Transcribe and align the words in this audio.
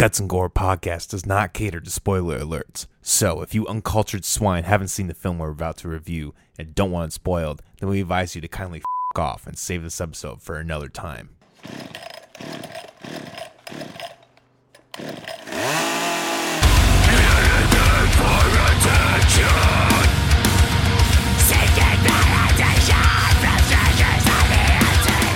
Guts 0.00 0.18
and 0.18 0.30
Gore 0.30 0.48
podcast 0.48 1.10
does 1.10 1.26
not 1.26 1.52
cater 1.52 1.78
to 1.78 1.90
spoiler 1.90 2.38
alerts. 2.40 2.86
So, 3.02 3.42
if 3.42 3.54
you 3.54 3.66
uncultured 3.66 4.24
swine 4.24 4.64
haven't 4.64 4.88
seen 4.88 5.08
the 5.08 5.12
film 5.12 5.38
we're 5.38 5.50
about 5.50 5.76
to 5.76 5.88
review 5.88 6.32
and 6.58 6.74
don't 6.74 6.90
want 6.90 7.12
it 7.12 7.12
spoiled, 7.12 7.60
then 7.80 7.90
we 7.90 8.00
advise 8.00 8.34
you 8.34 8.40
to 8.40 8.48
kindly 8.48 8.78
f 8.78 9.20
off 9.20 9.46
and 9.46 9.58
save 9.58 9.82
this 9.82 10.00
episode 10.00 10.40
for 10.40 10.56
another 10.56 10.88
time. 10.88 11.36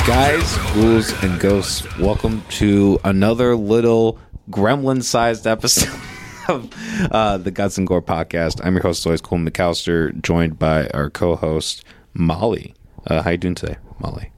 Guys, 0.06 0.56
ghouls, 0.72 1.22
and 1.22 1.38
ghosts, 1.38 1.98
welcome 1.98 2.42
to 2.48 2.98
another 3.04 3.56
little 3.56 4.18
gremlin 4.50 5.02
sized 5.02 5.46
episode 5.46 5.98
of 6.48 6.70
uh, 7.10 7.38
the 7.38 7.50
Guts 7.50 7.78
and 7.78 7.86
Gore 7.86 8.02
podcast. 8.02 8.64
I'm 8.64 8.74
your 8.74 8.82
host, 8.82 9.06
always 9.06 9.20
Cole 9.20 9.38
McAllister, 9.38 10.20
joined 10.22 10.58
by 10.58 10.88
our 10.88 11.10
co 11.10 11.36
host, 11.36 11.84
Molly. 12.14 12.74
Uh, 13.06 13.22
how 13.22 13.30
you 13.30 13.36
doing 13.36 13.54
today, 13.54 13.76
Molly? 13.98 14.30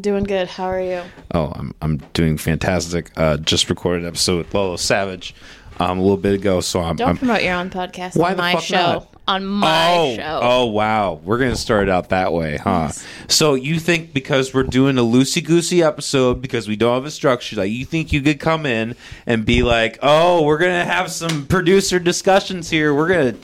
Doing 0.00 0.24
good. 0.24 0.48
How 0.48 0.64
are 0.64 0.80
you? 0.80 1.02
Oh, 1.34 1.52
I'm, 1.54 1.74
I'm 1.82 1.98
doing 2.12 2.38
fantastic. 2.38 3.10
Uh, 3.16 3.36
just 3.36 3.68
recorded 3.68 4.02
an 4.02 4.08
episode 4.08 4.38
with 4.38 4.54
Lolo 4.54 4.76
Savage 4.76 5.34
um, 5.78 5.98
a 5.98 6.02
little 6.02 6.16
bit 6.16 6.34
ago, 6.34 6.60
so 6.60 6.80
I'm. 6.80 6.96
Don't 6.96 7.10
I'm 7.10 7.16
promote 7.18 7.42
your 7.42 7.54
own 7.54 7.70
podcast 7.70 8.16
Why 8.16 8.30
on 8.30 8.36
the 8.36 8.42
my 8.42 8.52
fuck 8.54 8.62
show. 8.62 8.76
not? 8.76 9.15
On 9.28 9.44
my 9.44 9.96
oh, 9.96 10.16
show. 10.16 10.40
oh 10.42 10.66
wow. 10.66 11.14
We're 11.24 11.38
gonna 11.38 11.56
start 11.56 11.88
out 11.88 12.10
that 12.10 12.32
way, 12.32 12.58
huh? 12.58 12.92
So 13.26 13.54
you 13.54 13.80
think 13.80 14.12
because 14.12 14.54
we're 14.54 14.62
doing 14.62 14.98
a 14.98 15.02
loosey 15.02 15.44
goosey 15.44 15.82
episode 15.82 16.40
because 16.40 16.68
we 16.68 16.76
don't 16.76 16.94
have 16.94 17.04
a 17.04 17.10
structure, 17.10 17.56
like 17.56 17.72
you 17.72 17.84
think 17.84 18.12
you 18.12 18.22
could 18.22 18.38
come 18.38 18.66
in 18.66 18.94
and 19.26 19.44
be 19.44 19.64
like, 19.64 19.98
Oh, 20.00 20.44
we're 20.44 20.58
gonna 20.58 20.84
have 20.84 21.10
some 21.10 21.46
producer 21.46 21.98
discussions 21.98 22.70
here, 22.70 22.94
we're 22.94 23.08
gonna 23.08 23.34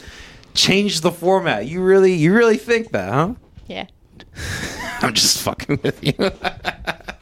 change 0.55 1.01
the 1.01 1.11
format. 1.11 1.67
You 1.67 1.83
really 1.83 2.13
you 2.13 2.33
really 2.33 2.59
think 2.59 2.93
that, 2.93 3.13
huh? 3.13 3.35
Yeah. 3.67 3.87
I'm 5.03 5.15
just 5.15 5.41
fucking 5.41 5.81
with 5.83 6.03
you. 6.05 6.15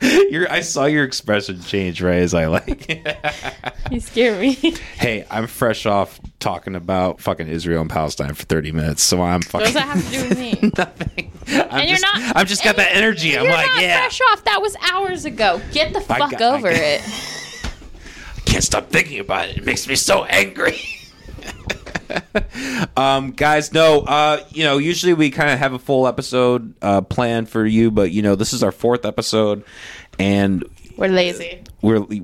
Your, 0.31 0.51
I 0.51 0.61
saw 0.61 0.87
your 0.87 1.05
expression 1.05 1.61
change 1.61 2.01
right 2.01 2.21
as 2.21 2.33
I 2.33 2.47
like. 2.47 2.89
You 3.91 4.01
scare 4.01 4.41
me. 4.41 4.53
hey, 4.97 5.27
I'm 5.31 5.47
fresh 5.47 5.85
off 5.85 6.19
talking 6.39 6.75
about 6.75 7.21
fucking 7.21 7.49
Israel 7.49 7.83
and 7.83 7.91
Palestine 7.91 8.33
for 8.35 8.45
30 8.45 8.73
minutes, 8.73 9.03
so 9.03 9.21
I'm 9.21 9.41
what 9.41 9.45
fucking 9.47 9.65
does 9.67 9.75
that 9.75 9.89
have 9.89 10.05
to 10.05 10.11
do 10.11 10.29
with 10.29 10.39
me? 10.39 10.71
nothing. 10.79 11.33
I'm 11.49 11.81
And 11.81 11.89
you're 11.91 11.99
just, 11.99 12.03
not. 12.03 12.37
I'm 12.37 12.47
just 12.47 12.65
got 12.65 12.77
that 12.77 12.95
energy. 12.97 13.37
I'm 13.37 13.45
you're 13.45 13.53
like, 13.53 13.69
yeah, 13.79 13.99
fresh 14.01 14.21
off. 14.33 14.45
That 14.45 14.63
was 14.63 14.75
hours 14.91 15.25
ago. 15.27 15.61
Get 15.73 15.93
the 15.93 16.01
fuck 16.01 16.31
got- 16.31 16.41
I 16.41 16.57
over 16.57 16.71
got- 16.71 16.81
it. 16.81 17.03
I 17.05 18.41
can't 18.47 18.65
stop 18.65 18.89
thinking 18.91 19.21
about 19.21 19.49
it. 19.49 19.59
It 19.59 19.65
makes 19.67 19.87
me 19.87 19.97
so 19.97 20.25
angry. 20.25 20.81
um, 22.97 23.33
guys, 23.33 23.73
no, 23.73 24.01
uh, 24.03 24.45
you 24.51 24.65
know, 24.65 24.79
usually 24.79 25.15
we 25.15 25.31
kind 25.31 25.51
of 25.51 25.59
have 25.59 25.73
a 25.73 25.79
full 25.79 26.07
episode 26.07 26.75
uh, 26.83 27.01
planned 27.03 27.49
for 27.49 27.65
you, 27.67 27.91
but 27.91 28.11
you 28.11 28.23
know, 28.23 28.35
this 28.35 28.53
is 28.53 28.63
our 28.63 28.73
fourth 28.73 29.05
episode, 29.05 29.65
and 30.19 30.65
We're 30.97 31.09
lazy. 31.09 31.63
we're 31.83 32.01
we, 32.01 32.23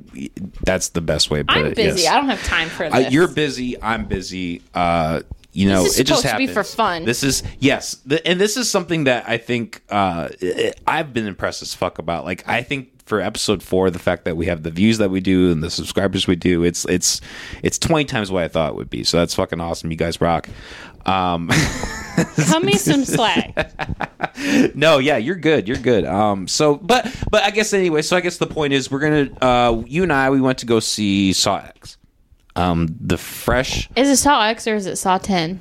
that's 0.65 0.91
the 0.91 1.01
best 1.01 1.31
way 1.31 1.39
to 1.41 1.45
put 1.45 1.57
I'm 1.57 1.67
it. 1.67 1.77
busy. 1.77 2.03
yes. 2.03 2.13
I 2.13 2.17
don't 2.17 2.29
have 2.29 2.43
time 2.45 2.69
for 2.69 2.85
Uh, 2.87 2.91
this. 2.91 3.13
you're 3.13 3.29
busy. 3.29 3.81
I'm 3.83 4.07
busy. 4.07 4.63
Uh, 4.75 5.21
you 5.53 5.69
know, 5.71 5.85
This 5.85 5.95
is 5.95 6.01
it 6.01 6.05
just 6.05 6.21
supposed 6.21 6.35
to 6.35 6.39
be 6.39 6.47
happens. 6.49 6.69
for 6.71 6.77
fun. 6.77 7.05
This 7.07 7.23
is 7.23 7.43
yes, 7.59 7.97
th- 8.09 8.21
and 8.27 8.39
this 8.39 8.57
is 8.59 8.71
something 8.71 9.05
that 9.05 9.27
I 9.29 9.39
think 9.39 9.83
uh, 9.89 10.29
I've 10.87 11.15
been 11.15 11.27
impressed 11.27 11.63
as 11.63 11.75
fuck 11.75 11.99
about. 11.99 12.27
Like, 12.27 12.47
I 12.47 12.63
think 12.63 12.91
for 13.07 13.21
episode 13.21 13.63
four, 13.63 13.91
the 13.91 13.99
fact 13.99 14.25
that 14.25 14.37
we 14.37 14.47
have 14.47 14.63
the 14.63 14.71
views 14.71 14.99
that 14.99 15.11
we 15.11 15.21
do 15.21 15.51
and 15.51 15.63
the 15.63 15.71
subscribers 15.71 16.27
we 16.27 16.37
do, 16.37 16.63
it's 16.65 16.85
it's 16.87 17.21
it's 17.63 17.79
twenty 17.79 18.05
times 18.05 18.31
what 18.31 18.45
I 18.45 18.49
thought 18.49 18.71
it 18.71 18.77
would 18.77 18.91
be. 18.91 19.05
So 19.05 19.17
that's 19.17 19.35
fucking 19.35 19.61
awesome. 19.61 19.91
You 19.91 19.97
guys 19.97 20.21
rock. 20.21 20.49
Um, 21.07 21.49
Cut 22.49 22.65
me 22.65 22.73
some 22.73 23.05
slack. 23.05 23.55
no, 24.75 24.99
yeah, 24.99 25.17
you're 25.17 25.37
good. 25.37 25.69
You're 25.69 25.77
good. 25.77 26.05
Um, 26.05 26.49
so, 26.49 26.75
but 26.77 27.15
but 27.31 27.45
I 27.45 27.51
guess 27.51 27.73
anyway. 27.73 28.03
So 28.03 28.17
I 28.17 28.21
guess 28.21 28.39
the 28.39 28.47
point 28.47 28.73
is, 28.73 28.91
we're 28.91 28.99
gonna 28.99 29.31
uh, 29.41 29.83
you 29.87 30.03
and 30.03 30.13
I 30.13 30.31
we 30.31 30.41
went 30.41 30.59
to 30.59 30.67
go 30.67 30.81
see 30.81 31.33
Saw 31.33 31.59
X. 31.59 31.97
Um, 32.57 32.97
the 33.01 33.19
fresh 33.19 33.89
Is 33.97 34.09
it 34.09 34.17
Saw 34.17 34.43
X 34.47 34.67
or 34.67 34.75
is 34.75 34.87
it 34.87 34.97
Saw 34.97 35.19
10? 35.19 35.61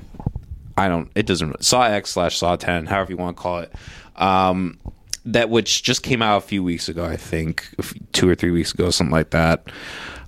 I 0.78 0.88
don't. 0.88 1.10
It 1.14 1.26
doesn't. 1.26 1.62
Saw 1.62 1.82
X 1.82 2.10
slash 2.10 2.38
Saw 2.38 2.56
Ten, 2.56 2.86
however 2.86 3.12
you 3.12 3.18
want 3.18 3.36
to 3.36 3.42
call 3.42 3.58
it. 3.60 3.72
Um, 4.16 4.78
that 5.26 5.50
which 5.50 5.82
just 5.82 6.02
came 6.02 6.22
out 6.22 6.38
a 6.38 6.40
few 6.40 6.62
weeks 6.62 6.88
ago, 6.88 7.04
I 7.04 7.16
think, 7.16 7.68
two 8.12 8.28
or 8.28 8.34
three 8.34 8.50
weeks 8.52 8.72
ago, 8.72 8.90
something 8.90 9.12
like 9.12 9.30
that. 9.30 9.68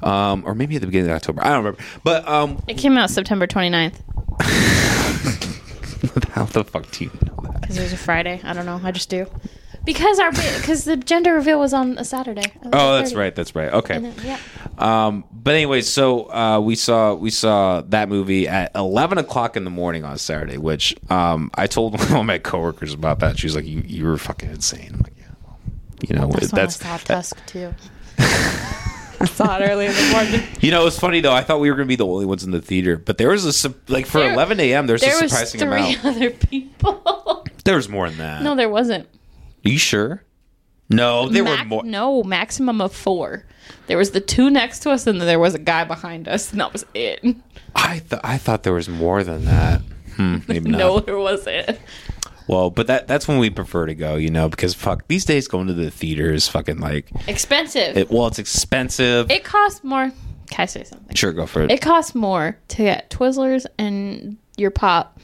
Um, 0.03 0.43
or 0.45 0.55
maybe 0.55 0.77
at 0.77 0.81
the 0.81 0.87
beginning 0.87 1.11
of 1.11 1.17
October. 1.17 1.43
I 1.43 1.49
don't 1.49 1.65
remember. 1.65 1.83
But 2.05 2.29
um, 2.29 2.63
It 2.69 2.79
came 2.79 2.99
out 2.99 3.11
September 3.11 3.47
29th. 3.47 3.95
how 6.31 6.45
the 6.45 6.65
fuck 6.65 6.91
do 6.93 7.05
you 7.05 7.11
know 7.11 7.35
that? 7.43 7.61
Because 7.61 7.79
it 7.79 7.83
was 7.83 7.93
a 7.93 7.97
Friday. 7.97 8.41
I 8.45 8.53
don't 8.53 8.67
know. 8.67 8.81
I 8.83 8.93
just 8.93 9.09
do. 9.09 9.27
Because 9.89 10.19
our 10.19 10.31
because 10.33 10.85
the 10.85 10.99
gender 10.99 11.33
reveal 11.33 11.59
was 11.59 11.73
on 11.73 11.97
a 11.97 12.05
Saturday. 12.05 12.53
Oh, 12.63 12.99
that's 12.99 13.15
right. 13.15 13.35
That's 13.35 13.55
right. 13.55 13.73
Okay. 13.73 13.99
Then, 13.99 14.15
yeah. 14.23 14.39
Um, 14.77 15.25
but 15.33 15.55
anyway, 15.55 15.81
so 15.81 16.31
uh, 16.31 16.61
we 16.61 16.75
saw 16.75 17.15
we 17.15 17.31
saw 17.31 17.81
that 17.89 18.11
movie 18.11 18.47
at 18.47 18.71
eleven 18.75 19.17
o'clock 19.17 19.57
in 19.57 19.65
the 19.65 19.71
morning 19.71 20.05
on 20.05 20.19
Saturday, 20.19 20.59
which 20.59 20.95
um, 21.09 21.51
I 21.55 21.67
told 21.69 21.99
one 22.11 22.21
of 22.21 22.27
my 22.27 22.37
coworkers 22.37 22.93
about 22.93 23.21
that. 23.21 23.39
She 23.39 23.47
was 23.47 23.57
like, 23.57 23.65
"You 23.65 23.83
you 23.87 24.05
were 24.05 24.19
fucking 24.19 24.51
insane." 24.51 24.91
I'm 24.93 25.01
like, 25.01 25.15
"Yeah, 25.19 25.25
well, 25.43 25.59
you 26.07 26.17
know, 26.17 26.27
That's, 26.33 26.51
that's, 26.51 26.83
when 26.85 26.93
I 26.93 26.97
saw 26.99 27.05
Tusk 27.07 27.47
too. 27.47 27.75
I 28.19 29.25
saw 29.25 29.57
it 29.59 29.63
early 29.71 29.87
in 29.87 29.93
the 29.95 30.11
morning. 30.13 30.43
You 30.61 30.71
know, 30.71 30.83
it 30.83 30.85
was 30.85 30.99
funny 30.99 31.23
though. 31.23 31.33
I 31.33 31.43
thought 31.43 31.61
we 31.61 31.71
were 31.71 31.77
going 31.77 31.87
to 31.87 31.91
be 31.91 31.97
the 31.97 32.07
only 32.07 32.27
ones 32.27 32.45
in 32.45 32.51
the 32.51 32.61
theater, 32.61 32.99
but 32.99 33.17
there 33.17 33.31
was 33.31 33.47
a 33.47 33.55
su- 33.55 33.75
like 33.89 34.05
for 34.05 34.19
There- 34.19 34.35
11 34.35 34.61
a.m. 34.61 34.87
There's 34.87 35.03
a 35.03 35.07
There 35.07 35.23
was 35.23 35.31
surprising 35.33 35.61
three 35.61 35.95
amount. 35.95 36.05
other 36.05 36.31
people. 36.31 37.47
There 37.65 37.77
was 37.77 37.89
more 37.89 38.09
than 38.11 38.19
that. 38.19 38.43
no, 38.43 38.55
there 38.55 38.69
wasn't. 38.69 39.09
Are 39.65 39.69
you 39.71 39.79
sure? 39.79 40.23
No, 40.91 41.29
there 41.29 41.45
were 41.45 41.65
more. 41.65 41.85
No, 41.85 42.23
maximum 42.23 42.81
of 42.81 42.95
four. 42.95 43.45
There 43.89 43.99
was 43.99 44.13
the 44.13 44.21
two 44.21 44.49
next 44.49 44.81
to 44.81 44.91
us, 44.91 45.07
and 45.07 45.21
then 45.21 45.27
there 45.27 45.39
was 45.39 45.55
a 45.55 45.59
guy 45.59 45.85
behind 45.85 46.29
us, 46.29 46.51
and 46.51 46.61
that 46.61 46.73
was 46.73 46.87
it. 46.95 47.23
I 47.75 47.99
thought 47.99 48.21
I 48.25 48.39
thought 48.39 48.63
there 48.63 48.73
was 48.73 48.89
more 48.89 49.23
than 49.23 49.45
that. 49.45 49.83
Hmm, 50.17 50.39
maybe 50.49 50.71
not. 50.71 50.79
No, 50.79 51.01
there 51.01 51.19
wasn't. 51.19 51.79
Well, 52.47 52.71
but 52.71 52.87
that 52.87 53.07
that's 53.07 53.29
when 53.29 53.39
we 53.39 53.51
prefer 53.51 53.85
to 53.85 53.95
go, 53.95 54.17
you 54.17 54.31
know, 54.31 54.49
because 54.49 54.73
fuck 54.73 55.07
these 55.09 55.27
days 55.27 55.47
going 55.49 55.67
to 55.67 55.75
the 55.75 55.91
theater 55.91 56.33
is 56.33 56.49
fucking 56.49 56.79
like 56.81 57.11
Expensive. 57.27 57.95
it. 57.99 58.11
Well, 58.11 58.27
it's 58.27 58.39
expensive. 58.39 59.31
It 59.31 59.45
costs 59.45 59.85
more. 59.85 60.11
Can 60.51 60.63
I 60.63 60.65
say 60.65 60.85
something? 60.85 61.15
sure, 61.15 61.33
go 61.35 61.45
for 61.45 61.63
it. 61.65 61.71
It 61.71 61.83
costs 61.83 62.15
more 62.15 62.57
to 62.69 62.77
get 62.79 63.11
Twizzlers 63.11 63.67
and 63.79 64.39
your 64.57 64.71
pop 64.71 65.21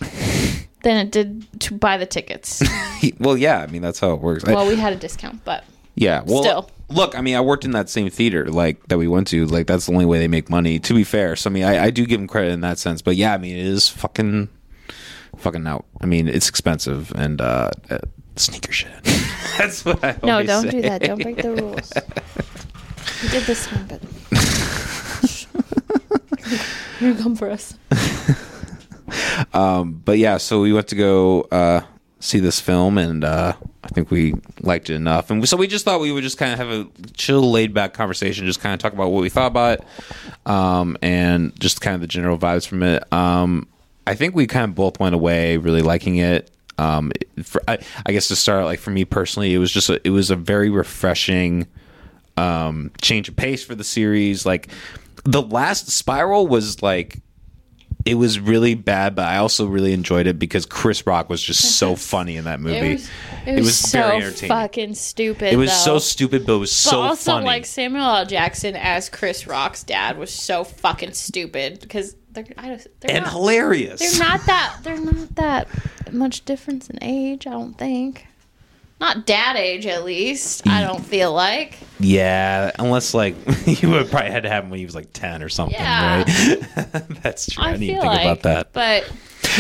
than 0.84 0.99
it 0.99 1.11
did 1.11 1.61
to 1.62 1.75
buy 1.75 1.97
the 1.97 2.06
tickets. 2.06 2.62
well, 3.19 3.37
yeah, 3.37 3.59
I 3.59 3.67
mean 3.67 3.83
that's 3.83 3.99
how 3.99 4.12
it 4.12 4.21
works. 4.21 4.45
Well, 4.45 4.69
we 4.69 4.77
had 4.77 4.93
a 4.93 4.97
discount, 4.97 5.45
but 5.45 5.65
yeah, 5.97 6.22
well, 6.25 6.43
still. 6.43 6.71
look, 6.89 7.19
I 7.19 7.21
mean, 7.21 7.34
I 7.34 7.41
worked 7.41 7.65
in 7.65 7.72
that 7.72 7.89
same 7.89 8.09
theater 8.11 8.47
like 8.47 8.87
that 8.89 8.99
we 8.99 9.09
went 9.09 9.27
to. 9.28 9.47
Like 9.47 9.67
that's 9.67 9.87
the 9.87 9.93
only 9.93 10.06
way 10.06 10.19
they 10.19 10.28
make 10.28 10.49
money. 10.49 10.78
To 10.78 10.94
be 10.94 11.03
fair, 11.03 11.34
so 11.34 11.50
I 11.50 11.53
mean, 11.53 11.65
I, 11.65 11.84
I 11.84 11.91
do 11.91 12.06
give 12.06 12.21
them 12.21 12.28
credit 12.28 12.53
in 12.53 12.61
that 12.61 12.78
sense. 12.78 13.03
But 13.03 13.17
yeah, 13.17 13.34
I 13.34 13.39
mean, 13.39 13.56
it 13.56 13.67
is 13.67 13.89
fucking, 13.89 14.49
fucking 15.39 15.67
out. 15.67 15.87
I 16.00 16.06
mean, 16.06 16.28
it's 16.28 16.49
expensive 16.49 17.12
and 17.17 17.41
uh, 17.41 17.71
uh 17.91 17.99
sneaker 18.37 18.73
shit. 18.73 18.93
that's 19.59 19.84
what 19.84 20.03
I 20.05 20.17
no, 20.23 20.43
don't 20.43 20.65
say. 20.65 20.71
do 20.71 20.83
that. 20.83 21.03
Don't 21.03 21.23
break 21.23 21.39
the 21.39 21.50
rules. 21.50 21.93
We 23.23 23.28
did 23.31 23.44
this 23.44 23.67
time, 23.67 23.87
but 23.89 24.03
you're 27.00 27.15
come 27.15 27.37
for 27.37 27.50
us. 27.50 27.75
But 29.52 30.19
yeah, 30.19 30.36
so 30.38 30.60
we 30.60 30.72
went 30.72 30.88
to 30.88 30.97
go 30.97 31.42
uh, 31.42 31.82
see 32.25 32.41
this 32.41 32.58
film, 32.58 32.97
and 32.97 33.22
uh, 33.22 33.52
I 33.82 33.88
think 33.88 34.10
we 34.10 34.34
liked 34.60 34.88
it 34.88 34.94
enough. 34.94 35.30
And 35.30 35.47
so 35.47 35.56
we 35.56 35.66
just 35.66 35.84
thought 35.84 36.00
we 36.00 36.10
would 36.10 36.22
just 36.22 36.38
kind 36.38 36.52
of 36.52 36.58
have 36.58 36.70
a 36.70 36.88
chill, 37.12 37.50
laid 37.50 37.75
back 37.75 37.92
conversation, 37.92 38.47
just 38.47 38.60
kind 38.60 38.72
of 38.72 38.80
talk 38.80 38.94
about 38.94 39.10
what 39.10 39.20
we 39.20 39.28
thought 39.28 39.48
about 39.48 39.80
it, 39.80 39.84
um, 40.47 40.97
and 41.02 41.58
just 41.61 41.81
kind 41.81 41.94
of 41.94 42.00
the 42.00 42.06
general 42.06 42.38
vibes 42.38 42.66
from 42.66 42.82
it. 42.82 43.12
Um, 43.12 43.69
I 44.06 44.14
think 44.14 44.34
we 44.34 44.46
kind 44.46 44.70
of 44.70 44.75
both 44.75 44.99
went 44.99 45.14
away 45.14 45.58
really 45.58 45.82
liking 45.82 46.17
it. 46.17 46.50
Um, 46.76 47.12
for, 47.43 47.62
I, 47.69 47.78
I 48.05 48.12
guess 48.12 48.28
to 48.28 48.37
start, 48.37 48.64
like 48.64 48.81
for 48.81 48.90
me 48.90 49.05
personally, 49.05 49.55
it 49.55 49.58
was 49.58 49.70
just 49.70 49.88
a, 49.90 50.00
it 50.05 50.10
was 50.10 50.31
a 50.31 50.37
very 50.37 50.70
refreshing 50.70 51.67
um, 52.37 52.90
change 53.00 53.28
of 53.28 53.37
pace 53.37 53.62
for 53.64 53.75
the 53.75 53.84
series. 53.84 54.44
Like 54.44 54.69
the 55.25 55.43
last 55.43 55.90
Spiral 55.90 56.46
was 56.46 56.82
like 56.82 57.19
it 58.05 58.15
was 58.17 58.39
really 58.39 58.75
bad, 58.75 59.15
but 59.15 59.27
I 59.27 59.39
also 59.39 59.67
really 59.67 59.93
enjoyed 59.93 60.27
it 60.27 60.39
because 60.39 60.67
Chris 60.67 61.06
Rock 61.06 61.31
was 61.31 61.43
just 61.43 61.79
so 61.79 61.97
funny 62.12 62.37
in 62.37 62.45
that 62.45 62.61
movie. 62.61 62.77
It 62.77 62.93
was, 62.93 63.11
it 63.47 63.61
was, 63.61 63.77
so 63.79 64.01
very 64.03 64.17
entertaining. 64.17 64.49
fucking 64.49 64.95
stupid. 64.95 65.53
it 65.53 65.56
was 65.56 65.71
though. 65.71 65.77
so 65.77 65.99
stupid, 65.99 66.47
but 66.47 66.55
it 66.55 66.59
was 66.59 66.71
But 66.71 66.91
so 66.91 67.01
also, 67.01 67.33
funny. 67.33 67.47
like 67.47 67.65
Samuel 67.67 68.05
L. 68.05 68.27
Jackson 68.27 68.77
as 68.77 69.09
Chris 69.09 69.47
Rock's 69.47 69.83
dad 69.83 70.19
was 70.19 70.31
so 70.31 70.65
fucking 70.65 71.12
stupid 71.12 71.81
because 71.81 72.15
they're 72.33 72.45
I 72.59 72.79
they're 73.01 73.11
and 73.11 73.25
not, 73.25 73.33
hilarious. 73.33 74.01
They're 74.01 74.29
not 74.29 74.45
that. 74.47 74.79
They're 74.83 75.01
not 75.01 75.35
that 75.37 75.69
much 76.12 76.45
difference 76.45 76.91
in 76.91 76.99
age. 77.03 77.47
I 77.47 77.51
don't 77.53 77.79
think. 77.79 78.27
Not 79.00 79.26
dad 79.26 79.56
age, 79.56 79.87
at 79.87 80.05
least. 80.05 80.67
I 80.69 80.81
don't 80.82 81.05
feel 81.05 81.32
like. 81.32 81.79
Yeah, 82.00 82.70
unless 82.79 83.12
like 83.12 83.35
you 83.67 83.91
would 83.91 84.11
probably 84.11 84.31
had 84.31 84.44
to 84.44 84.49
have 84.49 84.64
him 84.64 84.70
when 84.70 84.79
he 84.79 84.87
was 84.87 84.94
like 84.94 85.12
ten 85.12 85.43
or 85.43 85.49
something, 85.49 85.79
Yeah. 85.79 86.19
right? 86.19 86.93
That's 87.23 87.50
true. 87.50 87.64
I, 87.64 87.69
I 87.69 87.73
didn't 87.73 87.87
feel 87.88 88.00
think 88.00 88.05
like. 88.05 88.23
about 88.23 88.43
that. 88.43 88.73
But 88.73 89.12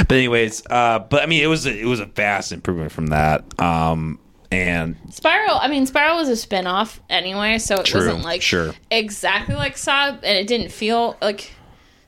But 0.08 0.12
anyways, 0.16 0.62
uh, 0.70 1.00
but 1.00 1.22
I 1.22 1.26
mean, 1.26 1.42
it 1.42 1.46
was 1.48 1.66
a, 1.66 1.76
it 1.78 1.84
was 1.84 2.00
a 2.00 2.06
vast 2.06 2.52
improvement 2.52 2.90
from 2.92 3.08
that. 3.08 3.44
Um, 3.60 4.18
and 4.50 4.96
Spiral, 5.10 5.56
I 5.58 5.66
mean, 5.68 5.84
Spiral 5.86 6.16
was 6.16 6.28
a 6.28 6.36
spin 6.36 6.66
off 6.66 7.00
anyway, 7.10 7.58
so 7.58 7.76
it 7.80 7.86
True, 7.86 8.00
wasn't 8.06 8.24
like 8.24 8.40
sure. 8.40 8.72
exactly 8.90 9.56
like 9.56 9.76
Saw, 9.76 10.08
and 10.10 10.24
it 10.24 10.46
didn't 10.46 10.70
feel 10.70 11.16
like 11.20 11.52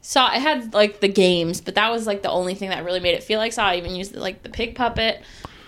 Saw. 0.00 0.32
It 0.32 0.40
had 0.40 0.72
like 0.72 1.00
the 1.00 1.08
games, 1.08 1.60
but 1.60 1.74
that 1.74 1.90
was 1.90 2.06
like 2.06 2.22
the 2.22 2.30
only 2.30 2.54
thing 2.54 2.70
that 2.70 2.84
really 2.84 3.00
made 3.00 3.14
it 3.14 3.24
feel 3.24 3.40
like 3.40 3.52
Saw. 3.52 3.64
I 3.66 3.76
even 3.76 3.94
used 3.96 4.14
like 4.14 4.42
the 4.44 4.48
pig 4.48 4.76
puppet 4.76 5.22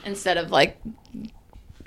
instead 0.05 0.37
of 0.37 0.51
like 0.53 0.79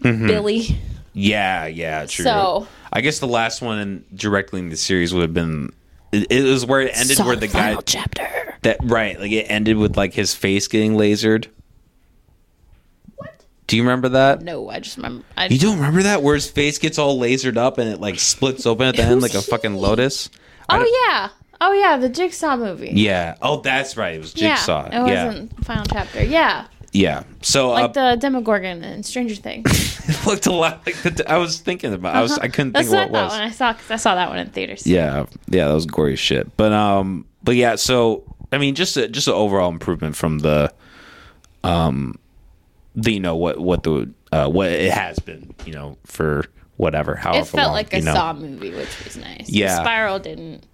Mm-hmm. 0.01 0.27
Billy. 0.27 0.77
yeah, 1.13 1.65
yeah, 1.67 2.05
true. 2.05 2.25
So- 2.25 2.67
I 2.93 2.99
guess 3.01 3.19
the 3.19 3.27
last 3.27 3.61
one 3.61 3.79
in, 3.79 4.05
directly 4.13 4.59
in 4.59 4.67
the 4.69 4.75
series 4.75 5.13
would 5.13 5.21
have 5.21 5.33
been. 5.33 5.71
It, 6.11 6.29
it 6.29 6.43
was 6.43 6.65
where 6.65 6.81
it 6.81 6.91
ended, 6.93 7.19
where 7.19 7.37
the 7.37 7.47
guy 7.47 7.69
final 7.69 7.81
chapter. 7.83 8.57
that 8.63 8.77
right, 8.83 9.17
like 9.17 9.31
it 9.31 9.45
ended 9.49 9.77
with 9.77 9.95
like 9.95 10.13
his 10.13 10.33
face 10.35 10.67
getting 10.67 10.95
lasered. 10.95 11.47
What? 13.15 13.45
Do 13.67 13.77
you 13.77 13.83
remember 13.83 14.09
that? 14.09 14.41
No, 14.41 14.69
I 14.69 14.79
just 14.81 14.97
remember. 14.97 15.23
I, 15.37 15.45
You 15.47 15.57
don't 15.57 15.77
remember 15.77 16.03
that 16.03 16.21
where 16.21 16.35
his 16.35 16.49
face 16.49 16.79
gets 16.79 16.97
all 16.99 17.17
lasered 17.17 17.55
up 17.55 17.77
and 17.77 17.89
it 17.89 18.01
like 18.01 18.19
splits 18.19 18.65
open 18.65 18.87
at 18.87 18.95
the 18.97 19.03
end 19.03 19.21
like 19.21 19.33
a 19.35 19.41
fucking 19.41 19.75
lotus? 19.75 20.29
Oh 20.69 21.05
yeah, 21.07 21.29
oh 21.61 21.71
yeah, 21.73 21.95
the 21.97 22.09
Jigsaw 22.09 22.57
movie. 22.57 22.91
Yeah. 22.93 23.35
Oh, 23.41 23.61
that's 23.61 23.95
right. 23.95 24.15
It 24.15 24.19
was 24.21 24.33
Jigsaw. 24.33 24.89
Yeah, 24.91 24.99
it 24.99 25.27
wasn't 25.27 25.65
final 25.65 25.85
chapter. 25.85 26.23
Yeah, 26.23 26.65
Yeah. 26.91 27.23
So 27.41 27.69
like 27.69 27.95
uh, 27.97 28.15
the 28.15 28.19
Demogorgon 28.19 28.83
and 28.83 29.05
Stranger 29.05 29.35
Things. 29.35 29.65
it 30.09 30.25
looked 30.25 30.45
a 30.45 30.51
lot 30.51 30.85
like 30.85 30.95
the. 31.01 31.25
I 31.27 31.37
was 31.37 31.59
thinking 31.59 31.93
about. 31.93 32.15
I 32.15 32.21
was. 32.21 32.37
I 32.37 32.47
couldn't 32.47 32.73
That's 32.73 32.89
think 32.89 33.05
of 33.05 33.11
what 33.11 33.21
what 33.21 33.21
it 33.21 33.25
I 33.25 33.29
thought 33.29 33.43
was. 33.43 33.51
I 33.51 33.55
saw 33.55 33.73
because 33.73 33.91
I 33.91 33.95
saw 33.95 34.15
that 34.15 34.29
one 34.29 34.39
in 34.39 34.49
theaters. 34.49 34.85
Yeah. 34.85 35.25
Yeah. 35.47 35.67
That 35.67 35.73
was 35.73 35.85
gory 35.85 36.15
shit. 36.15 36.55
But 36.57 36.73
um. 36.73 37.25
But 37.43 37.55
yeah. 37.55 37.75
So 37.75 38.23
I 38.51 38.57
mean, 38.57 38.75
just 38.75 38.97
a, 38.97 39.07
just 39.07 39.27
an 39.27 39.33
overall 39.33 39.69
improvement 39.69 40.15
from 40.15 40.39
the 40.39 40.73
um, 41.63 42.19
the 42.95 43.13
you 43.13 43.19
know 43.19 43.35
what 43.35 43.59
what 43.59 43.83
the 43.83 44.11
uh 44.31 44.49
what 44.49 44.69
it 44.69 44.91
has 44.91 45.19
been 45.19 45.53
you 45.65 45.73
know 45.73 45.97
for 46.05 46.45
whatever 46.77 47.15
however 47.15 47.39
It 47.39 47.45
felt 47.45 47.67
long, 47.67 47.73
like 47.73 47.93
a 47.93 47.99
you 47.99 48.03
know. 48.03 48.13
Saw 48.13 48.33
movie, 48.33 48.71
which 48.71 49.03
was 49.03 49.17
nice. 49.17 49.49
Yeah. 49.49 49.81
Spiral 49.81 50.19
didn't. 50.19 50.65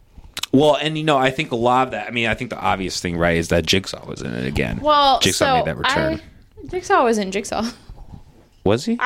Well, 0.52 0.76
and 0.76 0.98
you 0.98 1.04
know, 1.04 1.18
I 1.18 1.30
think 1.30 1.52
a 1.52 1.56
lot 1.56 1.88
of 1.88 1.92
that. 1.92 2.08
I 2.08 2.12
mean, 2.12 2.28
I 2.28 2.34
think 2.34 2.50
the 2.50 2.60
obvious 2.60 3.00
thing, 3.02 3.18
right, 3.18 3.38
is 3.38 3.50
that 3.50 3.66
Jigsaw 3.66 4.06
was 4.08 4.22
in 4.22 4.34
it 4.34 4.46
again. 4.48 4.80
Well, 4.80 5.20
Jigsaw 5.20 5.46
so 5.46 5.56
made 5.58 5.66
that 5.66 5.78
return. 5.78 6.22
I, 6.64 6.68
Jigsaw 6.68 7.04
was 7.04 7.18
in 7.18 7.32
Jigsaw. 7.32 7.70
was 8.64 8.86
he? 8.86 9.00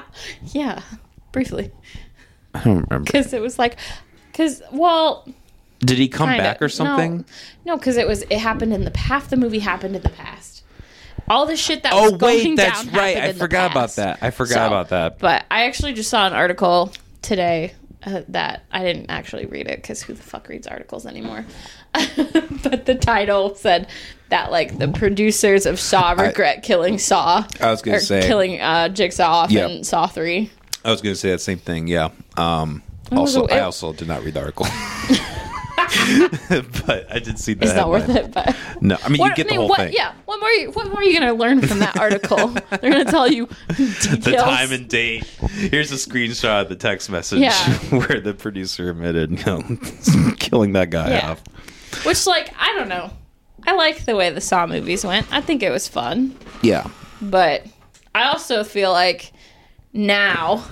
yeah, 0.52 0.82
briefly, 1.32 1.70
I 2.54 2.64
don't 2.64 2.88
remember. 2.88 3.00
because 3.10 3.32
it 3.32 3.40
was 3.40 3.58
like, 3.58 3.78
because 4.32 4.62
well, 4.72 5.26
Did 5.80 5.98
he 5.98 6.08
come 6.08 6.28
kinda. 6.28 6.42
back 6.42 6.60
or 6.62 6.68
something? 6.68 7.24
No, 7.64 7.76
because 7.76 7.96
it 7.96 8.06
was 8.06 8.22
it 8.22 8.38
happened 8.38 8.72
in 8.74 8.84
the 8.84 8.96
half 8.98 9.30
the 9.30 9.36
movie 9.36 9.60
happened 9.60 9.94
in 9.96 10.02
the 10.02 10.10
past. 10.10 10.62
All 11.30 11.44
the 11.46 11.56
shit 11.56 11.82
that 11.82 11.92
Oh 11.92 12.04
was 12.04 12.12
going 12.12 12.44
wait, 12.44 12.56
that's 12.56 12.84
down 12.84 12.94
right. 12.94 13.16
I 13.18 13.32
forgot 13.34 13.70
about 13.70 13.90
that. 13.96 14.18
I 14.22 14.30
forgot 14.30 14.54
So, 14.54 14.66
about 14.66 14.88
that. 14.88 15.18
But 15.18 15.44
I 15.50 15.66
actually 15.66 15.92
just 15.92 16.08
saw 16.10 16.26
an 16.26 16.32
article 16.32 16.90
today 17.20 17.74
uh, 18.16 18.22
that 18.28 18.64
I 18.72 18.82
didn't 18.84 19.10
actually 19.10 19.46
read 19.46 19.66
it 19.68 19.76
because 19.82 20.02
who 20.02 20.12
the 20.14 20.22
fuck 20.22 20.48
reads 20.48 20.66
articles 20.66 21.06
anymore? 21.06 21.44
but 21.92 22.86
the 22.86 22.98
title 23.00 23.54
said 23.54 23.88
that 24.28 24.50
like 24.50 24.78
the 24.78 24.88
producers 24.88 25.66
of 25.66 25.78
Saw 25.80 26.12
regret 26.12 26.62
killing 26.62 26.98
Saw. 26.98 27.44
I 27.60 27.70
was 27.70 27.82
gonna 27.82 28.00
say- 28.00 28.26
killing 28.26 28.60
uh, 28.60 28.88
Jigsaw 28.88 29.24
off 29.44 29.52
in 29.52 29.84
Saw 29.84 30.06
Three. 30.06 30.50
I 30.84 30.90
was 30.90 31.02
going 31.02 31.14
to 31.14 31.18
say 31.20 31.30
that 31.30 31.40
same 31.40 31.58
thing. 31.58 31.86
Yeah. 31.88 32.10
Um, 32.36 32.82
also, 33.12 33.46
a- 33.46 33.52
I 33.52 33.56
it- 33.58 33.62
also 33.62 33.92
did 33.92 34.06
not 34.08 34.22
read 34.24 34.34
the 34.34 34.40
article, 34.40 34.66
but 36.86 37.06
I 37.12 37.18
did 37.18 37.38
see 37.38 37.54
that. 37.54 37.64
It's 37.64 37.74
not 37.74 37.88
worth 37.88 38.08
it, 38.08 38.32
but 38.32 38.56
No, 38.80 38.96
I 39.04 39.08
mean 39.08 39.18
What- 39.18 39.30
you 39.38 39.44
get 39.44 39.46
I 39.46 39.50
mean, 39.50 39.56
the 39.56 39.60
whole 39.60 39.68
what, 39.68 39.78
thing. 39.80 39.92
Yeah, 39.92 40.14
what 40.24 40.40
more? 40.40 40.50
You, 40.50 40.70
what 40.72 40.86
more 40.88 40.98
are 40.98 41.04
you 41.04 41.18
going 41.18 41.30
to 41.30 41.34
learn 41.38 41.60
from 41.62 41.78
that 41.80 41.96
article? 41.98 42.48
They're 42.70 42.78
going 42.92 43.04
to 43.04 43.10
tell 43.10 43.30
you 43.30 43.46
details. 43.68 44.24
The 44.24 44.32
time 44.36 44.72
and 44.72 44.88
date. 44.88 45.24
Here's 45.24 45.90
a 45.92 45.96
screenshot 45.96 46.62
of 46.62 46.68
the 46.68 46.76
text 46.76 47.10
message 47.10 47.40
Yeah. 47.40 47.54
where 47.90 48.20
the 48.20 48.34
producer 48.34 48.90
admitted, 48.90 49.30
you 49.38 49.44
know, 49.46 50.34
killing 50.38 50.72
that 50.72 50.90
guy 50.90 51.10
Yeah. 51.10 51.30
off. 51.32 51.42
Which, 52.04 52.26
like, 52.26 52.52
I 52.58 52.74
don't 52.76 52.88
know. 52.88 53.10
I 53.66 53.72
like 53.74 54.04
the 54.04 54.14
way 54.16 54.30
the 54.30 54.40
Saw 54.40 54.66
movies 54.66 55.04
went. 55.04 55.26
I 55.32 55.40
think 55.40 55.62
it 55.62 55.70
was 55.70 55.88
fun. 55.88 56.36
Yeah. 56.62 56.86
But 57.20 57.66
I 58.14 58.28
also 58.28 58.62
feel 58.64 58.92
like 58.92 59.32
now 59.92 60.64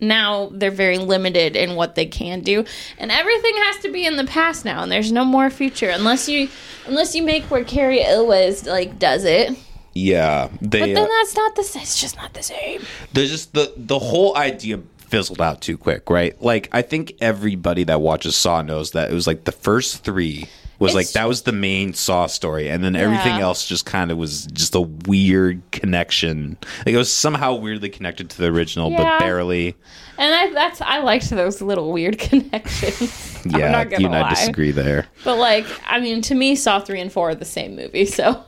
now 0.00 0.50
they're 0.52 0.70
very 0.70 0.98
limited 0.98 1.56
in 1.56 1.74
what 1.76 1.94
they 1.94 2.06
can 2.06 2.40
do 2.40 2.64
and 2.98 3.10
everything 3.10 3.54
has 3.56 3.78
to 3.78 3.90
be 3.90 4.06
in 4.06 4.16
the 4.16 4.24
past 4.24 4.64
now 4.64 4.82
and 4.82 4.90
there's 4.90 5.12
no 5.12 5.24
more 5.24 5.50
future 5.50 5.90
unless 5.90 6.28
you 6.28 6.48
unless 6.86 7.14
you 7.14 7.22
make 7.22 7.44
where 7.44 7.64
Cary 7.64 8.02
Elwes 8.02 8.66
like 8.66 8.98
does 8.98 9.24
it 9.24 9.56
Yeah. 9.92 10.48
They. 10.60 10.80
but 10.80 10.90
uh, 10.90 10.94
then 10.94 11.08
that's 11.08 11.36
not 11.36 11.56
the 11.56 11.64
same 11.64 11.82
it's 11.82 12.00
just 12.00 12.16
not 12.16 12.32
the 12.34 12.42
same 12.42 12.82
there's 13.12 13.30
just 13.30 13.54
the 13.54 13.72
the 13.76 13.98
whole 13.98 14.36
idea 14.36 14.80
fizzled 15.10 15.40
out 15.40 15.60
too 15.60 15.76
quick, 15.76 16.08
right? 16.08 16.40
Like 16.40 16.68
I 16.72 16.82
think 16.82 17.14
everybody 17.20 17.84
that 17.84 18.00
watches 18.00 18.36
Saw 18.36 18.62
knows 18.62 18.92
that 18.92 19.10
it 19.10 19.14
was 19.14 19.26
like 19.26 19.44
the 19.44 19.52
first 19.52 20.04
three 20.04 20.48
was 20.80 20.94
like 20.94 21.10
that 21.12 21.28
was 21.28 21.42
the 21.42 21.52
main 21.52 21.94
Saw 21.94 22.26
story, 22.26 22.68
and 22.68 22.82
then 22.82 22.96
everything 22.96 23.36
Yeah. 23.36 23.42
else 23.42 23.66
just 23.66 23.86
kind 23.86 24.10
of 24.10 24.18
was 24.18 24.46
just 24.46 24.74
a 24.74 24.80
weird 24.80 25.62
connection. 25.70 26.56
Like 26.84 26.94
it 26.94 26.98
was 26.98 27.12
somehow 27.12 27.54
weirdly 27.54 27.88
connected 27.90 28.30
to 28.30 28.38
the 28.38 28.46
original, 28.46 28.90
Yeah. 28.90 28.98
but 29.04 29.18
barely. 29.20 29.76
and 30.18 30.34
I 30.34 30.50
that's 30.52 30.80
I 30.80 30.98
liked 31.00 31.30
those 31.30 31.60
little 31.62 31.92
weird 31.92 32.18
connections 32.64 33.38
Yeah, 33.44 33.84
you 33.98 34.06
and 34.06 34.14
I 34.16 34.30
disagree 34.30 34.70
there. 34.72 35.06
but 35.24 35.36
like 35.36 35.66
I 35.86 36.00
mean 36.00 36.22
to 36.22 36.34
me 36.34 36.56
Saw 36.56 36.80
3 36.80 37.00
and 37.00 37.12
4 37.12 37.30
are 37.30 37.34
the 37.34 37.44
same 37.44 37.76
movie 37.76 38.06
so 38.06 38.42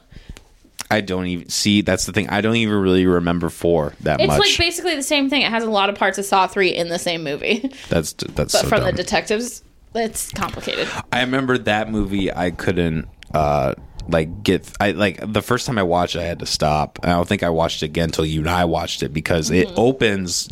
I 0.91 1.01
don't 1.01 1.25
even 1.27 1.49
see. 1.49 1.81
That's 1.81 2.05
the 2.05 2.13
thing. 2.13 2.29
I 2.29 2.43
don't 2.43 2.57
even 2.57 2.75
really 2.77 3.07
remember 3.07 3.49
four 3.49 3.95
that 4.01 4.21
it's 4.21 4.29
much. 4.29 4.41
It's 4.41 4.59
like 4.59 4.67
basically 4.67 4.95
the 4.95 5.03
same 5.03 5.31
thing 5.31 5.41
it 5.41 5.49
has 5.49 5.65
a 5.65 5.71
lot 5.71 5.89
of 5.89 5.95
parts 5.95 6.19
of 6.19 6.27
Saw 6.27 6.47
3 6.47 6.69
in 6.69 6.89
the 6.91 6.99
same 6.99 7.25
movie 7.25 7.73
that's 7.89 8.13
that's 8.13 8.35
but 8.35 8.51
so 8.51 8.67
from 8.67 8.81
dumb. 8.81 8.87
the 8.91 8.93
detectives 9.03 9.63
it's 9.95 10.31
complicated 10.33 10.89
I 11.13 11.21
remember 11.21 11.59
that 11.59 11.91
movie. 11.91 12.33
I 12.35 12.51
couldn't 12.51 13.09
uh 13.35 13.75
like 14.09 14.43
get. 14.43 14.71
I 14.81 14.91
like 14.93 15.21
the 15.33 15.43
first 15.43 15.67
time 15.67 15.79
I 15.79 15.83
watched 15.85 16.17
it, 16.17 16.21
I 16.21 16.25
had 16.25 16.41
to 16.41 16.47
stop. 16.47 16.99
I 17.03 17.09
don't 17.09 17.29
think 17.29 17.43
I 17.43 17.51
watched 17.51 17.83
it 17.83 17.87
again 17.87 18.05
until 18.07 18.27
you 18.27 18.41
and 18.41 18.51
I 18.51 18.65
watched 18.65 19.03
it 19.03 19.11
because 19.13 19.51
it 19.51 19.69
Mm-hmm. 19.69 19.79
opens 19.79 20.49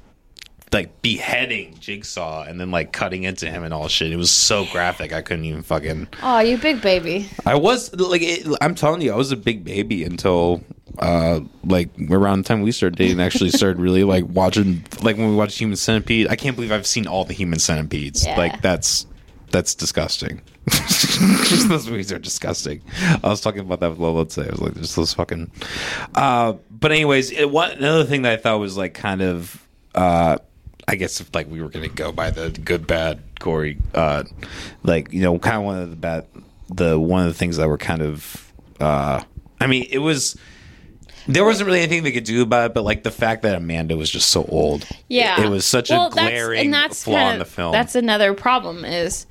like 0.73 1.03
beheading 1.03 1.77
Jigsaw 1.81 2.45
and 2.45 2.61
then 2.61 2.71
like 2.71 2.93
cutting 2.93 3.25
into 3.25 3.51
him 3.51 3.65
and 3.65 3.75
all 3.75 3.89
shit. 3.89 4.13
It 4.13 4.17
was 4.17 4.31
so 4.31 4.67
graphic. 4.67 5.13
I 5.13 5.21
couldn't 5.21 5.45
even 5.47 5.63
fucking. 5.63 6.07
Oh, 6.23 6.39
you 6.39 6.59
big 6.59 6.81
baby. 6.81 7.29
I 7.45 7.57
was 7.57 7.93
like, 7.93 8.23
it, 8.23 8.47
I'm 8.61 8.77
telling 8.77 9.01
you, 9.01 9.13
I 9.13 9.17
was 9.17 9.33
a 9.33 9.37
big 9.37 9.65
baby 9.65 10.05
until 10.05 10.63
uh 10.99 11.41
like 11.65 11.89
around 12.09 12.39
the 12.45 12.49
time 12.49 12.63
we 12.63 12.71
started 12.71 12.97
dating. 12.97 13.21
Actually, 13.21 13.51
started 13.51 13.81
really 13.81 14.05
like 14.05 14.25
watching 14.29 14.85
like 15.03 15.17
when 15.17 15.29
we 15.31 15.35
watched 15.35 15.59
Human 15.59 15.77
Centipede. 15.77 16.29
I 16.29 16.37
can't 16.37 16.55
believe 16.55 16.71
I've 16.71 16.87
seen 16.87 17.09
all 17.09 17.25
the 17.25 17.35
Human 17.35 17.59
Centipedes. 17.59 18.25
Yeah. 18.25 18.37
Like 18.39 18.63
that's 18.63 19.07
that's 19.51 19.75
disgusting. 19.75 20.41
those 21.69 21.89
movies 21.89 22.13
are 22.13 22.19
disgusting. 22.19 22.81
I 23.23 23.29
was 23.29 23.41
talking 23.41 23.61
about 23.61 23.81
that 23.81 23.91
with 23.91 23.99
Lola 23.99 24.27
today. 24.27 24.49
I 24.49 24.51
was 24.53 24.61
like, 24.61 24.75
just 24.75 24.97
those 24.97 25.13
fucking. 25.15 25.51
Uh, 26.15 26.55
but 26.71 26.93
anyways, 26.93 27.31
it, 27.33 27.51
one 27.51 27.71
another 27.73 28.05
thing 28.05 28.23
that 28.23 28.33
I 28.33 28.37
thought 28.37 28.59
was 28.61 28.77
like 28.77 28.95
kind 28.95 29.23
of. 29.23 29.67
Uh, 29.95 30.39
I 30.89 30.95
guess 30.97 31.21
if 31.21 31.33
like 31.35 31.49
we 31.49 31.63
were 31.63 31.69
gonna 31.69 31.89
go 31.89 32.11
by 32.13 32.31
the 32.31 32.51
good, 32.51 32.87
bad, 32.87 33.21
gory, 33.39 33.79
uh, 33.95 34.25
like 34.83 35.13
you 35.13 35.23
know, 35.23 35.39
kind 35.39 35.57
of 35.57 35.63
one 35.63 35.79
of 35.79 35.91
the 35.91 35.97
bad, 35.97 36.27
the 36.69 36.99
one 36.99 37.23
of 37.27 37.29
the 37.33 37.39
things 37.39 37.57
that 37.59 37.69
were 37.69 37.79
kind 37.79 38.03
of. 38.03 38.53
Uh, 38.81 39.23
I 39.61 39.67
mean, 39.67 39.87
it 39.91 39.99
was. 39.99 40.37
There 41.29 41.45
wasn't 41.45 41.67
really 41.67 41.81
anything 41.81 42.03
they 42.03 42.13
could 42.13 42.25
do 42.25 42.43
about 42.43 42.71
it, 42.71 42.75
but 42.75 42.83
like 42.83 43.03
the 43.03 43.11
fact 43.11 43.43
that 43.43 43.55
Amanda 43.55 43.97
was 43.97 44.11
just 44.11 44.31
so 44.31 44.45
old, 44.47 44.87
Yeah, 45.09 45.39
it, 45.41 45.47
it 45.47 45.49
was 45.49 45.65
such 45.67 45.91
Well, 45.91 46.07
a 46.07 46.11
that's- 46.11 46.29
glaring 46.31 46.61
and 46.65 46.75
that's 46.75 47.05
flaw 47.05 47.15
kinda- 47.19 47.33
in 47.35 47.39
the 47.41 47.45
film. 47.45 47.73
That's 47.73 47.95
another 47.95 48.33
problem 48.35 48.85
is 48.87 49.27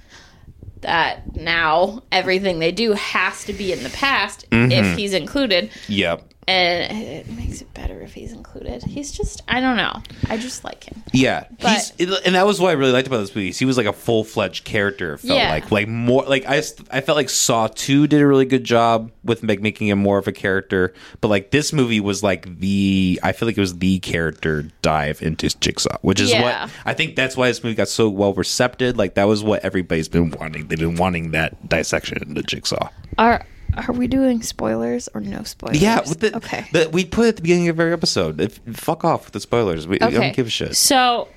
that 0.82 1.36
now 1.36 2.02
everything 2.12 2.60
they 2.60 2.72
do 2.72 2.94
has 2.94 3.44
to 3.46 3.54
be 3.54 3.72
in 3.74 3.84
the 3.84 3.90
past 3.90 4.46
Mm-hmm. 4.52 4.72
if 4.72 4.98
he's 4.98 5.14
included, 5.14 5.70
yep. 5.88 6.29
And 6.50 7.04
it 7.04 7.28
makes 7.30 7.62
it 7.62 7.74
better 7.74 8.02
if 8.02 8.14
he's 8.14 8.32
included. 8.34 8.84
He's 8.84 9.12
just 9.12 9.42
I 9.48 9.62
don't 9.62 9.78
know. 9.78 10.02
I 10.30 10.38
just 10.38 10.64
like 10.64 10.84
him. 10.86 11.04
Yeah, 11.14 11.46
But- 11.62 11.94
he's, 11.98 12.12
and 12.26 12.36
that 12.36 12.46
was 12.46 12.60
what 12.60 12.70
I 12.70 12.74
really 12.74 12.92
liked 12.92 13.08
about 13.08 13.20
this 13.20 13.36
movie. 13.36 13.52
He 13.52 13.66
was 13.66 13.78
like 13.78 13.86
a 13.86 13.94
full 13.94 14.24
fledged 14.24 14.66
character. 14.66 15.18
Felt 15.18 15.38
Yeah. 15.38 15.50
like 15.52 15.72
like 15.72 15.88
more 15.88 16.24
like 16.24 16.46
I 16.48 16.58
I 16.92 17.02
felt 17.02 17.16
like 17.16 17.30
Saw 17.30 17.68
Two 17.68 18.08
did 18.08 18.22
a 18.22 18.28
really 18.28 18.46
good 18.46 18.64
job 18.64 19.12
with 19.24 19.44
like 19.44 19.62
making 19.62 19.88
him 19.88 20.00
more 20.00 20.18
of 20.18 20.28
a 20.28 20.32
character. 20.32 20.94
But 21.22 21.28
like 21.30 21.52
this 21.52 21.72
movie 21.74 22.00
was 22.00 22.24
like 22.24 22.60
the 22.60 23.20
I 23.24 23.32
feel 23.32 23.48
like 23.48 23.58
it 23.58 23.62
was 23.62 23.78
the 23.78 24.00
character 24.00 24.66
dive 24.82 25.22
into 25.22 25.50
Jigsaw, 25.60 25.98
which 26.02 26.20
is 26.20 26.32
Yeah. 26.32 26.64
what 26.66 26.72
I 26.86 26.94
think 26.94 27.16
that's 27.16 27.38
why 27.38 27.48
this 27.48 27.64
movie 27.64 27.76
got 27.76 27.88
so 27.90 28.10
well 28.10 28.34
received. 28.34 28.98
Like 28.98 29.14
that 29.16 29.26
was 29.26 29.44
what 29.44 29.64
everybody's 29.64 30.08
been 30.10 30.32
wanting. 30.32 30.68
They've 30.68 30.78
been 30.80 30.96
wanting 30.96 31.32
that 31.32 31.70
dissection 31.70 32.18
into 32.22 32.44
Jigsaw. 32.44 32.90
Are 33.18 33.46
Are 33.78 33.94
we 33.94 34.08
doing 34.08 34.42
spoilers 34.42 35.08
or 35.14 35.22
no 35.22 35.44
spoilers? 35.44 35.82
Yeah, 35.82 36.00
with 36.02 36.20
the, 36.20 36.36
okay. 36.38 36.66
the- 36.74 36.90
we 36.90 37.06
put 37.06 37.26
it 37.26 37.30
at 37.30 37.36
the 37.38 37.42
beginning 37.44 37.70
of 37.70 37.80
every 37.80 37.94
episode. 37.94 38.40
If, 38.42 38.60
fuck 38.74 39.04
off 39.06 39.26
with 39.26 39.34
the 39.34 39.40
spoilers. 39.40 39.88
We 39.88 40.00
I 40.02 40.10
don't 40.10 40.36
give 40.36 40.48
a 40.48 40.50
shit. 40.50 40.76
So 40.76 41.28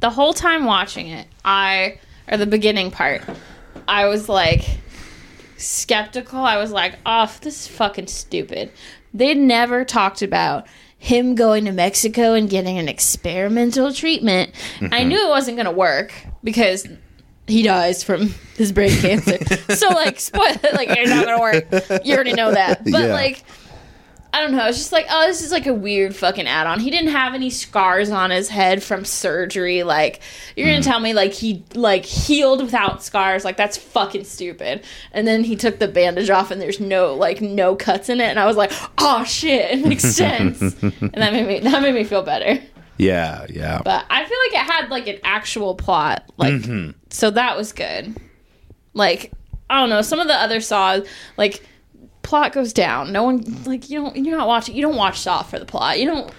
the 0.00 0.10
whole 0.10 0.32
time 0.34 0.64
watching 0.64 1.08
it, 1.08 1.26
I 1.44 1.98
or 2.30 2.36
the 2.36 2.46
beginning 2.46 2.90
part, 2.90 3.22
I 3.88 4.06
was 4.06 4.28
like 4.28 4.64
skeptical. 5.56 6.40
I 6.40 6.58
was 6.58 6.70
like, 6.72 6.98
"Oh, 7.06 7.26
this 7.40 7.62
is 7.62 7.68
fucking 7.68 8.08
stupid." 8.08 8.70
They 9.14 9.34
never 9.34 9.84
talked 9.84 10.20
about 10.22 10.66
him 10.98 11.34
going 11.34 11.64
to 11.66 11.72
Mexico 11.72 12.34
and 12.34 12.48
getting 12.50 12.78
an 12.78 12.88
experimental 12.88 13.92
treatment. 13.92 14.50
I 14.80 14.84
Mm-hmm. 14.84 15.08
knew 15.08 15.26
it 15.26 15.30
wasn't 15.30 15.56
going 15.56 15.66
to 15.66 15.70
work 15.72 16.12
because 16.42 16.86
he 17.46 17.62
dies 17.62 18.02
from 18.02 18.34
his 18.56 18.72
brain 18.72 18.90
cancer. 19.00 19.38
so 19.74 19.88
like 19.90 20.20
spoil 20.20 20.40
like 20.72 20.88
it's 20.90 21.10
not 21.10 21.24
gonna 21.24 21.40
work. 21.40 22.04
You 22.04 22.14
already 22.14 22.32
know 22.32 22.52
that. 22.52 22.84
But 22.84 22.92
Yeah. 23.08 23.14
like 23.14 23.44
I 24.36 24.42
don't 24.42 24.54
know. 24.54 24.66
It's 24.66 24.76
just 24.76 24.92
like, 24.92 25.06
oh, 25.08 25.26
this 25.26 25.42
is 25.42 25.50
like 25.50 25.66
a 25.66 25.72
weird 25.72 26.14
fucking 26.14 26.46
add 26.46 26.66
on. 26.66 26.78
He 26.78 26.90
didn't 26.90 27.08
have 27.08 27.32
any 27.32 27.48
scars 27.48 28.10
on 28.10 28.28
his 28.30 28.50
head 28.50 28.82
from 28.82 29.06
surgery. 29.06 29.82
Like, 29.82 30.20
you're 30.54 30.66
gonna 30.66 30.80
mm. 30.80 30.84
tell 30.84 31.00
me 31.00 31.14
like 31.14 31.32
he 31.32 31.64
like 31.74 32.04
healed 32.04 32.60
without 32.60 33.02
scars? 33.02 33.46
Like 33.46 33.56
that's 33.56 33.78
fucking 33.78 34.24
stupid. 34.24 34.82
And 35.12 35.26
then 35.26 35.42
he 35.42 35.56
took 35.56 35.78
the 35.78 35.88
bandage 35.88 36.28
off 36.28 36.50
and 36.50 36.60
there's 36.60 36.80
no 36.80 37.14
like 37.14 37.40
no 37.40 37.76
cuts 37.76 38.10
in 38.10 38.20
it. 38.20 38.24
And 38.24 38.38
I 38.38 38.44
was 38.44 38.56
like, 38.58 38.72
oh 38.98 39.24
shit, 39.24 39.70
it 39.70 39.86
makes 39.86 40.04
sense. 40.14 40.60
and 40.60 41.14
that 41.14 41.32
made 41.32 41.46
me 41.46 41.60
that 41.60 41.80
made 41.80 41.94
me 41.94 42.04
feel 42.04 42.22
better. 42.22 42.62
Yeah, 42.98 43.46
yeah. 43.50 43.80
But 43.84 44.04
I 44.10 44.24
feel 44.24 44.38
like 44.48 44.52
it 44.66 44.72
had 44.72 44.88
like 44.90 45.06
an 45.06 45.18
actual 45.24 45.74
plot. 45.74 46.24
Like 46.36 46.54
Mm-hmm. 46.54 46.90
so 47.10 47.30
that 47.30 47.56
was 47.56 47.72
good. 47.72 48.16
Like 48.94 49.32
I 49.68 49.80
don't 49.80 49.90
know, 49.90 50.02
some 50.02 50.20
of 50.20 50.28
the 50.28 50.34
other 50.34 50.60
Saw 50.60 51.00
like 51.36 51.64
plot 52.22 52.52
goes 52.52 52.72
down. 52.72 53.12
No 53.12 53.22
one 53.24 53.44
like 53.64 53.90
you 53.90 54.00
don't 54.02 54.16
you're 54.16 54.36
not 54.36 54.48
watching 54.48 54.74
you 54.74 54.82
don't 54.82 54.96
watch 54.96 55.20
Saw 55.20 55.42
for 55.42 55.58
the 55.58 55.66
plot. 55.66 55.98
You 56.00 56.06
don't 56.06 56.32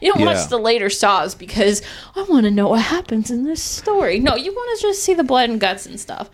you 0.00 0.12
don't 0.12 0.20
Yeah. 0.20 0.26
watch 0.26 0.48
the 0.48 0.58
later 0.58 0.88
Saws 0.90 1.34
because 1.34 1.82
I 2.14 2.22
want 2.22 2.44
to 2.44 2.50
know 2.52 2.68
what 2.68 2.80
happens 2.82 3.30
in 3.32 3.44
this 3.44 3.62
story. 3.62 4.20
No, 4.20 4.36
you 4.36 4.52
want 4.52 4.78
to 4.78 4.82
just 4.86 5.02
see 5.02 5.12
the 5.14 5.24
blood 5.24 5.50
and 5.50 5.60
guts 5.60 5.86
and 5.86 5.98
stuff. 5.98 6.30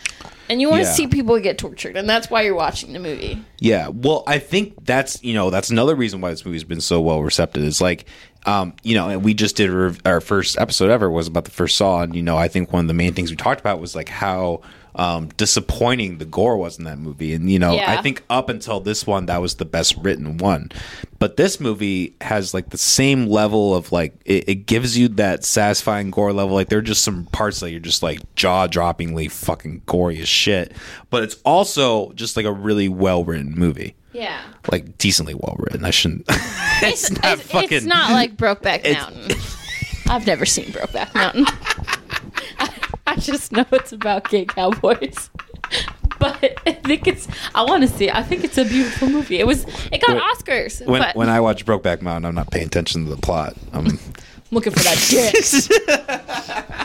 And 0.50 0.60
you 0.60 0.68
want 0.68 0.82
to 0.82 0.88
Yeah. 0.88 0.92
see 0.92 1.06
people 1.06 1.40
get 1.40 1.56
tortured, 1.56 1.96
and 1.96 2.06
that's 2.06 2.28
why 2.28 2.42
you're 2.42 2.54
watching 2.54 2.92
the 2.92 2.98
movie. 2.98 3.42
Yeah, 3.60 3.88
well, 3.88 4.22
I 4.26 4.38
think 4.38 4.84
that's 4.84 5.22
you 5.24 5.32
know 5.32 5.48
that's 5.48 5.70
another 5.70 5.94
reason 5.94 6.20
why 6.20 6.28
this 6.28 6.44
movie's 6.44 6.64
been 6.64 6.82
so 6.82 7.00
well 7.00 7.22
received. 7.22 7.56
Is 7.56 7.80
like, 7.80 8.04
um, 8.46 8.74
you 8.82 8.94
know, 8.94 9.08
and 9.08 9.24
we 9.24 9.34
just 9.34 9.56
did 9.56 9.70
rev- 9.70 10.00
our 10.04 10.20
first 10.20 10.58
episode 10.58 10.90
ever 10.90 11.10
was 11.10 11.26
about 11.26 11.44
the 11.44 11.50
first 11.50 11.76
Saw, 11.76 12.02
and 12.02 12.14
you 12.14 12.22
know, 12.22 12.36
I 12.36 12.48
think 12.48 12.72
one 12.72 12.84
of 12.84 12.88
the 12.88 12.94
main 12.94 13.14
things 13.14 13.30
we 13.30 13.36
talked 13.36 13.60
about 13.60 13.80
was 13.80 13.94
like 13.94 14.08
how 14.08 14.60
um, 14.96 15.28
disappointing 15.36 16.18
the 16.18 16.24
gore 16.24 16.56
was 16.56 16.78
in 16.78 16.84
that 16.84 16.98
movie, 16.98 17.32
and 17.34 17.50
you 17.50 17.58
know, 17.58 17.74
Yeah. 17.74 17.98
I 17.98 18.02
think 18.02 18.22
up 18.30 18.48
until 18.48 18.80
this 18.80 19.06
one, 19.06 19.26
that 19.26 19.40
was 19.40 19.56
the 19.56 19.64
best 19.64 19.96
written 19.96 20.36
one. 20.38 20.70
But 21.18 21.36
this 21.36 21.58
movie 21.58 22.14
has 22.20 22.52
like 22.52 22.68
the 22.70 22.78
same 22.78 23.26
level 23.26 23.74
of 23.74 23.92
like 23.92 24.14
it, 24.24 24.48
it 24.48 24.54
gives 24.66 24.96
you 24.96 25.08
that 25.08 25.42
satisfying 25.44 26.10
gore 26.10 26.32
level. 26.32 26.54
Like 26.54 26.68
there 26.68 26.78
are 26.78 26.82
just 26.82 27.02
some 27.02 27.24
parts 27.26 27.60
that 27.60 27.70
you're 27.70 27.80
just 27.80 28.02
like 28.02 28.20
jaw 28.36 28.66
droppingly 28.68 29.30
fucking 29.30 29.82
gory 29.86 30.20
as 30.20 30.28
shit, 30.28 30.72
but 31.10 31.22
it's 31.22 31.36
also 31.44 32.12
just 32.12 32.36
like 32.36 32.46
a 32.46 32.52
really 32.52 32.88
well 32.88 33.24
written 33.24 33.54
movie 33.54 33.94
Yeah, 34.14 34.40
like 34.70 34.96
decently 34.96 35.34
well 35.34 35.56
written. 35.58 35.84
I 35.84 35.90
shouldn't. 35.90 36.24
it's, 36.28 37.10
it's, 37.10 37.22
not 37.22 37.38
it's, 37.38 37.50
fucking. 37.50 37.68
it's 37.72 37.84
not 37.84 38.12
like 38.12 38.36
Brokeback 38.36 38.84
Mountain. 38.92 39.36
I've 40.08 40.26
never 40.26 40.46
seen 40.46 40.66
Brokeback 40.66 41.12
Mountain. 41.14 41.46
I, 42.58 42.70
I 43.08 43.16
just 43.16 43.50
know 43.52 43.66
it's 43.72 43.92
about 43.92 44.30
gay 44.30 44.44
cowboys. 44.44 45.30
But 46.20 46.58
I 46.64 46.72
think 46.72 47.08
it's. 47.08 47.26
I 47.56 47.64
want 47.64 47.82
to 47.82 47.88
see 47.88 48.06
it. 48.08 48.14
I 48.14 48.22
think 48.22 48.44
it's 48.44 48.56
a 48.56 48.64
beautiful 48.64 49.08
movie. 49.08 49.40
It 49.40 49.46
was. 49.48 49.64
It 49.90 50.00
got 50.00 50.10
When- 50.10 50.20
Oscars. 50.20 50.86
when 50.86 51.02
but 51.02 51.16
when 51.16 51.28
I 51.28 51.40
watch 51.40 51.66
Brokeback 51.66 52.00
Mountain, 52.00 52.26
I'm 52.26 52.34
not 52.36 52.50
paying 52.52 52.66
attention 52.66 53.04
to 53.04 53.10
the 53.10 53.20
plot. 53.20 53.54
I'm 53.72 53.98
looking 54.52 54.72
for 54.72 54.78
that 54.78 55.06
dick. 55.10 56.83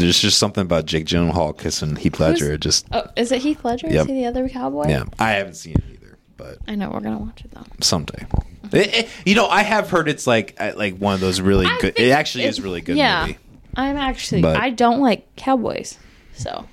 There's 0.00 0.18
just 0.20 0.38
something 0.38 0.62
about 0.62 0.86
Jake 0.86 1.06
Gyllenhaal 1.06 1.56
kissing 1.58 1.96
Heath 1.96 2.18
Ledger. 2.20 2.52
It 2.54 2.60
just 2.60 2.86
Oh, 2.92 3.04
is 3.16 3.32
it 3.32 3.42
Heath 3.42 3.64
Ledger? 3.64 3.88
Yep. 3.88 4.02
Is 4.02 4.06
he 4.06 4.12
the 4.14 4.26
other 4.26 4.48
cowboy? 4.48 4.88
yeah, 4.88 5.04
I 5.18 5.32
haven't 5.32 5.54
seen 5.54 5.74
it 5.74 5.84
either, 5.92 6.18
but 6.36 6.58
I 6.66 6.74
know 6.74 6.90
we're 6.90 7.00
gonna 7.00 7.18
watch 7.18 7.44
it 7.44 7.50
though. 7.52 7.64
someday. 7.80 8.26
It- 8.72 8.94
it- 8.94 9.08
you 9.24 9.34
know, 9.36 9.46
I 9.46 9.62
have 9.62 9.90
heard 9.90 10.08
it's 10.08 10.26
like 10.26 10.56
uh, 10.58 10.72
like 10.76 10.96
one 10.98 11.14
of 11.14 11.20
those 11.20 11.40
really 11.40 11.66
I 11.66 11.78
good. 11.80 11.98
It 11.98 12.10
actually 12.10 12.44
it- 12.44 12.48
is 12.48 12.60
really 12.60 12.80
good 12.80 12.96
yeah. 12.96 13.22
movie. 13.26 13.38
I'm 13.76 13.96
actually. 13.96 14.42
But- 14.42 14.56
I 14.56 14.70
don't 14.70 15.00
like 15.00 15.34
cowboys, 15.36 15.98
so 16.34 16.66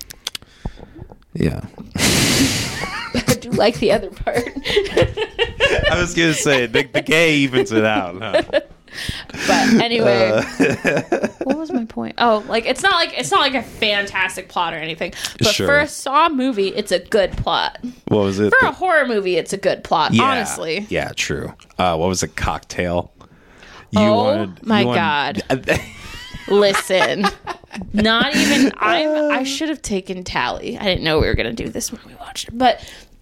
Yeah, 1.34 1.60
I 1.96 3.36
do 3.40 3.50
like 3.50 3.78
the 3.78 3.92
other 3.92 4.10
part. 4.10 4.42
I 4.66 5.96
was 6.00 6.14
gonna 6.14 6.34
say 6.34 6.66
the, 6.66 6.82
the 6.84 7.02
gay 7.02 7.36
evens 7.36 7.72
it 7.72 7.84
out. 7.84 8.20
Huh? 8.20 8.60
But 9.46 9.50
anyway, 9.82 10.30
Uh, 10.30 11.28
what 11.44 11.58
was 11.58 11.72
my 11.72 11.84
point? 11.84 12.14
Oh, 12.18 12.44
like 12.48 12.66
it's 12.66 12.82
not 12.82 12.92
like 12.94 13.12
it's 13.18 13.30
not 13.30 13.40
like 13.40 13.54
a 13.54 13.62
fantastic 13.62 14.48
plot 14.48 14.74
or 14.74 14.78
anything. 14.78 15.12
But 15.38 15.54
Sure. 15.54 15.66
for 15.66 15.78
a 15.80 15.86
Saw 15.88 16.28
movie, 16.28 16.68
it's 16.68 16.92
a 16.92 16.98
good 16.98 17.32
plot. 17.36 17.78
what 18.08 18.20
was 18.22 18.40
it? 18.40 18.52
For 18.58 18.66
a 18.66 18.72
horror 18.72 19.06
movie, 19.06 19.36
it's 19.36 19.52
a 19.52 19.56
good 19.58 19.84
plot. 19.84 20.12
Yeah. 20.14 20.22
Honestly, 20.24 20.86
Yeah, 20.90 21.12
true. 21.14 21.54
Uh, 21.78 21.96
what 21.96 22.08
was 22.08 22.22
it? 22.22 22.36
Cocktail. 22.36 23.12
You 23.90 24.00
Oh 24.00 24.52
my 24.62 24.82
God. 24.84 25.42
listen. 26.48 27.26
Not 27.92 28.34
even 28.36 28.72
I. 28.76 29.06
I 29.38 29.42
should 29.44 29.68
have 29.68 29.82
taken 29.82 30.24
tally. 30.24 30.78
I 30.78 30.84
didn't 30.84 31.02
know 31.04 31.18
we 31.20 31.26
were 31.26 31.34
gonna 31.34 31.52
do 31.52 31.68
this 31.68 31.90
when 31.92 32.00
we 32.06 32.14
watched 32.16 32.48
it, 32.48 32.56
but 32.58 32.80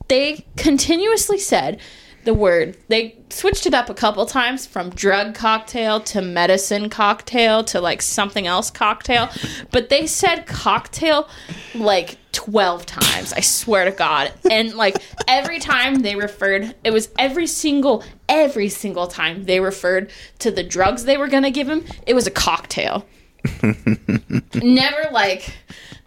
they 0.09 0.45
continuously 0.57 1.39
said 1.39 1.81
the 2.25 2.35
word. 2.35 2.77
They 2.89 3.19
switched 3.31 3.67
it 3.67 3.75
up 3.75 3.91
a 3.91 3.95
couple 3.95 4.25
times 4.27 4.67
from 4.67 4.91
drug 4.91 5.35
cocktail 5.35 6.01
to 6.01 6.23
medicine 6.23 6.89
cocktail 6.89 7.65
to 7.65 7.81
like 7.81 8.03
something 8.03 8.47
else 8.47 8.71
cocktail, 8.71 9.29
but 9.71 9.89
they 9.89 10.07
said 10.07 10.47
cocktail 10.47 11.29
like 11.75 12.19
12 12.33 12.87
times. 12.87 13.33
I 13.33 13.41
swear 13.41 13.85
to 13.85 13.91
God. 13.91 14.33
And 14.51 14.75
like 14.75 14.97
every 15.27 15.59
time 15.59 16.03
they 16.03 16.17
referred, 16.17 16.75
it 16.85 16.91
was 16.93 17.09
every 17.19 17.47
single 17.47 18.05
every 18.29 18.69
single 18.69 19.07
time 19.07 19.45
they 19.45 19.61
referred 19.61 20.11
to 20.39 20.51
the 20.51 20.63
drugs 20.63 21.05
they 21.05 21.17
were 21.17 21.29
going 21.29 21.43
to 21.43 21.51
give 21.51 21.69
him, 21.69 21.85
it 22.07 22.15
was 22.15 22.27
a 22.27 22.31
cocktail 22.31 23.07
never 24.55 25.11
like 25.11 25.55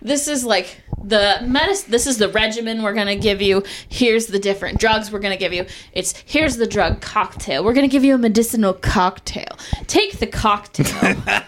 this 0.01 0.27
is 0.27 0.45
like 0.45 0.81
the 1.07 1.37
medicine 1.45 1.91
this 1.91 2.07
is 2.07 2.17
the 2.17 2.29
regimen 2.29 2.81
we're 2.81 2.93
going 2.93 3.07
to 3.07 3.15
give 3.15 3.41
you. 3.41 3.63
Here's 3.89 4.27
the 4.27 4.39
different 4.39 4.79
drugs 4.79 5.11
we're 5.11 5.19
going 5.19 5.33
to 5.33 5.39
give 5.39 5.53
you. 5.53 5.65
It's 5.93 6.13
here's 6.25 6.57
the 6.57 6.67
drug 6.67 7.01
cocktail. 7.01 7.63
We're 7.63 7.73
going 7.73 7.87
to 7.87 7.91
give 7.91 8.03
you 8.03 8.15
a 8.15 8.17
medicinal 8.17 8.73
cocktail. 8.73 9.57
Take 9.87 10.19
the 10.19 10.27
cocktail. 10.27 11.15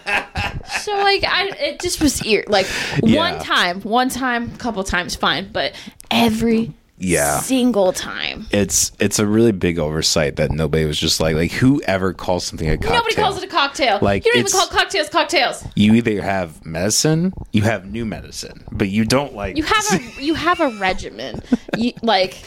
So 0.82 0.92
like 0.96 1.24
i 1.24 1.48
it 1.58 1.80
just 1.80 2.00
was 2.00 2.24
ear 2.24 2.44
like 2.46 2.66
Yeah. 3.02 3.16
one 3.18 3.38
time 3.42 3.80
one 3.82 4.08
time 4.10 4.52
a 4.54 4.58
couple 4.58 4.84
times 4.84 5.16
fine 5.16 5.50
but 5.50 5.74
every 6.10 6.72
Yeah. 7.00 7.38
single 7.40 7.92
time 7.92 8.46
it's 8.50 8.92
it's 8.98 9.18
a 9.18 9.26
really 9.26 9.52
big 9.52 9.78
oversight 9.78 10.36
that 10.36 10.50
nobody 10.50 10.84
was 10.84 10.98
just 10.98 11.20
like 11.20 11.36
like 11.36 11.52
whoever 11.52 12.12
calls 12.12 12.44
something 12.44 12.68
a 12.68 12.76
cocktail. 12.76 12.94
nobody 12.96 13.14
calls 13.14 13.36
it 13.38 13.44
a 13.44 13.46
cocktail 13.46 13.98
Like, 14.02 14.24
you 14.26 14.32
don't 14.32 14.40
even 14.40 14.52
call 14.52 14.66
cocktails 14.66 15.08
cocktails 15.08 15.64
You 15.76 15.94
either 15.94 16.20
have 16.22 16.64
medicine, 16.66 17.32
you 17.52 17.62
have 17.62 17.86
new 17.90 18.04
medicine, 18.04 18.64
but 18.72 18.88
you 18.88 19.04
don't 19.04 19.34
like. 19.34 19.56
you 19.56 19.62
have 19.62 19.84
a 19.92 20.00
you 20.22 20.34
have 20.34 20.60
a 20.60 20.70
regimen 20.78 21.40
you 21.76 21.92
like 22.02 22.42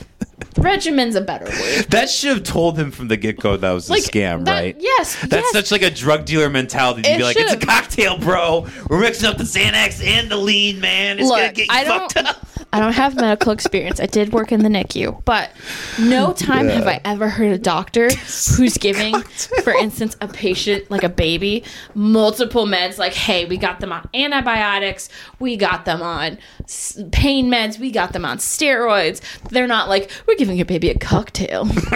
regimen's 0.57 1.15
a 1.15 1.21
better 1.21 1.45
word 1.45 1.85
that 1.89 2.09
should 2.09 2.35
have 2.35 2.43
told 2.43 2.77
him 2.77 2.91
from 2.91 3.07
the 3.07 3.17
get 3.17 3.39
go 3.39 3.55
that 3.57 3.71
was 3.71 3.89
a 3.89 3.93
scam, 3.93 4.43
that- 4.45 4.51
right? 4.51 4.75
yes, 4.79 5.15
That's 5.21 5.33
yes. 5.33 5.51
such 5.53 5.71
like 5.71 5.81
a 5.81 5.89
drug 5.91 6.25
dealer 6.25 6.49
mentality 6.49 7.03
to 7.03 7.09
It 7.11 7.17
be 7.17 7.23
like, 7.23 7.37
it's 7.37 7.53
a 7.53 7.57
cocktail, 7.57 8.17
bro. 8.17 8.67
We're 8.89 8.99
mixing 8.99 9.29
up 9.29 9.37
the 9.37 9.43
Xanax 9.43 10.05
and 10.05 10.29
the 10.29 10.37
lean, 10.37 10.79
man. 10.81 11.19
It's 11.19 11.29
gonna 11.29 11.43
Look, 11.45 11.53
get 11.55 11.67
you 11.67 11.73
I 11.73 11.85
fucked 11.85 12.15
don't, 12.15 12.27
up. 12.27 12.47
I 12.73 12.79
don't 12.79 12.93
have 12.93 13.15
medical 13.15 13.51
experience. 13.51 13.99
I 13.99 14.05
did 14.05 14.31
work 14.31 14.51
in 14.51 14.63
the 14.63 14.69
NICU, 14.69 15.25
but 15.25 15.51
no 15.99 16.31
time 16.31 16.69
have 16.69 16.87
I 16.87 17.01
ever 17.03 17.27
heard 17.27 17.51
a 17.51 17.57
doctor 17.57 18.09
who's 18.55 18.77
giving, 18.77 19.21
for 19.63 19.73
instance, 19.73 20.15
a 20.21 20.27
patient 20.27 20.89
like 20.89 21.03
a 21.03 21.09
baby 21.09 21.65
multiple 21.95 22.65
meds. 22.65 22.97
Like, 22.97 23.13
hey, 23.13 23.43
we 23.43 23.57
got 23.57 23.81
them 23.81 23.91
on 23.91 24.07
antibiotics, 24.13 25.09
we 25.39 25.57
got 25.57 25.83
them 25.83 26.01
on 26.01 26.37
pain 27.11 27.51
meds, 27.51 27.77
we 27.77 27.91
got 27.91 28.13
them 28.13 28.23
on 28.23 28.37
steroids. 28.37 29.21
They're 29.49 29.67
not 29.67 29.89
like 29.89 30.09
we're 30.25 30.35
giving 30.35 30.55
your 30.55 30.65
baby 30.65 30.89
a 30.89 30.97
cocktail. 30.97 31.67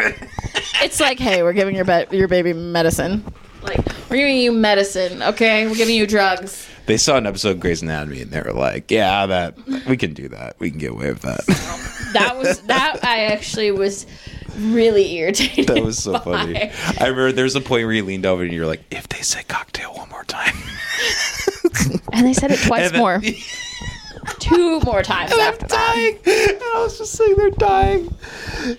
it's 0.81 0.99
like, 0.99 1.19
hey, 1.19 1.41
we're 1.41 1.53
giving 1.53 1.75
your 1.75 1.85
your 2.11 2.27
baby 2.27 2.51
medicine. 2.51 3.23
Like, 3.65 3.85
we're 4.09 4.17
giving 4.17 4.37
you 4.37 4.51
medicine, 4.51 5.21
okay? 5.23 5.67
We're 5.67 5.75
giving 5.75 5.95
you 5.95 6.07
drugs. 6.07 6.67
They 6.85 6.97
saw 6.97 7.17
an 7.17 7.25
episode 7.25 7.49
of 7.51 7.59
Grey's 7.59 7.81
Anatomy 7.81 8.21
and 8.21 8.31
they 8.31 8.41
were 8.41 8.53
like, 8.53 8.91
yeah, 8.91 9.25
that 9.25 9.57
we 9.87 9.97
can 9.97 10.13
do 10.13 10.27
that. 10.29 10.55
We 10.59 10.69
can 10.69 10.77
get 10.79 10.91
away 10.91 11.07
with 11.09 11.21
that. 11.23 11.43
that 12.13 12.37
was 12.37 12.61
that 12.61 12.99
I 13.03 13.23
actually 13.25 13.71
was 13.71 14.05
really 14.59 15.15
irritated. 15.15 15.67
that 15.67 15.83
was 15.83 15.97
so 16.03 16.13
by. 16.13 16.19
funny. 16.19 16.55
I 16.99 17.07
remember 17.07 17.31
there 17.31 17.43
was 17.43 17.55
a 17.55 17.61
point 17.61 17.85
where 17.85 17.91
you 17.93 18.03
leaned 18.05 18.25
over 18.27 18.43
and 18.43 18.53
you're 18.53 18.67
like, 18.67 18.83
if 18.91 19.09
they 19.09 19.21
say 19.21 19.41
cocktail 19.47 19.93
one 19.95 20.09
more 20.09 20.23
time. 20.25 20.55
And 22.13 22.25
they 22.25 22.33
said 22.33 22.51
it 22.51 22.59
twice 22.67 22.91
then- 22.91 22.99
more. 22.99 23.21
two 24.39 24.79
more 24.81 25.03
times 25.03 25.31
after 25.33 25.67
that. 25.67 25.69
dying. 25.69 26.15
And 26.25 26.61
I 26.61 26.81
was 26.83 26.97
just 26.97 27.13
sitting 27.13 27.35
there 27.37 27.49
dying. 27.51 28.13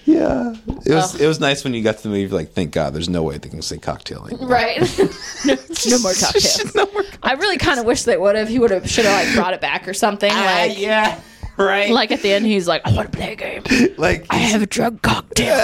Yeah, 0.04 0.54
it 0.84 0.94
was 0.94 1.14
Ugh. 1.14 1.20
it 1.20 1.26
was 1.26 1.40
nice 1.40 1.64
when 1.64 1.74
you 1.74 1.82
got 1.82 1.96
to 1.98 2.02
the 2.04 2.08
movie. 2.08 2.28
Like, 2.28 2.52
thank 2.52 2.72
God, 2.72 2.92
there's 2.94 3.08
no 3.08 3.22
way 3.22 3.38
they 3.38 3.48
can 3.48 3.62
say 3.62 3.78
cocktail 3.78 4.26
anymore. 4.26 4.48
Right. 4.48 4.78
no, 5.46 5.54
no 5.88 5.98
more 5.98 6.12
cocktails. 6.14 6.74
no 6.74 6.86
more. 6.92 7.04
I 7.22 7.32
really 7.34 7.58
kind 7.58 7.78
of 7.78 7.86
wish 7.86 8.02
they 8.04 8.16
would 8.16 8.36
have. 8.36 8.48
He 8.48 8.58
would 8.58 8.70
have 8.70 8.88
should 8.90 9.04
have 9.04 9.26
like 9.26 9.34
brought 9.36 9.54
it 9.54 9.60
back 9.60 9.86
or 9.88 9.94
something. 9.94 10.30
Like, 10.32 10.70
Ah, 10.72 10.74
yeah, 10.76 11.20
right. 11.56 11.90
like 11.90 12.10
at 12.10 12.22
the 12.22 12.32
end, 12.32 12.46
he's 12.46 12.66
like, 12.68 12.82
"I 12.84 12.92
want 12.92 13.10
to 13.12 13.16
play 13.16 13.32
a 13.32 13.36
game. 13.36 13.62
like 13.98 14.26
I 14.30 14.36
have 14.36 14.62
a 14.62 14.66
drug 14.66 15.02
cocktail 15.02 15.56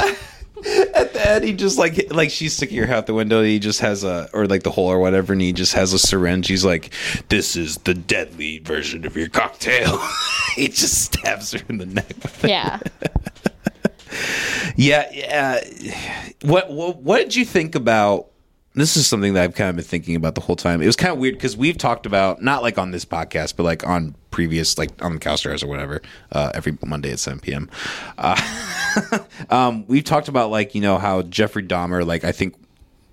for 0.00 0.06
you." 0.08 0.16
at 0.94 1.12
the 1.12 1.28
end, 1.28 1.44
he 1.44 1.52
just 1.52 1.78
like 1.78 2.12
like 2.12 2.30
she's 2.30 2.56
sticking 2.56 2.78
her 2.78 2.86
head 2.86 2.96
out 2.98 3.06
the 3.06 3.14
window. 3.14 3.38
And 3.38 3.48
he 3.48 3.58
just 3.58 3.80
has 3.80 4.04
a 4.04 4.28
or 4.32 4.46
like 4.46 4.62
the 4.62 4.70
hole 4.70 4.88
or 4.88 4.98
whatever, 4.98 5.32
and 5.32 5.42
he 5.42 5.52
just 5.52 5.72
has 5.74 5.92
a 5.92 5.98
syringe. 5.98 6.48
He's 6.48 6.64
like, 6.64 6.92
"This 7.28 7.56
is 7.56 7.78
the 7.78 7.94
deadly 7.94 8.58
version 8.58 9.04
of 9.06 9.16
your 9.16 9.28
cocktail." 9.28 10.00
he 10.56 10.68
just 10.68 11.04
stabs 11.04 11.52
her 11.52 11.60
in 11.68 11.78
the 11.78 11.86
neck. 11.86 12.08
with 12.22 12.44
it. 12.44 12.50
Yeah. 12.50 12.80
Yeah, 14.76 15.08
yeah. 15.12 15.60
What, 16.42 16.70
what 16.70 16.98
what 16.98 17.18
did 17.18 17.34
you 17.34 17.44
think 17.44 17.74
about? 17.74 18.31
This 18.74 18.96
is 18.96 19.06
something 19.06 19.34
that 19.34 19.42
I've 19.42 19.54
kind 19.54 19.68
of 19.68 19.76
been 19.76 19.84
thinking 19.84 20.16
about 20.16 20.34
the 20.34 20.40
whole 20.40 20.56
time. 20.56 20.80
It 20.80 20.86
was 20.86 20.96
kind 20.96 21.12
of 21.12 21.18
weird 21.18 21.34
because 21.34 21.56
we've 21.56 21.76
talked 21.76 22.06
about 22.06 22.42
not 22.42 22.62
like 22.62 22.78
on 22.78 22.90
this 22.90 23.04
podcast, 23.04 23.54
but 23.56 23.64
like 23.64 23.86
on 23.86 24.14
previous, 24.30 24.78
like 24.78 24.90
on 25.04 25.12
the 25.12 25.18
Cow 25.18 25.36
or 25.44 25.68
whatever, 25.68 26.00
uh, 26.32 26.52
every 26.54 26.78
Monday 26.84 27.12
at 27.12 27.18
seven 27.18 27.38
p.m. 27.38 27.68
Uh, 28.16 28.40
um, 29.50 29.84
we've 29.88 30.04
talked 30.04 30.28
about 30.28 30.50
like 30.50 30.74
you 30.74 30.80
know 30.80 30.96
how 30.96 31.20
Jeffrey 31.22 31.62
Dahmer, 31.62 32.06
like 32.06 32.24
I 32.24 32.32
think 32.32 32.54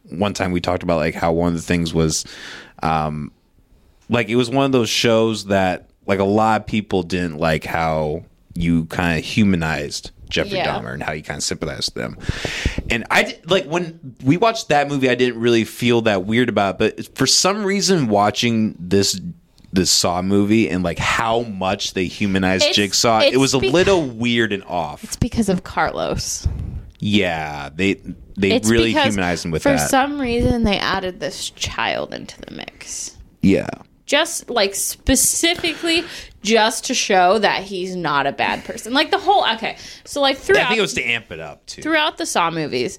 one 0.10 0.34
time 0.34 0.52
we 0.52 0.62
talked 0.62 0.82
about 0.82 0.98
like 0.98 1.14
how 1.14 1.34
one 1.34 1.50
of 1.50 1.56
the 1.56 1.62
things 1.62 1.94
was, 1.94 2.26
um, 2.82 3.32
like 4.08 4.30
it 4.30 4.38
was 4.38 4.50
one 4.50 4.66
of 4.66 4.72
those 4.72 4.90
shows 4.90 5.46
that 5.46 5.90
like 6.06 6.20
a 6.20 6.24
lot 6.24 6.62
of 6.62 6.68
people 6.68 7.04
didn't 7.04 7.38
like 7.38 7.66
how 7.66 8.24
you 8.56 8.86
kind 8.86 9.20
of 9.20 9.26
humanized 9.26 10.12
Jeffrey 10.30 10.58
Yeah. 10.58 10.80
Dahmer 10.80 10.94
and 10.94 11.02
how 11.04 11.12
you 11.12 11.24
kind 11.24 11.38
of 11.38 11.44
sympathized 11.44 11.94
with 11.96 12.04
them. 12.04 12.18
And 12.90 13.04
I 13.12 13.24
did- 13.24 13.50
like 13.50 13.66
when 13.66 14.16
we 14.24 14.38
watched 14.38 14.70
that 14.70 14.88
movie, 14.88 15.10
I 15.10 15.16
didn't 15.16 15.40
really 15.40 15.64
feel 15.66 16.02
that 16.04 16.26
weird 16.26 16.50
about, 16.50 16.82
it, 16.82 16.96
but 16.98 17.18
for 17.18 17.26
some 17.28 17.64
reason, 17.66 18.08
watching 18.08 18.76
this 18.80 19.20
this 19.72 19.92
Saw 19.92 20.24
movie 20.24 20.68
and 20.68 20.82
like 20.84 20.98
how 20.98 21.42
much 21.44 21.94
they 21.94 22.06
humanized 22.06 22.64
It's- 22.64 22.76
Jigsaw, 22.76 23.20
it 23.22 23.38
was 23.38 23.54
a 23.54 23.60
be- 23.60 23.70
little 23.70 24.02
weird 24.04 24.52
and 24.52 24.64
off. 24.64 25.04
It's 25.04 25.16
because 25.16 25.48
of 25.48 25.64
Carlos. 25.64 26.48
Yeah, 27.00 27.70
they 27.76 28.02
they 28.36 28.52
It's 28.54 28.68
really 28.68 28.94
humanized 28.94 29.46
him 29.46 29.52
with 29.52 29.62
for 29.64 29.70
that. 29.70 29.90
some 29.90 30.20
reason 30.20 30.64
they 30.64 30.78
added 30.80 31.20
this 31.20 31.50
child 31.52 32.14
into 32.16 32.40
the 32.42 32.52
mix. 32.56 33.16
yeah, 33.44 33.68
Just 34.10 34.50
like 34.50 34.74
specifically 34.74 36.04
just 36.42 36.86
to 36.86 36.96
show 36.96 37.38
that 37.38 37.62
he's 37.62 37.96
not 37.96 38.26
a 38.26 38.32
bad 38.32 38.66
person. 38.66 38.92
Like 38.92 39.12
the 39.12 39.20
whole 39.20 39.46
okay. 39.54 39.78
So 40.04 40.20
like 40.20 40.38
throughout, 40.38 40.66
I 40.66 40.68
think 40.70 40.80
it 40.80 40.82
was 40.82 40.96
to 40.96 41.04
amp 41.04 41.32
it 41.32 41.40
up 41.40 41.64
too. 41.68 41.84
throughout 41.84 42.18
the 42.18 42.26
Saw 42.26 42.50
movies, 42.50 42.98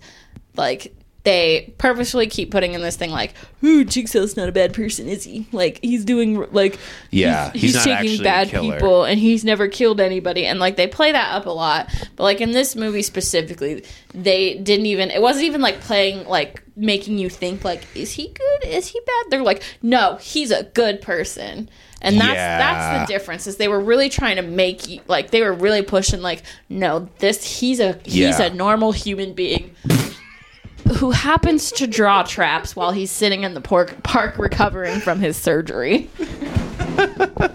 like 0.56 0.94
they 1.22 1.74
purposefully 1.76 2.26
keep 2.26 2.50
putting 2.50 2.72
in 2.72 2.80
this 2.80 2.96
thing 2.96 3.10
like, 3.10 3.34
"Ooh, 3.62 3.84
Jigsaw's 3.84 4.36
not 4.36 4.48
a 4.48 4.52
bad 4.52 4.72
person, 4.72 5.06
is 5.08 5.24
he? 5.24 5.46
Like 5.52 5.78
he's 5.82 6.04
doing 6.04 6.50
like 6.52 6.78
Yeah, 7.10 7.52
he's, 7.52 7.62
he's 7.62 7.74
not 7.74 7.84
taking 7.84 8.22
bad 8.22 8.50
people 8.50 9.04
and 9.04 9.20
he's 9.20 9.44
never 9.44 9.68
killed 9.68 10.00
anybody." 10.00 10.46
And 10.46 10.58
like 10.58 10.76
they 10.76 10.86
play 10.86 11.12
that 11.12 11.34
up 11.34 11.46
a 11.46 11.50
lot, 11.50 11.88
but 12.16 12.22
like 12.22 12.40
in 12.40 12.52
this 12.52 12.74
movie 12.74 13.02
specifically, 13.02 13.84
they 14.14 14.54
didn't 14.54 14.86
even. 14.86 15.10
It 15.10 15.20
wasn't 15.20 15.44
even 15.44 15.60
like 15.60 15.80
playing 15.80 16.26
like 16.26 16.62
making 16.74 17.18
you 17.18 17.28
think 17.28 17.64
like, 17.64 17.84
"Is 17.94 18.12
he 18.12 18.28
good? 18.28 18.68
Is 18.68 18.86
he 18.88 19.00
bad?" 19.06 19.24
They're 19.30 19.42
like, 19.42 19.62
"No, 19.82 20.16
he's 20.22 20.50
a 20.50 20.62
good 20.64 21.02
person." 21.02 21.68
And 22.02 22.18
that's 22.18 22.32
Yeah. 22.32 22.56
that's 22.58 23.00
the 23.10 23.12
difference 23.12 23.46
is 23.46 23.58
they 23.58 23.68
were 23.68 23.78
really 23.78 24.08
trying 24.08 24.36
to 24.36 24.42
make 24.42 24.88
you 24.88 25.02
like 25.06 25.32
they 25.32 25.42
were 25.42 25.52
really 25.52 25.82
pushing 25.82 26.22
like 26.22 26.42
no 26.70 27.10
this 27.18 27.44
he's 27.60 27.78
a 27.78 27.98
he's 28.04 28.14
Yeah. 28.38 28.44
a 28.44 28.54
normal 28.54 28.92
human 28.92 29.34
being 29.34 29.76
who 30.97 31.11
happens 31.11 31.73
to 31.73 31.87
draw 31.87 32.23
traps 32.23 32.75
while 32.75 32.90
he's 32.92 33.11
sitting 33.11 33.42
in 33.44 33.54
the 33.54 33.61
park, 33.61 34.02
park 34.02 34.38
recovering 34.38 35.00
from 35.00 35.20
his 35.20 35.37
surgery. 35.37 36.11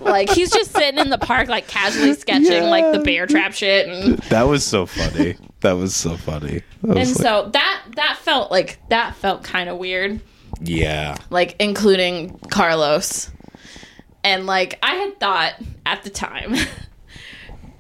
like 0.01 0.30
he's 0.30 0.51
just 0.51 0.72
sitting 0.72 1.00
in 1.00 1.10
the 1.10 1.18
park, 1.18 1.48
like 1.48 1.68
casually 1.68 2.13
sketching 2.13 2.63
like 2.63 2.92
the 2.94 3.00
bear 3.04 3.27
trap 3.27 3.54
shit, 3.54 3.88
and, 3.88 4.18
That 4.29 4.44
was 4.44 4.66
so 4.66 4.86
funny. 4.86 5.36
that 5.62 5.74
was 5.74 5.96
so 5.96 6.18
funny. 6.18 6.62
That 6.83 6.98
and 6.98 7.09
like- 7.09 7.18
so 7.18 7.50
that 7.53 7.83
that 7.96 8.18
felt 8.22 8.51
like 8.51 8.79
that 8.90 9.16
felt 9.16 9.44
kind 9.44 9.70
of 9.70 9.77
weird, 9.77 10.20
yeah, 10.62 11.16
like 11.29 11.55
including 11.59 12.38
Carlos, 12.51 13.29
and 14.24 14.46
like 14.46 14.79
I 14.81 14.96
had 14.96 15.20
thought 15.20 15.53
at 15.86 16.03
the 16.03 16.09
time. 16.09 16.55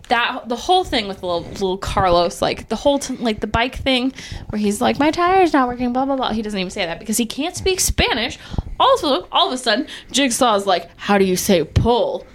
That 0.09 0.47
the 0.47 0.55
whole 0.55 0.83
thing 0.83 1.07
with 1.07 1.23
little, 1.23 1.41
little 1.41 1.77
Carlos, 1.77 2.41
like 2.41 2.69
the 2.69 2.75
whole 2.75 2.99
t- 2.99 3.15
like 3.17 3.39
the 3.39 3.47
bike 3.47 3.75
thing, 3.75 4.13
where 4.49 4.59
he's 4.59 4.79
like, 4.79 4.99
my 4.99 5.09
tire's 5.09 5.51
not 5.51 5.67
working, 5.67 5.93
blah 5.93 6.05
blah 6.05 6.15
blah. 6.15 6.31
He 6.31 6.43
doesn't 6.43 6.59
even 6.59 6.69
say 6.69 6.85
that 6.85 6.99
because 6.99 7.17
he 7.17 7.25
can't 7.25 7.55
speak 7.55 7.79
Spanish. 7.79 8.37
Also, 8.79 9.27
all 9.31 9.47
of 9.47 9.53
a 9.53 9.57
sudden, 9.57 9.87
Jigsaw's 10.11 10.67
like, 10.67 10.89
how 10.97 11.17
do 11.17 11.25
you 11.25 11.35
say 11.35 11.63
pull? 11.63 12.27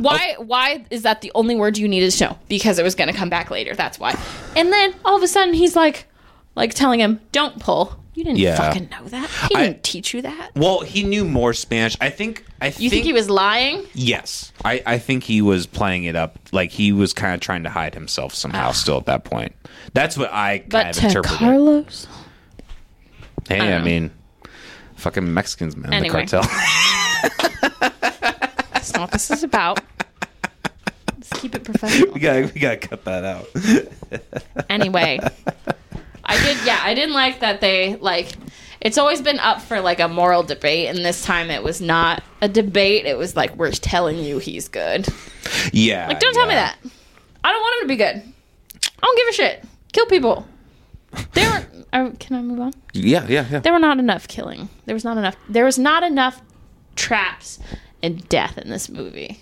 Why? 0.00 0.36
Oh. 0.38 0.44
Why 0.44 0.86
is 0.90 1.02
that 1.02 1.20
the 1.20 1.30
only 1.34 1.54
word 1.54 1.76
you 1.76 1.86
needed 1.86 2.12
to 2.12 2.24
know? 2.24 2.38
Because 2.48 2.78
it 2.78 2.82
was 2.82 2.94
going 2.94 3.08
to 3.08 3.16
come 3.16 3.28
back 3.28 3.50
later. 3.50 3.74
That's 3.74 3.98
why. 3.98 4.18
And 4.56 4.72
then 4.72 4.94
all 5.04 5.16
of 5.16 5.22
a 5.22 5.28
sudden, 5.28 5.52
he's 5.54 5.76
like, 5.76 6.06
like 6.54 6.72
telling 6.72 7.00
him, 7.00 7.20
don't 7.30 7.58
pull. 7.58 8.01
You 8.14 8.24
didn't 8.24 8.38
Yeah. 8.40 8.56
fucking 8.56 8.90
know 8.90 9.04
that. 9.08 9.30
He 9.48 9.54
I- 9.56 9.62
didn't 9.68 9.82
teach 9.84 10.12
you 10.12 10.20
that. 10.22 10.50
Well, 10.54 10.80
he 10.80 11.02
knew 11.02 11.24
more 11.24 11.54
Spanish. 11.54 11.96
I 12.00 12.10
think. 12.10 12.44
I 12.60 12.66
You 12.76 12.90
think 12.90 13.04
he 13.04 13.12
was 13.14 13.30
lying? 13.30 13.84
Yes, 13.94 14.52
I, 14.64 14.82
I 14.84 14.98
think 14.98 15.24
he 15.24 15.40
was 15.40 15.66
playing 15.66 16.04
it 16.04 16.14
up. 16.14 16.38
Like 16.52 16.70
he 16.70 16.92
was 16.92 17.12
kind 17.14 17.34
of 17.34 17.40
trying 17.40 17.62
to 17.64 17.70
hide 17.70 17.94
himself 17.94 18.34
somehow. 18.34 18.68
Ah. 18.68 18.72
Still 18.72 18.98
at 18.98 19.06
that 19.06 19.24
point, 19.24 19.54
that's 19.94 20.16
what 20.18 20.30
I 20.32 20.58
kind 20.58 20.70
But 20.70 20.86
of 20.90 20.96
to 20.96 21.06
interpreted. 21.06 21.38
Carlos, 21.38 22.06
hey, 23.48 23.60
I 23.60 23.78
know. 23.78 23.84
mean, 23.84 24.10
fucking 24.96 25.32
Mexicans, 25.32 25.74
man, 25.76 25.92
Anyway. 25.94 26.26
the 26.26 26.36
cartel. 26.38 26.42
that's 28.72 28.92
not 28.92 29.00
what 29.02 29.10
this 29.12 29.30
is 29.30 29.42
about. 29.42 29.80
Let's 31.16 31.32
keep 31.40 31.54
it 31.54 31.64
professional. 31.64 32.12
we 32.14 32.20
got 32.20 32.52
we 32.54 32.60
got 32.60 32.80
to 32.80 32.88
cut 32.88 33.04
that 33.06 33.24
out. 33.24 33.48
anyway 34.70 35.18
i 36.24 36.36
did 36.44 36.56
yeah 36.64 36.80
i 36.82 36.94
didn't 36.94 37.14
like 37.14 37.40
that 37.40 37.60
they 37.60 37.96
like 37.96 38.32
it's 38.82 38.98
always 38.98 39.22
been 39.22 39.38
up 39.38 39.62
for 39.62 39.80
like 39.80 40.00
a 40.00 40.08
moral 40.08 40.42
debate 40.42 40.88
and 40.88 41.04
this 41.04 41.24
time 41.24 41.50
it 41.50 41.62
was 41.62 41.80
not 41.80 42.22
a 42.40 42.48
debate 42.48 43.06
it 43.06 43.16
was 43.16 43.36
like 43.36 43.54
we're 43.56 43.70
telling 43.70 44.18
you 44.18 44.38
he's 44.38 44.68
good. 44.68 45.06
Yeah, 45.72 46.08
like 46.08 46.18
don't 46.20 46.34
tell 46.34 46.46
me 46.48 46.54
that. 46.54 46.76
I 47.44 47.52
don't 47.52 47.60
want 47.60 47.82
him 47.82 47.88
to 47.88 47.88
be 47.88 47.96
good. 47.96 48.32
I 48.84 49.06
don't 49.06 49.16
give 49.16 49.28
a 49.28 49.32
shit. 49.32 49.64
Kill 49.92 50.06
people. 50.06 50.46
There 51.32 51.48
were, 51.48 51.66
uh, 51.92 52.10
can 52.18 52.36
i 52.36 52.42
move 52.42 52.60
on? 52.60 52.72
Yeah, 52.92 53.26
yeah, 53.28 53.46
yeah. 53.50 53.60
there 53.60 53.72
were 53.72 53.78
not 53.78 53.98
enough 53.98 54.26
killing. 54.26 54.68
There 54.86 54.94
was 54.94 55.04
not 55.04 55.16
enough 55.16 55.36
there 55.48 55.64
was 55.64 55.78
not 55.78 56.02
enough 56.02 56.42
traps 56.96 57.60
and 58.02 58.28
death 58.28 58.58
in 58.58 58.68
this 58.68 58.88
movie. 58.88 59.40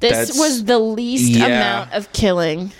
This 0.00 0.12
That's- 0.12 0.38
was 0.38 0.64
the 0.64 0.80
least 0.80 1.30
yeah. 1.30 1.46
amount 1.46 1.92
of 1.92 2.12
killing. 2.12 2.60
in 2.60 2.72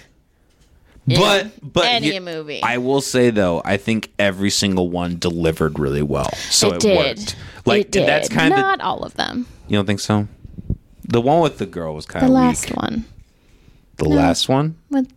but 1.07 1.51
but 1.63 1.85
any 1.87 2.15
you- 2.15 2.21
movie 2.21 2.63
I 2.63 2.79
will 2.79 3.01
say 3.01 3.31
though, 3.31 3.61
I 3.65 3.77
think 3.77 4.13
every 4.19 4.51
single 4.51 4.89
one 4.91 5.19
delivered 5.19 5.79
really 5.79 6.03
well. 6.03 6.33
So 6.51 6.69
it, 6.69 6.75
it 6.77 6.81
did. 6.81 6.97
worked. 7.19 7.37
Like 7.67 7.81
it 7.87 7.91
did. 7.93 8.09
that's 8.09 8.29
kind 8.29 8.53
of 8.53 8.59
not 8.61 8.81
all 8.81 9.03
of 9.05 9.15
them. 9.15 9.47
you 9.69 9.77
don't 9.77 9.87
think 9.87 10.01
so? 10.01 10.29
The 11.07 11.21
one 11.21 11.41
with 11.43 11.59
the 11.59 11.67
girl 11.67 11.95
was 11.95 12.07
kind 12.07 12.25
of 12.25 12.29
The 12.31 12.35
last 12.35 12.67
weak. 12.71 12.77
one 12.77 13.05
The 13.97 14.09
last 14.09 14.49
one. 14.49 14.77
with 14.91 15.09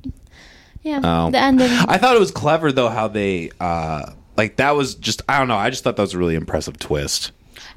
yeah, 0.84 1.02
Oh. 1.04 1.32
the 1.32 1.38
ending. 1.40 1.70
I 1.70 1.98
thought 1.98 2.16
it 2.16 2.20
was 2.20 2.32
clever 2.32 2.72
though 2.72 2.90
how 2.90 3.08
they 3.08 3.52
uh 3.60 4.12
like 4.36 4.58
that 4.58 4.76
was 4.76 4.96
just 4.96 5.22
I 5.30 5.40
don't 5.40 5.48
know, 5.48 5.56
I 5.56 5.70
just 5.70 5.84
thought 5.84 5.96
that 5.96 6.02
was 6.04 6.14
a 6.14 6.18
really 6.18 6.36
impressive 6.36 6.78
twist. 6.80 7.32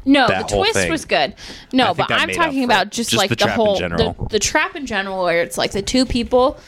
No, 0.05 0.27
the 0.27 0.33
that 0.33 0.51
whole 0.51 0.63
twist 0.63 0.75
thing. 0.79 0.91
was 0.91 1.05
good. 1.05 1.35
No, 1.73 1.93
but 1.95 2.11
I'm 2.11 2.31
talking 2.31 2.65
about 2.65 2.91
just, 2.91 3.11
Just 3.11 3.19
like 3.19 3.31
the 3.31 3.37
the, 3.37 3.51
whole. 3.51 3.77
The, 3.79 4.15
the 4.31 4.39
trap 4.39 4.75
in 4.75 4.87
general, 4.87 5.25
where 5.25 5.43
it's 5.43 5.59
like 5.59 5.73
the 5.73 5.83
two 5.83 6.07
people 6.07 6.59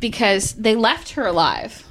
because 0.00 0.52
they 0.54 0.74
left 0.74 1.10
her 1.12 1.26
alive. 1.26 1.86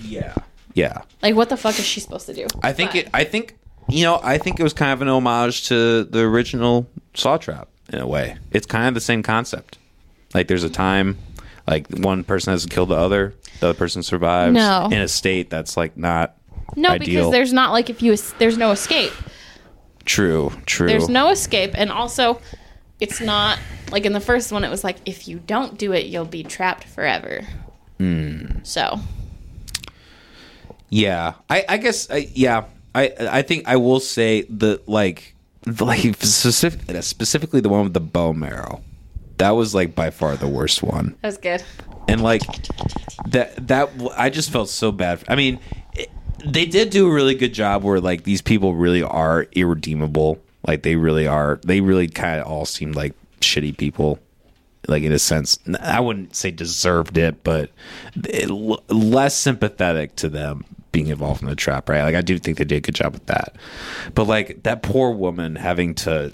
Yeah. 0.00 0.34
Yeah. 0.74 1.02
Like, 1.22 1.34
what 1.34 1.48
the 1.50 1.56
fuck 1.56 1.78
is 1.78 1.84
she 1.86 2.00
supposed 2.00 2.26
to 2.26 2.34
do? 2.34 2.46
I 2.62 2.72
think 2.72 2.92
But- 2.92 2.96
it 3.00 3.08
I 3.14 3.24
think 3.24 3.56
you 3.88 4.04
know, 4.04 4.20
I 4.22 4.38
think 4.38 4.58
it 4.58 4.62
was 4.62 4.72
kind 4.72 4.92
of 4.92 5.02
an 5.02 5.08
homage 5.08 5.68
to 5.68 6.04
the 6.04 6.20
original 6.20 6.88
Saw 7.14 7.36
Trap 7.36 7.68
in 7.92 7.98
a 7.98 8.06
way. 8.06 8.36
It's 8.52 8.64
kind 8.64 8.86
of 8.88 8.94
the 8.94 9.00
same 9.00 9.22
concept. 9.22 9.76
Like 10.34 10.48
there's 10.48 10.64
a 10.64 10.70
time 10.70 11.18
like 11.68 11.86
one 11.98 12.24
person 12.24 12.52
has 12.52 12.62
to 12.64 12.68
kill 12.68 12.86
the 12.86 12.94
other, 12.96 13.34
the 13.60 13.68
other 13.68 13.78
person 13.78 14.02
survives 14.02 14.54
No. 14.54 14.88
in 14.90 15.00
a 15.00 15.08
state 15.08 15.50
that's 15.50 15.76
like 15.76 15.96
not 15.96 16.36
no, 16.74 16.88
ideal. 16.90 17.06
because 17.06 17.32
there's 17.32 17.52
not 17.52 17.72
like 17.72 17.90
if 17.90 18.02
you 18.02 18.16
there's 18.38 18.56
no 18.56 18.70
escape. 18.70 19.12
true, 20.04 20.52
true. 20.66 20.88
There's 20.88 21.08
no 21.08 21.28
escape, 21.30 21.72
and 21.74 21.90
also 21.92 22.40
it's 23.02 23.20
not 23.20 23.58
like 23.90 24.06
in 24.06 24.12
the 24.12 24.20
first 24.20 24.52
one. 24.52 24.62
It 24.64 24.70
was 24.70 24.84
like 24.84 24.96
if 25.04 25.26
you 25.28 25.40
don't 25.40 25.76
do 25.76 25.92
it, 25.92 26.06
you'll 26.06 26.24
be 26.24 26.44
trapped 26.44 26.84
forever. 26.84 27.42
Hmm. 27.98 28.62
So 28.62 29.00
Yeah, 30.88 31.34
I, 31.50 31.64
I 31.68 31.76
guess 31.78 32.10
I, 32.10 32.28
yeah. 32.32 32.64
I 32.94 33.12
I 33.18 33.42
think 33.42 33.66
I 33.66 33.76
will 33.76 34.00
say 34.00 34.42
the 34.42 34.80
like 34.86 35.34
like 35.80 36.16
specific, 36.22 37.02
specifically 37.02 37.60
the 37.60 37.68
one 37.68 37.84
with 37.84 37.94
the 37.94 38.00
bone 38.00 38.38
marrow. 38.38 38.82
That 39.38 39.50
was 39.50 39.74
like 39.74 39.94
by 39.94 40.10
far 40.10 40.36
the 40.36 40.46
worst 40.48 40.82
one. 40.82 41.16
That 41.22 41.28
was 41.28 41.38
good. 41.38 41.62
and 42.06 42.22
like 42.22 42.42
that 43.28 43.66
that 43.68 43.90
I 44.16 44.30
just 44.30 44.50
felt 44.50 44.68
so 44.68 44.92
bad. 44.92 45.24
I 45.28 45.34
mean, 45.34 45.58
it, 45.94 46.10
they 46.44 46.66
did 46.66 46.90
do 46.90 47.08
a 47.08 47.12
really 47.12 47.34
good 47.34 47.52
job 47.54 47.82
where 47.82 48.00
like 48.00 48.22
these 48.22 48.42
people 48.42 48.74
really 48.74 49.02
are 49.02 49.46
irredeemable. 49.52 50.38
Like 50.66 50.82
they 50.82 50.96
really 50.96 51.26
are. 51.26 51.60
They 51.64 51.80
really 51.80 52.08
kind 52.08 52.40
of 52.40 52.46
all 52.46 52.64
seemed 52.64 52.94
like 52.94 53.14
shitty 53.40 53.76
people. 53.76 54.18
Like 54.88 55.04
in 55.04 55.12
a 55.12 55.18
sense, 55.18 55.58
I 55.80 56.00
wouldn't 56.00 56.34
say 56.34 56.50
deserved 56.50 57.16
it, 57.16 57.44
but 57.44 57.70
it, 58.16 58.50
less 58.50 59.36
sympathetic 59.36 60.16
to 60.16 60.28
them 60.28 60.64
being 60.90 61.06
involved 61.06 61.40
in 61.40 61.48
the 61.48 61.54
trap, 61.54 61.88
right? 61.88 62.02
Like 62.02 62.16
I 62.16 62.20
do 62.20 62.38
think 62.38 62.58
they 62.58 62.64
did 62.64 62.76
a 62.76 62.80
good 62.80 62.94
job 62.96 63.12
with 63.12 63.26
that. 63.26 63.54
But 64.14 64.26
like 64.26 64.64
that 64.64 64.82
poor 64.82 65.12
woman 65.12 65.54
having 65.54 65.94
to 65.96 66.30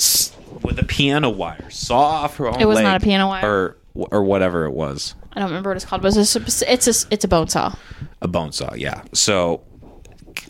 with 0.62 0.78
a 0.78 0.84
piano 0.84 1.28
wire 1.30 1.70
saw 1.70 2.00
off 2.00 2.36
her 2.38 2.48
own. 2.48 2.60
It 2.60 2.66
was 2.66 2.80
not 2.80 2.96
a 2.96 3.04
piano 3.04 3.28
wire. 3.28 3.46
or 3.46 3.76
or 3.94 4.24
whatever 4.24 4.64
it 4.64 4.72
was. 4.72 5.14
I 5.32 5.40
don't 5.40 5.50
remember 5.50 5.70
what 5.70 5.76
it's 5.76 5.84
called, 5.84 6.02
but 6.02 6.16
it's 6.16 6.34
a, 6.36 6.72
it's 6.72 6.86
a, 6.86 7.06
it's 7.12 7.24
a 7.24 7.28
bone 7.28 7.48
saw. 7.48 7.74
a 8.22 8.28
bone 8.28 8.50
saw 8.50 8.74
yeah 8.74 9.02
so 9.12 9.62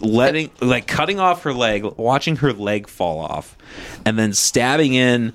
letting 0.00 0.50
like 0.60 0.86
cutting 0.86 1.18
off 1.20 1.42
her 1.44 1.52
leg 1.52 1.84
watching 1.96 2.36
her 2.36 2.52
leg 2.52 2.86
fall 2.88 3.18
off 3.20 3.56
and 4.04 4.18
then 4.18 4.32
stabbing 4.32 4.94
in 4.94 5.32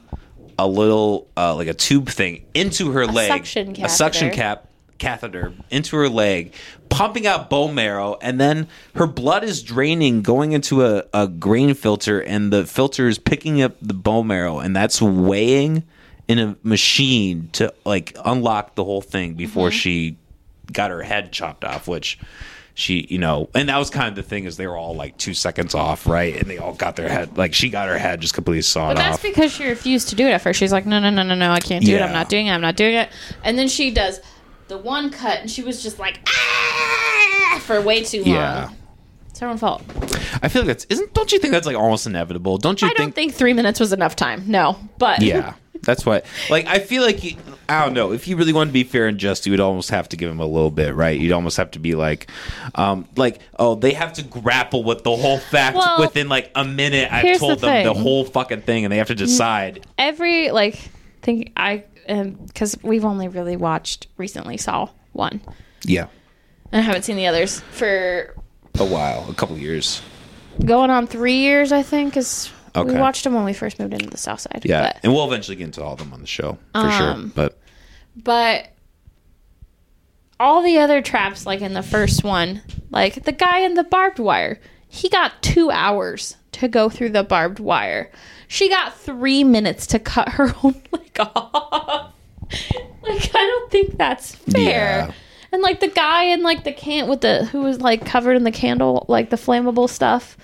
a 0.59 0.67
little 0.67 1.27
uh, 1.35 1.55
like 1.55 1.67
a 1.67 1.73
tube 1.73 2.07
thing 2.09 2.45
into 2.53 2.91
her 2.91 3.05
leg 3.05 3.27
suction 3.29 3.75
a 3.83 3.89
suction 3.89 4.31
cap 4.31 4.67
catheter 4.99 5.51
into 5.69 5.95
her 5.97 6.07
leg 6.07 6.53
pumping 6.89 7.25
out 7.27 7.49
bone 7.49 7.73
marrow 7.75 8.15
and 8.21 8.39
then 8.39 8.67
her 8.95 9.07
blood 9.07 9.43
is 9.43 9.61
draining 9.63 10.21
going 10.21 10.51
into 10.53 10.85
a, 10.85 11.03
a 11.13 11.27
grain 11.27 11.73
filter 11.73 12.21
and 12.21 12.53
the 12.53 12.65
filter 12.65 13.07
is 13.07 13.17
picking 13.17 13.61
up 13.61 13.75
the 13.81 13.93
bone 13.93 14.27
marrow 14.27 14.59
and 14.59 14.75
that's 14.75 15.01
weighing 15.01 15.83
in 16.27 16.39
a 16.39 16.55
machine 16.63 17.49
to 17.51 17.73
like 17.85 18.15
unlock 18.23 18.75
the 18.75 18.83
whole 18.83 19.01
thing 19.01 19.33
before 19.33 19.69
Mm-hmm. 19.69 19.77
she 19.77 20.17
got 20.71 20.91
her 20.91 21.01
head 21.01 21.33
chopped 21.33 21.65
off 21.65 21.87
which 21.87 22.17
she 22.75 23.05
you 23.09 23.19
know 23.19 23.49
and 23.53 23.69
that 23.69 23.77
was 23.77 23.89
kind 23.91 24.07
of 24.09 24.15
the 24.15 24.23
thing 24.23 24.45
is 24.45 24.57
they 24.57 24.65
were 24.65 24.75
all 24.75 24.95
like 24.95 25.15
two 25.17 25.33
seconds 25.35 25.75
off 25.75 26.07
right 26.07 26.35
and 26.35 26.49
they 26.49 26.57
all 26.57 26.73
got 26.73 26.95
their 26.95 27.07
head 27.07 27.37
like 27.37 27.53
she 27.53 27.69
got 27.69 27.87
her 27.87 27.99
head 27.99 28.19
just 28.19 28.33
completely 28.33 28.63
sawn 28.63 28.95
But 28.95 29.01
that's 29.01 29.15
off 29.17 29.21
because 29.21 29.53
she 29.53 29.67
refused 29.67 30.09
to 30.09 30.15
do 30.15 30.25
it 30.25 30.31
at 30.31 30.41
first. 30.41 30.59
She's 30.59 30.71
like, 30.71 30.85
no, 30.87 30.99
no, 30.99 31.11
no, 31.11 31.21
no, 31.21 31.35
no, 31.35 31.51
I 31.51 31.59
can't 31.59 31.85
do 31.85 31.95
it. 31.95 32.01
I'm 32.01 32.11
not 32.13 32.29
doing 32.29 32.47
it. 32.47 32.51
I'm 32.51 32.61
not 32.61 32.75
doing 32.75 32.95
it. 32.95 33.09
And 33.43 33.57
then 33.59 33.67
she 33.67 33.91
does 33.91 34.21
the 34.69 34.77
one 34.79 35.11
cut, 35.11 35.39
and 35.41 35.51
she 35.51 35.61
was 35.61 35.83
just 35.83 35.99
like, 35.99 36.19
ah, 36.27 37.61
for 37.63 37.79
way 37.81 38.03
too 38.03 38.23
long. 38.23 38.33
yeah 38.33 38.69
It's 39.29 39.39
her 39.39 39.47
own 39.47 39.57
fault. 39.57 39.83
i 40.41 40.47
feel 40.47 40.63
like 40.63 40.67
that's 40.67 40.85
isn't 40.85 41.13
don't 41.13 41.31
you 41.31 41.37
think 41.39 41.51
that's 41.51 41.67
like 41.67 41.75
almost 41.75 42.07
inevitable 42.07 42.57
don't 42.57 42.81
you 42.81 42.87
I 42.87 42.93
don't 42.93 43.13
think 43.13 43.33
three 43.35 43.53
minutes 43.53 43.79
was 43.79 43.93
enough 43.93 44.15
time. 44.15 44.43
No, 44.47 44.77
but 44.97 45.21
Yeah, 45.21 45.53
that's 45.83 46.05
what. 46.05 46.25
Like, 46.49 46.65
I 46.67 46.79
feel 46.79 47.03
like 47.03 47.23
you, 47.23 47.35
I 47.69 47.83
don't 47.83 47.93
know. 47.93 48.11
If 48.11 48.27
you 48.27 48.35
really 48.35 48.53
want 48.53 48.69
to 48.69 48.73
be 48.73 48.83
fair 48.83 49.07
and 49.07 49.17
just, 49.17 49.45
you 49.45 49.51
would 49.51 49.59
almost 49.59 49.89
have 49.89 50.09
to 50.09 50.17
give 50.17 50.29
him 50.29 50.39
a 50.39 50.45
little 50.45 50.71
bit, 50.71 50.95
right? 50.95 51.19
You'd 51.19 51.31
almost 51.31 51.57
have 51.57 51.71
to 51.71 51.79
be 51.79 51.95
like, 51.95 52.29
um, 52.75 53.07
like, 53.15 53.39
oh, 53.59 53.75
they 53.75 53.93
have 53.93 54.13
to 54.13 54.23
grapple 54.23 54.83
with 54.83 55.03
the 55.03 55.15
whole 55.15 55.39
fact 55.39 55.77
Well, 55.77 55.99
within 55.99 56.29
like 56.29 56.51
a 56.55 56.63
minute. 56.65 57.11
I've 57.11 57.39
told 57.39 57.59
the 57.59 57.67
them 57.67 57.83
the 57.85 57.93
whole 57.93 58.25
fucking 58.25 58.61
thing, 58.61 58.85
and 58.85 58.91
they 58.91 58.97
have 58.97 59.07
to 59.07 59.15
decide. 59.15 59.85
every 59.97 60.51
like 60.51 60.79
think 61.21 61.53
I 61.55 61.83
because 62.05 62.77
we've 62.83 63.05
only 63.05 63.27
really 63.29 63.55
watched 63.55 64.07
recently 64.17 64.57
Saw 64.57 64.89
one. 65.13 65.39
Yeah, 65.85 66.07
and 66.71 66.81
I 66.81 66.83
haven't 66.83 67.03
seen 67.03 67.15
the 67.15 67.27
others 67.27 67.61
for 67.71 68.35
a 68.79 68.85
while, 68.85 69.29
a 69.29 69.33
couple 69.33 69.57
years. 69.57 70.01
going 70.65 70.89
on 70.89 71.07
three 71.07 71.37
years. 71.37 71.71
I 71.71 71.81
think 71.81 72.17
is 72.17 72.51
Okay. 72.75 72.93
we 72.93 72.99
watched 72.99 73.23
them 73.23 73.33
when 73.35 73.45
we 73.45 73.53
first 73.53 73.79
moved 73.79 73.93
into 73.93 74.07
the 74.09 74.17
South 74.17 74.39
Side. 74.41 74.61
Yeah, 74.63 74.93
but, 74.93 74.99
and 75.03 75.13
we'll 75.13 75.25
eventually 75.27 75.55
get 75.57 75.65
into 75.65 75.83
all 75.83 75.93
of 75.93 75.99
them 75.99 76.11
on 76.13 76.21
the 76.21 76.27
show 76.27 76.57
for 76.73 76.89
sure. 76.91 77.09
Um, 77.11 77.31
But 77.35 77.57
but 78.15 78.69
all 80.39 80.61
the 80.63 80.77
other 80.79 81.01
traps, 81.01 81.45
like 81.45 81.61
in 81.61 81.73
the 81.73 81.83
first 81.83 82.23
one, 82.23 82.61
like 82.89 83.23
the 83.23 83.31
guy 83.31 83.59
in 83.59 83.75
the 83.75 83.83
barbed 83.83 84.19
wire, 84.19 84.59
he 84.87 85.09
got 85.09 85.41
two 85.41 85.69
hours 85.71 86.37
to 86.53 86.67
go 86.67 86.89
through 86.89 87.09
the 87.09 87.23
barbed 87.23 87.59
wire. 87.59 88.11
She 88.47 88.69
got 88.69 88.95
three 88.95 89.43
minutes 89.43 89.87
to 89.87 89.99
cut 89.99 90.29
her 90.29 90.53
own 90.63 90.81
leg 90.91 91.19
off. 91.19 92.13
like 93.01 93.31
I 93.35 93.45
don't 93.45 93.71
think 93.71 93.97
that's 93.97 94.35
fair. 94.35 95.07
Yeah. 95.07 95.11
And 95.51 95.61
like 95.61 95.79
the 95.79 95.87
guy 95.87 96.23
in 96.25 96.41
like 96.41 96.63
the 96.63 96.73
can 96.73 97.07
with 97.07 97.21
the 97.21 97.45
who 97.45 97.61
was 97.61 97.79
like 97.79 98.05
covered 98.05 98.35
in 98.35 98.43
the 98.43 98.51
candle, 98.51 99.05
like 99.07 99.29
the 99.29 99.35
flammable 99.37 99.87
stuff. 99.89 100.35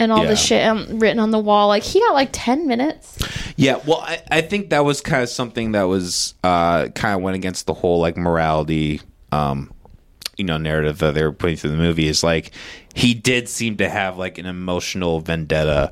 And 0.00 0.10
all 0.10 0.22
Yeah. 0.22 0.30
the 0.30 0.36
shit 0.36 0.66
um, 0.66 0.98
written 0.98 1.18
on 1.20 1.30
the 1.30 1.38
wall, 1.38 1.68
like 1.68 1.82
he 1.84 2.00
got 2.00 2.14
like 2.14 2.30
ten 2.32 2.66
minutes. 2.66 3.18
Yeah, 3.56 3.78
well, 3.86 3.98
I, 4.00 4.22
I 4.30 4.40
think 4.40 4.70
that 4.70 4.84
was 4.84 5.00
kind 5.02 5.22
of 5.22 5.28
something 5.28 5.72
that 5.72 5.82
was 5.82 6.34
uh, 6.42 6.88
kind 6.88 7.14
of 7.14 7.20
went 7.20 7.36
against 7.36 7.66
the 7.66 7.74
whole 7.74 8.00
like 8.00 8.16
morality, 8.16 9.02
um, 9.30 9.70
you 10.38 10.44
know, 10.44 10.56
narrative 10.56 10.98
that 10.98 11.12
they 11.14 11.22
were 11.22 11.32
putting 11.32 11.56
through 11.56 11.70
the 11.72 11.76
movie. 11.76 12.08
Is 12.08 12.24
like 12.24 12.52
he 12.94 13.12
did 13.14 13.48
seem 13.48 13.76
to 13.76 13.88
have 13.90 14.16
like 14.16 14.38
an 14.38 14.46
emotional 14.46 15.20
vendetta 15.20 15.90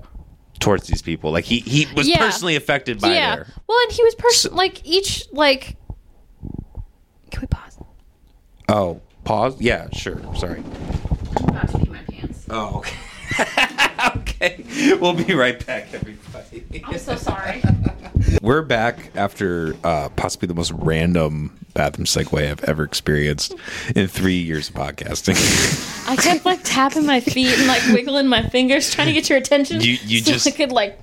towards 0.59 0.87
these 0.87 1.03
people. 1.03 1.31
Like 1.31 1.45
he 1.45 1.61
he 1.61 1.87
was 1.95 2.09
Yeah. 2.09 2.17
personally 2.19 2.57
affected 2.57 3.01
by 3.03 3.13
yeah. 3.13 3.37
their. 3.37 3.47
Well, 3.69 3.79
and 3.85 3.93
he 3.93 4.03
was 4.03 4.15
person 4.15 4.55
like 4.55 4.81
each 4.87 5.27
like. 5.33 5.77
Can 7.31 7.43
we 7.43 7.47
pause? 7.47 7.79
Oh, 8.71 9.03
pause. 9.25 9.61
Yeah, 9.61 9.89
sure. 9.93 10.19
Sorry. 10.35 10.63
I'm 11.37 11.49
about 11.51 11.69
to 11.69 11.79
pee 11.79 11.91
my 11.91 11.99
pants. 12.11 12.47
Oh, 12.49 12.79
okay. 12.79 12.97
okay. 14.29 14.65
We'll 15.01 15.15
be 15.15 15.35
right 15.35 15.65
back, 15.67 15.89
everybody. 15.93 16.65
I'm 16.85 16.99
so 16.99 17.17
sorry. 17.17 17.63
We're 18.43 18.63
back 18.63 19.11
after 19.15 19.75
uh, 19.85 20.09
possibly 20.11 20.47
the 20.49 20.55
most 20.55 20.73
random 20.73 21.59
bathroom 21.75 22.07
segue 22.07 22.51
I've 22.51 22.63
ever 22.65 22.85
experienced 22.85 23.55
in 23.95 24.07
three 24.09 24.39
years 24.39 24.69
of 24.69 24.75
podcasting. 24.75 25.37
I 26.09 26.17
kept 26.17 26.45
like 26.45 26.61
tapping 26.65 27.07
my 27.07 27.21
feet 27.21 27.57
and 27.59 27.67
like 27.67 27.83
wiggling 27.89 28.29
my 28.29 28.43
fingers, 28.49 28.91
trying 28.91 29.09
to 29.09 29.13
get 29.13 29.29
your 29.29 29.39
attention. 29.39 29.81
You- 29.81 29.99
you 30.05 30.21
so 30.25 30.33
just- 30.33 30.47
I 30.47 30.51
could 30.53 30.73
like. 30.73 30.99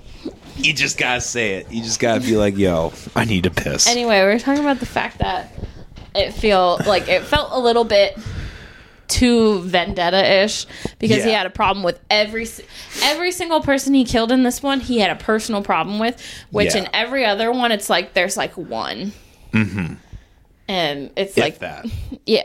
you 0.56 0.72
just 0.72 0.98
gotta 0.98 1.20
say 1.20 1.54
it. 1.54 1.70
You 1.70 1.82
just 1.82 2.00
gotta 2.00 2.20
be 2.20 2.36
like, 2.36 2.56
"Yo, 2.56 2.92
I 3.14 3.24
need 3.24 3.44
to 3.44 3.50
piss." 3.50 3.86
Anyway, 3.86 4.20
we're 4.22 4.38
talking 4.38 4.62
about 4.62 4.80
the 4.80 4.86
fact 4.86 5.18
that 5.18 5.52
it 6.14 6.32
feel 6.32 6.78
like 6.86 7.08
it 7.08 7.22
felt 7.24 7.50
a 7.52 7.58
little 7.60 7.84
bit 7.84 8.18
too 9.08 9.60
vendetta-ish 9.60 10.66
because 10.98 11.24
he 11.24 11.30
had 11.32 11.46
a 11.46 11.50
problem 11.50 11.82
with 11.84 12.00
every 12.10 12.46
every 13.02 13.32
single 13.32 13.60
person 13.60 13.94
he 13.94 14.04
killed 14.04 14.32
in 14.32 14.42
this 14.42 14.62
one. 14.62 14.80
He 14.80 14.98
had 14.98 15.10
a 15.10 15.16
personal 15.16 15.62
problem 15.62 15.98
with, 15.98 16.20
which 16.50 16.74
Yeah. 16.74 16.82
in 16.82 16.88
every 16.92 17.24
other 17.24 17.52
one, 17.52 17.72
it's 17.72 17.88
like 17.90 18.14
there's 18.14 18.36
like 18.36 18.52
one, 18.56 19.12
mm-hmm. 19.52 19.94
and 20.68 21.10
it's 21.16 21.36
If 21.36 21.38
like 21.38 21.58
that. 21.60 21.86
yeah. 22.26 22.44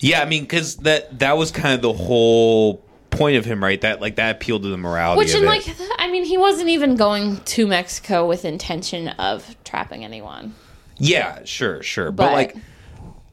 Yeah, 0.00 0.20
I 0.22 0.26
mean, 0.26 0.42
because 0.42 0.76
that 0.78 1.18
that 1.18 1.36
was 1.36 1.50
kind 1.50 1.74
of 1.74 1.82
the 1.82 1.92
whole 1.92 2.84
point 3.10 3.36
of 3.36 3.44
him, 3.44 3.62
right? 3.62 3.80
That 3.80 4.00
like 4.00 4.16
that 4.16 4.36
appealed 4.36 4.62
to 4.62 4.68
the 4.68 4.76
morality 4.76 5.18
Which 5.18 5.34
in 5.34 5.44
like, 5.44 5.64
I 5.98 6.08
mean, 6.10 6.24
he 6.24 6.38
wasn't 6.38 6.68
even 6.68 6.94
going 6.94 7.38
to 7.38 7.66
Mexico 7.66 8.26
with 8.28 8.44
intention 8.44 9.08
of 9.08 9.56
trapping 9.64 10.04
anyone. 10.04 10.54
yeah, 10.98 11.40
sure, 11.44 11.82
sure, 11.82 12.12
but, 12.12 12.26
But- 12.26 12.32
like, 12.32 12.56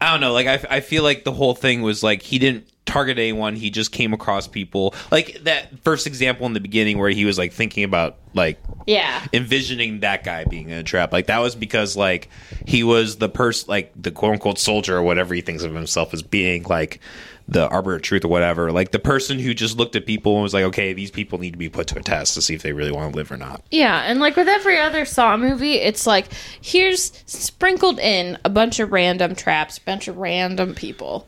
I 0.02 0.12
don't 0.12 0.22
know. 0.22 0.34
Like, 0.34 0.48
I 0.48 0.78
I 0.78 0.80
feel 0.82 1.04
like 1.04 1.24
the 1.24 1.32
whole 1.32 1.56
thing 1.56 1.82
was 1.82 2.04
like 2.04 2.22
he 2.22 2.40
didn't 2.40 2.68
target 2.86 3.18
anyone. 3.18 3.56
He 3.56 3.70
just 3.70 3.92
came 3.92 4.14
across 4.14 4.48
people. 4.48 4.94
Like 5.12 5.44
that 5.44 5.80
first 5.84 6.06
example 6.08 6.46
in 6.46 6.54
the 6.54 6.60
beginning 6.60 6.98
where 7.00 7.10
he 7.10 7.26
was 7.26 7.38
like 7.38 7.52
thinking 7.52 7.84
about 7.84 8.18
like 8.34 8.60
Yeah, 8.86 9.26
envisioning 9.34 10.02
that 10.02 10.24
guy 10.24 10.46
being 10.46 10.70
in 10.70 10.78
a 10.78 10.84
trap. 10.84 11.12
Like 11.12 11.28
that 11.28 11.40
was 11.40 11.56
because 11.56 11.96
like 11.98 12.30
he 12.68 12.84
was 12.84 13.18
the 13.18 13.30
person, 13.30 13.68
like 13.70 13.92
the 13.96 14.12
quote 14.12 14.34
unquote 14.34 14.60
soldier 14.60 14.98
or 14.98 15.02
whatever 15.02 15.34
he 15.34 15.42
thinks 15.42 15.64
of 15.64 15.74
himself 15.74 16.14
as 16.14 16.22
being, 16.22 16.64
like 16.64 17.00
the 17.48 17.68
arbiter 17.70 17.98
of 17.98 18.02
truth 18.02 18.26
or 18.26 18.28
whatever. 18.30 18.72
Like 18.72 18.92
the 18.92 18.98
person 19.00 19.38
who 19.38 19.54
just 19.54 19.78
looked 19.78 19.96
at 19.96 20.06
people 20.08 20.34
and 20.34 20.42
was 20.44 20.54
like, 20.54 20.64
okay, 20.66 20.94
these 20.94 21.12
people 21.12 21.38
need 21.38 21.52
to 21.52 21.58
be 21.58 21.70
put 21.70 21.86
to 21.88 22.00
a 22.00 22.02
test 22.02 22.34
to 22.34 22.42
see 22.42 22.56
if 22.56 22.64
they 22.64 22.74
really 22.74 22.92
want 22.92 23.12
to 23.12 23.16
live 23.16 23.32
or 23.32 23.38
not. 23.38 23.64
yeah, 23.70 24.02
and 24.02 24.20
like 24.20 24.36
with 24.36 24.48
every 24.48 24.80
other 24.80 25.06
Saw 25.06 25.38
movie, 25.38 25.74
it's 25.74 26.08
like 26.08 26.26
here's 26.62 27.12
sprinkled 27.28 28.00
in 28.00 28.38
a 28.44 28.50
bunch 28.50 28.80
of 28.80 28.92
random 28.92 29.36
traps, 29.36 29.78
a 29.78 29.82
bunch 29.82 30.08
of 30.08 30.18
random 30.18 30.74
people, 30.74 31.28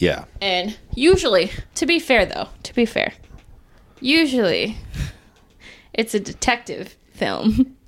Yeah. 0.00 0.24
and 0.40 0.76
usually, 0.94 1.52
to 1.76 1.86
be 1.86 2.00
fair 2.00 2.26
though, 2.26 2.48
to 2.64 2.74
be 2.74 2.84
fair, 2.84 3.12
usually 4.00 4.76
it's 5.92 6.14
a 6.14 6.20
detective 6.20 6.96
film. 7.12 7.76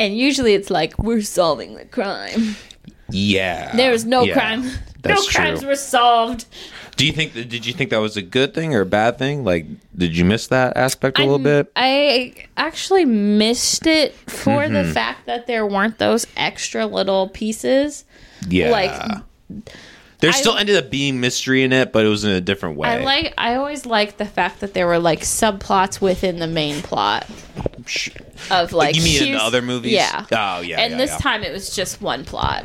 And 0.00 0.18
usually 0.18 0.54
it's 0.54 0.70
like 0.70 0.98
we're 0.98 1.22
solving 1.22 1.76
the 1.76 1.84
crime. 1.84 2.56
Yeah. 3.10 3.74
There 3.76 3.92
was 3.92 4.04
no 4.04 4.24
Yeah. 4.24 4.32
crime. 4.34 4.64
No 5.06 5.22
crimes 5.22 5.60
true. 5.60 5.68
were 5.68 5.76
solved. 5.76 6.46
Do 6.96 7.04
you 7.06 7.12
think 7.12 7.32
that, 7.34 7.48
did 7.48 7.66
you 7.66 7.72
think 7.72 7.90
that 7.90 7.98
was 7.98 8.16
a 8.16 8.22
good 8.22 8.54
thing 8.54 8.74
or 8.74 8.82
a 8.82 8.86
bad 8.86 9.18
thing? 9.18 9.42
Like, 9.44 9.66
did 9.96 10.16
you 10.16 10.24
miss 10.24 10.46
that 10.48 10.76
aspect 10.76 11.18
a 11.18 11.22
little 11.22 11.38
bit? 11.40 11.72
I 11.74 12.34
actually 12.56 13.04
missed 13.04 13.86
it 13.86 14.14
for 14.30 14.62
Mm-hmm. 14.62 14.74
the 14.74 14.84
fact 14.94 15.26
that 15.26 15.46
there 15.46 15.66
weren't 15.66 15.98
those 15.98 16.26
extra 16.36 16.86
little 16.86 17.28
pieces. 17.28 18.04
Yeah. 18.48 18.70
like, 18.70 19.22
there 20.20 20.30
I- 20.30 20.34
still 20.34 20.56
ended 20.56 20.76
up 20.76 20.88
being 20.90 21.20
mystery 21.20 21.64
in 21.64 21.72
it, 21.72 21.92
but 21.92 22.04
it 22.06 22.08
was 22.08 22.24
in 22.24 22.30
a 22.30 22.40
different 22.40 22.76
way. 22.76 22.88
I 22.88 22.98
like 23.04 23.34
I 23.36 23.56
always 23.56 23.84
liked 23.86 24.18
the 24.18 24.24
fact 24.24 24.60
that 24.60 24.72
there 24.74 24.86
were 24.86 24.98
like 25.00 25.20
subplots 25.20 26.00
within 26.00 26.38
the 26.38 26.46
main 26.46 26.80
plot. 26.82 27.26
of 28.50 28.72
like 28.72 28.96
you 28.96 29.02
mean 29.02 29.22
in 29.24 29.32
the 29.32 29.42
other 29.42 29.60
movies? 29.62 29.92
Yeah. 29.92 30.24
Oh, 30.32 30.60
yeah, 30.60 30.80
And 30.80 30.92
yeah, 30.92 30.96
this 30.98 31.10
yeah. 31.10 31.18
time 31.18 31.42
it 31.42 31.52
was 31.52 31.74
just 31.74 32.00
one 32.00 32.24
plot. 32.24 32.64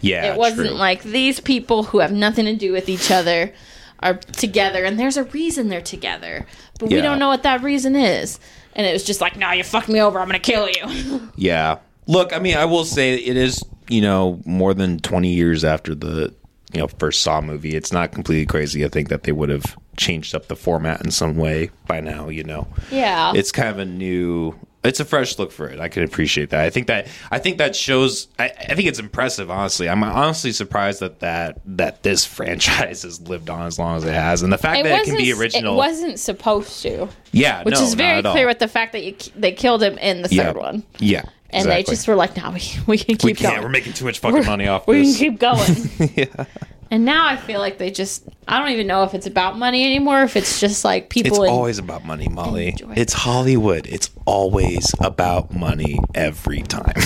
Yeah, 0.00 0.32
It 0.32 0.38
wasn't 0.38 0.68
true. 0.68 0.76
like 0.76 1.02
these 1.02 1.40
people 1.40 1.84
who 1.84 1.98
have 1.98 2.12
nothing 2.12 2.44
to 2.46 2.54
do 2.56 2.72
with 2.72 2.88
each 2.88 3.10
other 3.10 3.52
are 4.00 4.14
together 4.14 4.84
and 4.84 4.98
there's 4.98 5.16
a 5.16 5.24
reason 5.24 5.68
they're 5.68 5.80
together. 5.80 6.46
But 6.78 6.90
we 6.90 7.00
don't 7.00 7.18
know 7.18 7.28
what 7.28 7.42
that 7.42 7.62
reason 7.62 7.96
is. 7.96 8.38
And 8.74 8.86
it 8.86 8.92
was 8.92 9.02
just 9.02 9.20
like, 9.20 9.36
no, 9.36 9.50
you 9.50 9.64
fucked 9.64 9.88
me 9.88 10.00
over, 10.00 10.20
I'm 10.20 10.28
gonna 10.28 10.38
kill 10.38 10.68
you. 10.68 11.30
Yeah. 11.36 11.78
Look, 12.06 12.32
I 12.32 12.38
mean, 12.38 12.56
I 12.56 12.64
will 12.64 12.84
say 12.84 13.14
it 13.16 13.36
is, 13.36 13.62
you 13.88 14.00
know, 14.00 14.40
more 14.46 14.72
than 14.72 14.98
20 15.00 15.28
years 15.34 15.64
after 15.64 15.94
the, 15.94 16.32
you 16.72 16.80
know, 16.80 16.86
first 16.86 17.20
Saw 17.22 17.40
movie. 17.40 17.74
It's 17.74 17.92
not 17.92 18.12
completely 18.12 18.46
crazy. 18.46 18.84
I 18.84 18.88
think 18.88 19.08
that 19.08 19.24
they 19.24 19.32
would 19.32 19.48
have 19.48 19.76
changed 19.96 20.34
up 20.34 20.46
the 20.46 20.56
format 20.56 21.04
in 21.04 21.10
some 21.10 21.36
way 21.36 21.70
by 21.86 22.00
now, 22.00 22.28
you 22.28 22.44
know. 22.44 22.68
yeah. 22.90 23.32
It's 23.34 23.50
kind 23.52 23.68
of 23.68 23.78
a 23.78 23.84
new 23.84 24.54
it's 24.88 25.00
a 25.00 25.04
fresh 25.04 25.38
look 25.38 25.52
for 25.52 25.68
it. 25.68 25.78
I 25.80 25.88
can 25.88 26.02
appreciate 26.02 26.50
that. 26.50 26.60
I 26.60 26.70
think 26.70 26.86
that 26.88 27.06
I 27.30 27.38
think 27.38 27.58
that 27.58 27.76
shows 27.76 28.28
I, 28.38 28.46
I 28.46 28.74
think 28.74 28.88
it's 28.88 28.98
impressive, 28.98 29.50
honestly. 29.50 29.88
I'm 29.88 30.02
honestly 30.02 30.50
surprised 30.52 31.00
that 31.00 31.20
that 31.20 31.60
that 31.66 32.02
this 32.02 32.24
franchise 32.36 33.02
has 33.02 33.20
lived 33.20 33.50
on 33.50 33.66
as 33.66 33.78
long 33.78 33.96
as 33.96 34.04
it 34.04 34.14
has. 34.14 34.42
And 34.42 34.52
the 34.52 34.58
fact 34.58 34.82
that 34.84 35.00
it 35.02 35.04
can 35.04 35.16
be 35.16 35.32
original 35.32 35.74
It 35.74 35.76
wasn't 35.76 36.18
supposed 36.18 36.82
to, 36.82 37.08
Yeah, 37.32 37.62
which 37.62 37.74
no, 37.74 37.82
is 37.82 37.94
very 37.94 38.10
not 38.14 38.18
at 38.18 38.26
all. 38.26 38.32
clear 38.32 38.46
with 38.46 38.58
the 38.58 38.68
fact 38.68 38.92
that 38.92 39.04
you 39.04 39.14
they 39.36 39.52
killed 39.52 39.82
him 39.82 39.98
in 39.98 40.22
the 40.22 40.28
yeah. 40.34 40.44
third 40.44 40.56
one, 40.56 40.82
Yeah. 40.98 41.22
and 41.50 41.68
they 41.68 41.82
just 41.82 42.08
were 42.08 42.16
like, 42.16 42.36
"No, 42.36 42.50
we 42.50 42.62
we 42.86 42.98
can 42.98 43.16
keep 43.16 43.24
we 43.24 43.34
can't. 43.34 43.54
going. 43.54 43.62
We're 43.64 43.68
making 43.70 43.92
too 43.92 44.04
much 44.04 44.18
fucking 44.18 44.46
money 44.46 44.66
off 44.68 44.86
we 44.86 45.04
can 45.04 45.14
keep 45.14 45.38
going." 45.38 45.76
And 46.90 47.04
now 47.04 47.26
I 47.26 47.36
feel 47.36 47.60
like 47.60 47.78
they 47.78 47.90
just 47.90 48.24
I 48.46 48.58
don't 48.58 48.70
even 48.70 48.86
know 48.86 49.02
if 49.04 49.12
it's 49.14 49.26
about 49.26 49.58
money 49.58 49.84
anymore, 49.84 50.22
if 50.22 50.36
it's 50.36 50.58
just 50.60 50.84
like 50.84 51.04
It's 51.04 51.22
people. 51.28 51.44
in- 51.44 51.50
always 51.50 51.78
about 51.78 52.04
money, 52.04 52.28
Molly. 52.28 52.68
Enjoy. 52.68 52.94
It's 52.96 53.12
Hollywood. 53.12 53.86
It's 53.86 54.10
always 54.24 54.94
about 55.00 55.54
money 55.54 55.98
every 56.14 56.62
time. 56.62 56.92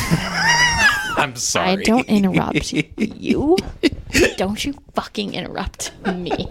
I'm 1.16 1.36
sorry. 1.36 1.68
I 1.70 1.76
don't 1.76 2.08
interrupt 2.08 2.72
you. 2.96 3.56
Don't 4.36 4.64
you 4.64 4.74
fucking 4.94 5.34
interrupt 5.34 5.92
me. 6.06 6.48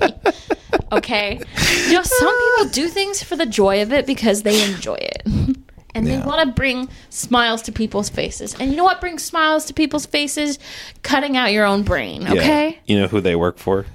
Okay? 0.92 1.40
You 1.88 1.94
know, 1.94 2.04
some 2.04 2.38
people 2.58 2.70
do 2.72 2.88
things 2.90 3.24
for 3.24 3.36
the 3.36 3.46
joy 3.46 3.82
of 3.82 3.92
it 3.94 4.06
because 4.06 4.44
they 4.44 4.64
enjoy 4.72 4.96
it. 5.00 5.58
And 5.94 6.08
they 6.08 6.18
want 6.20 6.48
to 6.48 6.54
bring 6.54 6.88
smiles 7.10 7.62
to 7.64 7.72
people's 7.72 8.10
faces. 8.10 8.56
And 8.60 8.72
you 8.72 8.78
know 8.78 8.84
what 8.86 9.02
brings 9.02 9.24
smiles 9.24 9.66
to 9.66 9.74
people's 9.74 10.06
faces? 10.06 10.58
Cutting 11.04 11.36
out 11.36 11.52
your 11.52 11.66
own 11.66 11.84
brain, 11.84 12.22
Yeah. 12.22 12.32
okay? 12.34 12.80
You 12.86 13.00
know 13.02 13.08
who 13.08 13.20
they 13.20 13.36
work 13.36 13.58
for? 13.58 13.86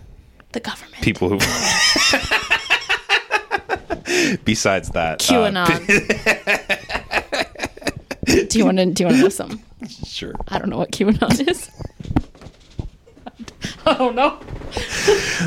The 0.52 0.60
government. 0.60 1.02
People 1.02 1.30
who. 1.30 1.38
Besides 4.44 4.90
that, 4.90 5.28
uh, 5.30 5.50
QAnon. 5.50 5.86
do 8.48 8.58
you 8.58 8.64
want 8.64 8.78
to 8.78 8.86
do 8.86 9.02
you 9.02 9.06
want 9.06 9.16
to 9.16 9.22
know 9.22 9.28
something? 9.28 9.62
sure. 10.06 10.32
I 10.48 10.58
don't 10.58 10.68
know 10.70 10.78
what 10.78 10.90
QAnon 10.92 11.48
is. 11.48 11.70
I 13.86 13.96
don't 13.98 14.14
know. 14.16 14.38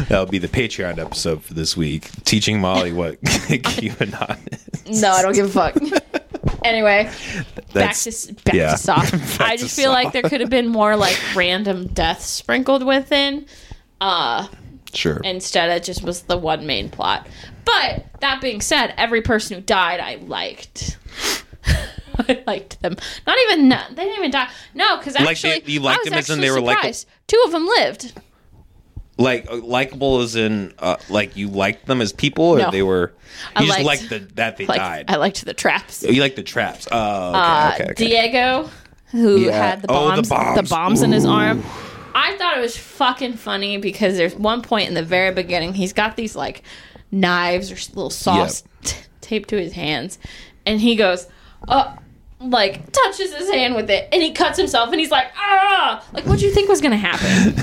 That'll 0.08 0.26
be 0.26 0.38
the 0.40 0.48
Patreon 0.48 0.98
episode 0.98 1.44
for 1.44 1.54
this 1.54 1.76
week, 1.78 2.10
teaching 2.24 2.60
Molly 2.62 2.94
what 2.94 3.22
QAnon 3.22 4.88
is. 4.90 5.02
No, 5.02 5.12
I 5.12 5.22
don't 5.22 5.34
give 5.34 5.48
a 5.56 5.72
fuck. 5.72 5.76
Anyway, 6.63 7.12
back 7.74 7.95
to 7.95 8.34
back 8.45 8.54
yeah. 8.54 8.72
to 8.72 8.78
soft. 8.78 9.12
Back 9.39 9.50
I 9.50 9.58
just 9.58 9.76
feel 9.76 9.91
like 9.91 10.12
there 10.13 10.24
could 10.24 10.41
have 10.41 10.50
been 10.50 10.67
more 10.67 10.95
like 10.95 11.17
random 11.36 11.88
deaths 11.88 12.26
sprinkled 12.26 12.86
within, 12.86 13.45
uh, 14.02 14.48
Sure. 14.93 15.19
instead 15.24 15.69
it 15.69 15.84
just 15.84 16.04
was 16.04 16.24
the 16.24 16.38
one 16.38 16.65
main 16.65 16.89
plot. 16.89 17.28
But 17.65 18.06
that 18.22 18.41
being 18.41 18.62
said, 18.62 18.93
every 18.98 19.22
person 19.22 19.56
who 19.58 19.62
died, 19.62 20.00
I 20.00 20.15
liked. 20.15 20.98
I 22.28 22.43
liked 22.48 22.82
them. 22.82 22.95
Not 23.26 23.38
even 23.45 23.69
they 23.69 23.76
didn't 23.95 24.17
even 24.17 24.32
die. 24.32 24.50
No, 24.74 24.98
because 24.98 25.15
Like 25.15 25.28
actually, 25.30 25.60
they- 25.60 25.72
you 25.74 25.80
liked 25.80 26.04
them 26.06 26.13
as 26.15 26.30
in 26.30 26.41
they 26.41 26.52
were 26.52 26.62
like-. 26.62 26.95
Two 27.28 27.41
of 27.45 27.52
them 27.52 27.65
lived. 27.67 28.13
Like 29.20 29.48
uh, 29.52 29.58
likable 29.58 30.22
as 30.22 30.36
in 30.36 30.74
uh, 30.80 30.96
like 31.10 31.36
you 31.36 31.48
liked 31.50 31.86
them 31.86 32.02
as 32.02 32.12
people, 32.14 32.46
or 32.46 32.58
No. 32.60 32.72
they 32.72 32.82
were. 32.82 33.14
I 33.56 33.62
You 33.62 33.68
just 33.68 33.80
liked- 33.84 34.02
liked 34.02 34.10
the, 34.10 34.34
that 34.36 34.58
they 34.58 34.66
Like 34.66 34.80
died. 34.80 35.06
I 35.08 35.18
liked 35.18 35.46
the 35.46 35.54
traps. 35.54 36.04
you 36.04 36.22
like 36.22 36.36
the 36.36 36.44
traps. 36.44 36.88
Oh, 36.92 37.30
okay, 37.30 37.38
uh, 37.38 37.72
okay, 37.74 37.84
okay. 37.92 38.06
Diego, 38.08 38.70
who 39.12 39.42
Yeah. 39.42 39.52
had 39.52 39.82
the 39.84 39.88
Oh, 39.92 40.16
the 40.16 40.24
bombs, 40.24 40.30
the 40.30 40.36
bombs. 40.36 40.70
bombs, 40.70 41.02
in 41.04 41.12
his 41.12 41.26
arm. 41.26 41.64
I 42.16 42.36
thought 42.38 42.58
it 42.58 42.62
was 42.62 42.76
fucking 42.76 43.34
funny 43.34 43.78
because 43.78 44.18
there's 44.18 44.34
one 44.36 44.62
point 44.64 44.88
in 44.88 44.94
the 44.96 45.04
very 45.04 45.32
beginning 45.32 45.74
he's 45.76 45.94
got 45.94 46.16
these 46.16 46.36
like 46.36 46.64
knives 47.12 47.72
or 47.72 47.76
s- 47.76 47.90
little 47.90 48.10
saws 48.10 48.64
t- 48.84 48.98
taped 49.22 49.50
to 49.50 49.58
his 49.62 49.74
hands, 49.74 50.18
and 50.66 50.82
he 50.82 50.96
goes, 50.96 51.28
uh, 51.68 51.96
like 52.41 52.91
touches 52.91 53.34
his 53.36 53.49
hand 53.52 53.75
with 53.75 53.89
it, 53.89 54.08
and 54.12 54.21
he 54.21 54.32
cuts 54.32 54.58
himself, 54.58 54.91
and 54.91 54.99
he's 54.99 55.12
like, 55.12 55.28
ah, 55.36 56.06
like 56.13 56.25
what 56.25 56.39
do 56.39 56.45
you 56.45 56.54
think 56.54 56.69
was 56.69 56.82
gonna 56.82 56.97
happen? 56.97 57.54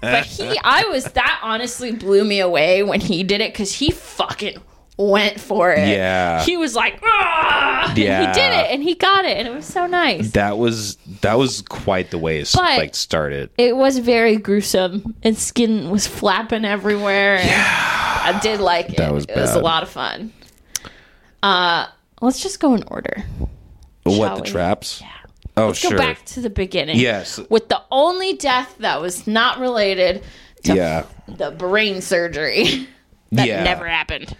but 0.00 0.24
he, 0.26 0.58
I 0.64 0.84
was 0.90 1.04
that 1.04 1.40
honestly 1.42 1.92
blew 1.92 2.24
me 2.24 2.40
away 2.40 2.82
when 2.82 3.00
he 3.00 3.22
did 3.24 3.40
it 3.40 3.52
because 3.52 3.72
he 3.72 3.90
fucking 3.90 4.56
went 4.96 5.40
for 5.40 5.72
it. 5.72 5.88
Yeah. 5.88 6.42
he 6.44 6.56
was 6.58 6.74
like, 6.76 7.00
ah, 7.02 7.88
and 7.88 7.96
he 7.98 8.04
did 8.04 8.52
it, 8.52 8.70
and 8.70 8.82
he 8.82 8.94
got 8.94 9.24
it, 9.24 9.36
and 9.38 9.48
it 9.48 9.54
was 9.54 9.66
so 9.66 9.86
nice. 9.86 10.30
that 10.32 10.58
was 10.58 10.96
that 11.22 11.34
was 11.34 11.62
quite 11.62 12.10
the 12.10 12.18
way 12.18 12.38
it 12.40 12.50
But- 12.54 12.78
like 12.78 12.94
started. 12.94 13.50
It 13.58 13.76
was 13.76 13.98
very 13.98 14.36
gruesome, 14.36 15.14
and 15.22 15.36
skin 15.36 15.90
was 15.90 16.06
flapping 16.06 16.64
everywhere. 16.64 17.38
And 17.38 18.36
I 18.36 18.38
did 18.42 18.60
like 18.60 18.90
it. 18.90 18.96
That 18.98 19.12
was 19.12 19.24
it 19.24 19.34
was 19.36 19.54
a 19.54 19.60
lot 19.60 19.82
of 19.82 19.88
fun. 19.88 20.32
Uh, 21.42 21.86
let's 22.20 22.42
just 22.42 22.60
go 22.60 22.74
in 22.74 22.82
order. 22.88 23.24
what 24.04 24.36
the 24.36 24.42
we? 24.42 24.48
traps? 24.48 25.02
Oh, 25.56 25.68
Let's 25.68 25.78
sure. 25.80 25.90
go 25.92 25.98
back 25.98 26.24
to 26.26 26.40
the 26.40 26.48
beginning. 26.50 26.98
Yes. 26.98 27.38
with 27.50 27.68
the 27.68 27.82
only 27.90 28.34
death 28.34 28.76
that 28.78 29.00
was 29.00 29.26
not 29.26 29.58
related 29.58 30.22
to 30.64 30.74
Yeah. 30.74 31.06
the 31.28 31.50
brain 31.50 32.00
surgery 32.00 32.88
that 33.32 33.46
Yeah. 33.48 33.64
never 33.64 33.86
happened. 33.86 34.34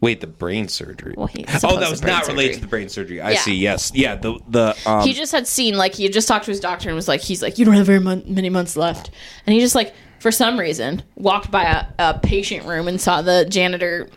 Wait, 0.00 0.20
the 0.20 0.26
brain 0.26 0.68
surgery. 0.68 1.14
Well, 1.16 1.30
oh, 1.64 1.78
that 1.78 1.88
was 1.90 2.02
not 2.02 2.26
related 2.26 2.56
to 2.56 2.60
the 2.60 2.66
brain 2.66 2.88
surgery. 2.88 3.20
I 3.20 3.32
Yeah. 3.32 3.38
see. 3.40 3.54
Yes. 3.54 3.92
Yeah. 3.94 4.16
The 4.16 4.38
the 4.48 4.76
um. 4.84 5.02
he 5.06 5.12
just 5.14 5.32
had 5.32 5.46
seen 5.46 5.76
like 5.76 5.94
he 5.94 6.02
had 6.02 6.12
just 6.12 6.28
talked 6.28 6.44
to 6.46 6.50
his 6.50 6.60
doctor 6.60 6.88
and 6.88 6.96
was 6.96 7.08
like 7.08 7.20
he's 7.22 7.40
like 7.42 7.56
you 7.58 7.64
don't 7.64 7.74
have 7.74 7.86
very 7.86 8.00
mon- 8.00 8.24
many 8.26 8.50
months 8.50 8.76
left 8.76 9.10
and 9.46 9.54
he 9.54 9.60
just 9.60 9.74
like 9.76 9.94
for 10.18 10.30
some 10.32 10.58
reason 10.58 11.02
walked 11.16 11.50
by 11.52 11.62
a, 11.64 11.86
a 12.14 12.18
patient 12.18 12.66
room 12.66 12.88
and 12.88 13.00
saw 13.00 13.22
the 13.22 13.46
janitor 13.48 14.08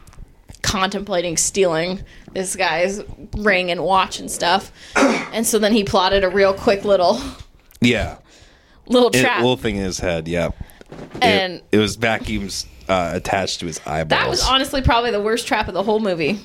contemplating 0.63 1.38
stealing 1.38 2.04
this 2.36 2.56
guy's 2.56 3.02
ring 3.38 3.71
and 3.71 3.84
watch 3.84 4.19
and 4.19 4.30
stuff 4.30 4.71
and 4.95 5.45
so 5.48 5.58
then 5.58 5.74
he 5.74 5.84
plotted 5.84 6.24
a 6.24 6.30
real 6.30 6.54
quick 6.54 6.86
little 6.86 7.19
yeah. 7.82 8.17
little 8.88 9.10
It, 9.10 9.21
trap 9.21 9.38
little 9.39 9.58
thing 9.58 9.78
in 9.78 9.84
his 9.84 10.00
head. 10.00 10.28
Yeah. 10.28 10.50
And 11.21 11.62
it, 11.71 11.78
was 11.78 11.95
vacuums 11.95 12.65
uh, 12.88 13.12
attached 13.13 13.60
to 13.62 13.65
his 13.65 13.80
eyeballs. 13.86 14.10
that 14.21 14.30
was 14.30 14.43
honestly 14.48 14.82
probably 14.82 15.12
the 15.12 15.21
worst 15.21 15.48
trap 15.48 15.67
of 15.67 15.74
the 15.74 15.82
whole 15.84 16.00
movie 16.00 16.39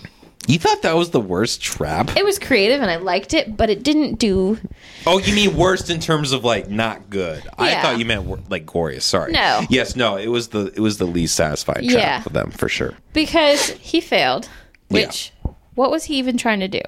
You 0.49 0.59
thought 0.59 0.83
that 0.83 0.97
was 0.97 1.11
the 1.11 1.21
worst 1.21 1.61
trap? 1.63 2.17
it 2.17 2.25
was 2.25 2.39
creative 2.39 2.81
and 2.81 2.91
i 2.91 2.97
liked 2.97 3.35
it 3.35 3.57
but 3.57 3.69
it 3.71 3.83
didn't 3.83 4.15
do 4.19 4.59
Oh, 5.07 5.19
you 5.19 5.35
mean 5.35 5.57
worst 5.57 5.91
in 5.91 5.99
terms 6.01 6.33
of 6.33 6.45
like 6.45 6.69
not 6.71 7.11
good? 7.11 7.43
I 7.59 7.81
thought 7.83 7.99
you 7.99 8.05
meant 8.05 8.51
like 8.51 8.67
glorious. 8.67 9.05
Sorry. 9.05 9.33
No. 9.33 9.63
Yes. 9.71 9.97
No. 9.97 10.17
It 10.17 10.29
was 10.29 10.49
the 10.49 10.67
it 10.77 10.81
was 10.81 10.99
the 10.99 11.07
least 11.07 11.35
satisfying 11.37 11.89
trap 11.89 12.03
Yeah. 12.03 12.21
for 12.21 12.29
them 12.31 12.51
for 12.51 12.69
sure. 12.69 12.93
because 13.15 13.71
he 13.71 14.01
failed. 14.03 14.49
Yeah. 14.91 15.07
Which, 15.07 15.33
what 15.81 15.91
was 15.91 16.05
he 16.05 16.17
even 16.17 16.37
trying 16.37 16.61
to 16.61 16.69
do? 16.69 16.83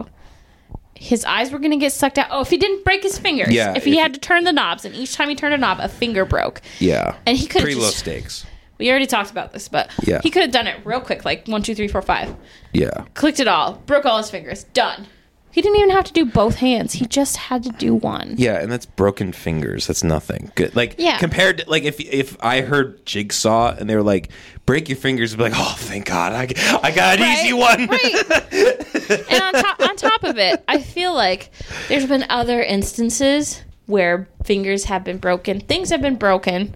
His 0.95 1.25
eyes 1.25 1.51
were 1.51 1.59
going 1.59 1.71
to 1.71 1.79
get 1.79 1.93
sucked 1.93 2.19
out. 2.19 2.27
Oh, 2.31 2.43
if 2.43 2.51
he 2.51 2.59
didn't 2.59 2.85
break 2.85 3.03
his 3.03 3.19
fingers, 3.19 3.49
Yeah, 3.53 3.73
if 3.75 3.85
he 3.87 3.93
if 3.97 4.03
had 4.03 4.13
to 4.15 4.21
turn 4.21 4.45
the 4.45 4.53
knobs, 4.53 4.85
and 4.85 4.95
each 4.95 5.15
time 5.15 5.31
he 5.31 5.35
turned 5.35 5.55
a 5.55 5.59
knob, 5.59 5.79
a 5.81 5.89
finger 5.89 6.27
broke. 6.27 6.61
Yeah. 6.79 7.17
And 7.25 7.37
he 7.39 7.47
could've 7.47 7.63
pretty 7.63 7.81
low 7.81 7.89
stakes. 7.89 8.45
We 8.77 8.91
already 8.91 9.07
talked 9.07 9.31
about 9.31 9.53
this, 9.55 9.69
but 9.69 9.91
Yeah. 10.05 10.21
he 10.23 10.29
could 10.29 10.43
have 10.43 10.51
done 10.53 10.67
it 10.67 10.79
real 10.85 11.01
quick, 11.01 11.25
like 11.25 11.47
one, 11.49 11.63
two, 11.63 11.75
three, 11.75 11.89
four, 11.89 12.03
five. 12.03 12.37
Yeah. 12.75 13.07
Clicked 13.15 13.41
it 13.41 13.49
all, 13.49 13.81
broke 13.87 14.05
all 14.05 14.19
his 14.19 14.29
fingers, 14.29 14.65
done. 14.75 15.07
He 15.53 15.61
didn't 15.61 15.77
even 15.79 15.91
have 15.91 16.05
to 16.07 16.12
do 16.15 16.25
both 16.25 16.57
hands. 16.57 16.95
He 16.95 17.05
just 17.07 17.37
had 17.37 17.62
to 17.65 17.69
do 17.71 17.95
one. 17.95 18.35
Yeah, 18.38 18.59
and 18.61 18.73
that's 18.73 18.87
broken 18.87 19.33
fingers. 19.33 19.87
That's 19.87 20.03
nothing. 20.03 20.51
Good. 20.55 20.75
Like 20.75 20.95
Yeah. 20.99 21.19
compared 21.19 21.59
to 21.59 21.71
like 21.71 21.85
if 21.85 22.01
if 22.01 22.37
I 22.43 22.62
heard 22.62 23.05
Jigsaw 23.05 23.77
and 23.79 23.88
they 23.88 23.95
were 23.95 24.03
like 24.03 24.31
break 24.65 24.88
your 24.88 24.97
fingers, 24.97 25.33
I'd 25.35 25.37
be 25.37 25.43
like, 25.45 25.53
oh, 25.55 25.75
thank 25.79 26.07
God, 26.07 26.33
I, 26.33 26.43
I 26.83 26.91
got 26.91 27.21
an 27.21 27.33
easy 27.38 27.53
one. 27.53 27.87
Right. 27.87 29.31
and 29.31 29.43
on 29.43 29.53
top, 29.62 29.81
on 29.81 29.97
top 29.97 30.25
of 30.25 30.38
it, 30.38 30.65
I 30.69 30.81
feel 30.81 31.12
like 31.15 31.51
there's 31.88 32.07
been 32.07 32.25
other 32.31 32.62
instances 32.62 33.62
where 33.87 34.29
fingers 34.45 34.85
have 34.85 35.05
been 35.05 35.19
broken, 35.19 35.61
things 35.61 35.91
have 35.91 36.01
been 36.01 36.17
broken, 36.17 36.75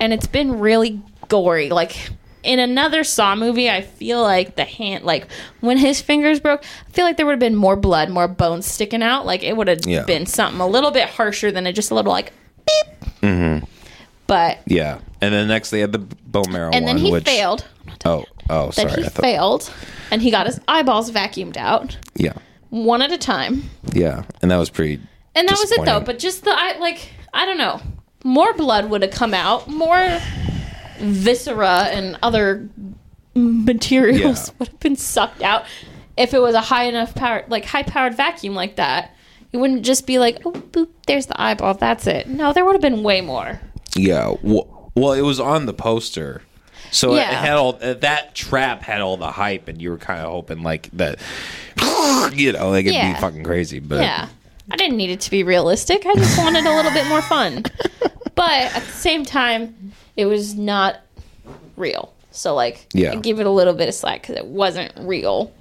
and 0.00 0.12
it's 0.12 0.26
been 0.26 0.58
really 0.58 1.00
gory. 1.28 1.70
Like 1.70 2.10
in 2.42 2.58
another 2.58 3.04
Saw 3.04 3.34
movie, 3.36 3.70
I 3.70 3.82
feel 3.82 4.20
like 4.22 4.56
the 4.56 4.64
hand, 4.64 5.04
like 5.04 5.26
when 5.60 5.78
his 5.78 6.00
fingers 6.00 6.40
broke, 6.40 6.64
I 6.88 6.90
feel 6.92 7.04
like 7.04 7.16
there 7.16 7.26
would 7.26 7.32
have 7.32 7.38
been 7.40 7.54
more 7.56 7.76
blood, 7.76 8.08
more 8.10 8.28
bones 8.28 8.66
sticking 8.66 9.02
out. 9.02 9.24
Like 9.26 9.42
it 9.42 9.56
would 9.56 9.68
have 9.68 9.86
Yeah. 9.86 10.04
been 10.04 10.26
something 10.26 10.60
a 10.60 10.66
little 10.66 10.90
bit 10.90 11.08
harsher 11.08 11.50
than 11.52 11.66
it 11.66 11.72
just 11.74 11.90
a 11.90 11.94
little 11.94 12.12
like 12.12 12.32
beep. 12.66 13.10
Mm-hmm. 13.22 13.64
But 14.26 14.58
Yeah, 14.66 14.98
and 15.20 15.32
then 15.34 15.48
next 15.48 15.70
they 15.70 15.80
had 15.80 15.92
the 15.92 15.98
bone 15.98 16.50
marrow 16.50 16.70
and 16.72 16.84
one, 16.84 16.96
then 16.96 17.04
he 17.04 17.12
which 17.12 17.24
failed. 17.24 17.66
oh 18.04 18.24
Oh, 18.50 18.66
that 18.72 18.74
sorry. 18.90 19.02
he 19.04 19.08
thought, 19.08 19.22
failed, 19.22 19.72
and 20.10 20.20
he 20.20 20.30
got 20.30 20.46
his 20.46 20.60
eyeballs 20.66 21.10
vacuumed 21.10 21.56
out 21.56 21.96
yeah, 22.16 22.32
one 22.70 23.00
at 23.02 23.12
a 23.12 23.18
time. 23.18 23.70
yeah, 23.92 24.24
and 24.42 24.50
that 24.50 24.56
was 24.58 24.68
pretty. 24.68 25.00
And 25.34 25.48
that 25.48 25.56
was 25.58 25.70
it 25.72 25.84
though. 25.84 26.00
But 26.00 26.18
just 26.18 26.44
the 26.44 26.50
I 26.50 26.76
like 26.78 27.10
I 27.32 27.46
don't 27.46 27.56
know. 27.58 27.80
More 28.24 28.52
blood 28.54 28.90
would 28.90 29.02
have 29.02 29.12
come 29.12 29.32
out. 29.32 29.68
More 29.68 30.20
viscera 31.02 31.88
and 31.90 32.18
other 32.22 32.68
materials 33.34 34.48
Yeah. 34.48 34.54
would 34.58 34.68
have 34.68 34.80
been 34.80 34.96
sucked 34.96 35.42
out 35.42 35.64
if 36.16 36.34
it 36.34 36.38
was 36.40 36.54
a 36.54 36.60
high 36.60 36.84
enough 36.84 37.14
power, 37.14 37.44
like 37.48 37.64
high 37.64 37.82
powered 37.82 38.14
vacuum 38.16 38.54
like 38.54 38.76
that. 38.76 39.14
It 39.52 39.58
wouldn't 39.58 39.84
just 39.84 40.06
be 40.06 40.18
like, 40.18 40.40
oh, 40.46 40.52
boop, 40.52 40.88
there's 41.06 41.26
the 41.26 41.38
eyeball. 41.40 41.74
That's 41.74 42.06
it. 42.06 42.26
No, 42.28 42.52
there 42.52 42.64
would 42.64 42.72
have 42.72 42.80
been 42.80 43.02
way 43.02 43.20
more. 43.20 43.60
Yeah. 43.94 44.34
Well, 44.42 45.12
it 45.12 45.20
was 45.22 45.38
on 45.40 45.66
the 45.66 45.74
poster. 45.74 46.42
So 46.90 47.12
it 47.14 47.18
Yeah. 47.18 47.32
had 47.40 47.52
all 47.56 47.78
uh, 47.82 47.94
that 47.94 48.34
trap 48.34 48.82
had 48.82 49.00
all 49.00 49.16
the 49.16 49.30
hype, 49.30 49.68
and 49.68 49.80
you 49.80 49.90
were 49.90 49.98
kind 49.98 50.20
of 50.20 50.30
hoping 50.30 50.62
like 50.62 50.90
that, 50.94 51.18
you 52.34 52.52
know, 52.52 52.70
like 52.70 52.84
it'd 52.86 52.94
Yeah. 52.94 53.14
be 53.14 53.20
fucking 53.20 53.44
crazy. 53.44 53.78
But 53.78 54.00
Yeah. 54.02 54.28
I 54.70 54.76
didn't 54.76 54.96
need 54.96 55.10
it 55.10 55.20
to 55.22 55.30
be 55.30 55.42
realistic. 55.42 56.04
I 56.06 56.14
just 56.14 56.38
wanted 56.38 56.64
a 56.66 56.74
little 56.74 56.92
bit 56.92 57.06
more 57.08 57.22
fun. 57.22 57.64
But 58.34 58.50
at 58.74 58.82
the 58.82 58.92
same 58.92 59.26
time, 59.26 59.92
it 60.16 60.26
was 60.26 60.54
not 60.54 61.00
real. 61.76 62.12
So, 62.30 62.54
like, 62.54 62.86
Yeah. 62.94 63.12
I 63.12 63.16
give 63.16 63.40
it 63.40 63.46
a 63.46 63.50
little 63.50 63.74
bit 63.74 63.88
of 63.88 63.94
slack 63.94 64.22
because 64.22 64.36
it 64.36 64.46
wasn't 64.46 64.92
real. 65.00 65.52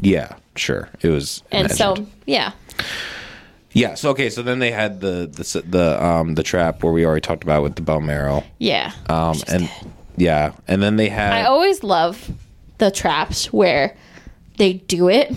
yeah, 0.00 0.36
sure, 0.56 0.88
it 1.00 1.08
was. 1.08 1.42
And 1.50 1.70
so, 1.70 2.06
yeah. 2.26 2.52
yeah, 3.72 3.94
so 3.94 4.10
okay, 4.10 4.28
so 4.30 4.42
then 4.42 4.58
they 4.58 4.70
had 4.70 5.00
the 5.00 5.26
the 5.32 5.62
the 5.68 6.04
um 6.04 6.34
the 6.34 6.42
trap 6.42 6.82
where 6.82 6.92
we 6.92 7.04
already 7.06 7.20
talked 7.20 7.42
about 7.42 7.62
with 7.62 7.76
the 7.76 7.82
bone 7.82 8.06
marrow, 8.06 8.44
Yeah. 8.58 8.92
um, 9.08 9.36
and 9.48 9.62
good. 9.82 9.92
yeah, 10.16 10.52
and 10.68 10.82
then 10.82 10.96
they 10.96 11.08
had 11.08 11.32
I 11.32 11.44
always 11.44 11.82
love 11.82 12.30
the 12.78 12.90
traps 12.90 13.52
where 13.52 13.96
they 14.58 14.74
do 14.74 15.08
it 15.08 15.32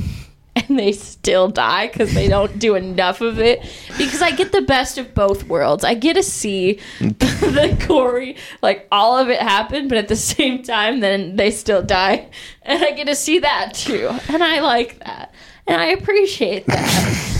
and 0.67 0.79
they 0.79 0.91
still 0.91 1.47
die 1.47 1.87
because 1.87 2.13
they 2.13 2.27
don't 2.27 2.59
do 2.59 2.75
enough 2.75 3.21
of 3.21 3.39
it. 3.39 3.61
Because 3.97 4.21
I 4.21 4.31
get 4.31 4.51
the 4.51 4.61
best 4.61 4.97
of 4.97 5.13
both 5.13 5.43
worlds. 5.43 5.83
I 5.83 5.93
get 5.93 6.13
to 6.13 6.23
see 6.23 6.79
the 6.99 7.85
gory, 7.87 8.37
like 8.61 8.87
all 8.91 9.17
of 9.17 9.29
it 9.29 9.39
happen, 9.39 9.87
but 9.87 9.97
at 9.97 10.07
the 10.07 10.15
same 10.15 10.63
time, 10.63 10.99
then 10.99 11.35
they 11.35 11.51
still 11.51 11.81
die. 11.81 12.29
And 12.63 12.83
I 12.83 12.91
get 12.91 13.07
to 13.07 13.15
see 13.15 13.39
that 13.39 13.73
too. 13.73 14.09
And 14.29 14.43
I 14.43 14.61
like 14.61 14.99
that. 14.99 15.33
And 15.67 15.81
I 15.81 15.87
appreciate 15.87 16.65
that. 16.67 17.33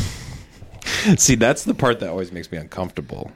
see 1.17 1.35
that's 1.35 1.63
the 1.63 1.73
part 1.73 1.99
that 1.99 2.09
always 2.09 2.31
makes 2.31 2.51
me 2.51 2.57
uncomfortable. 2.57 3.31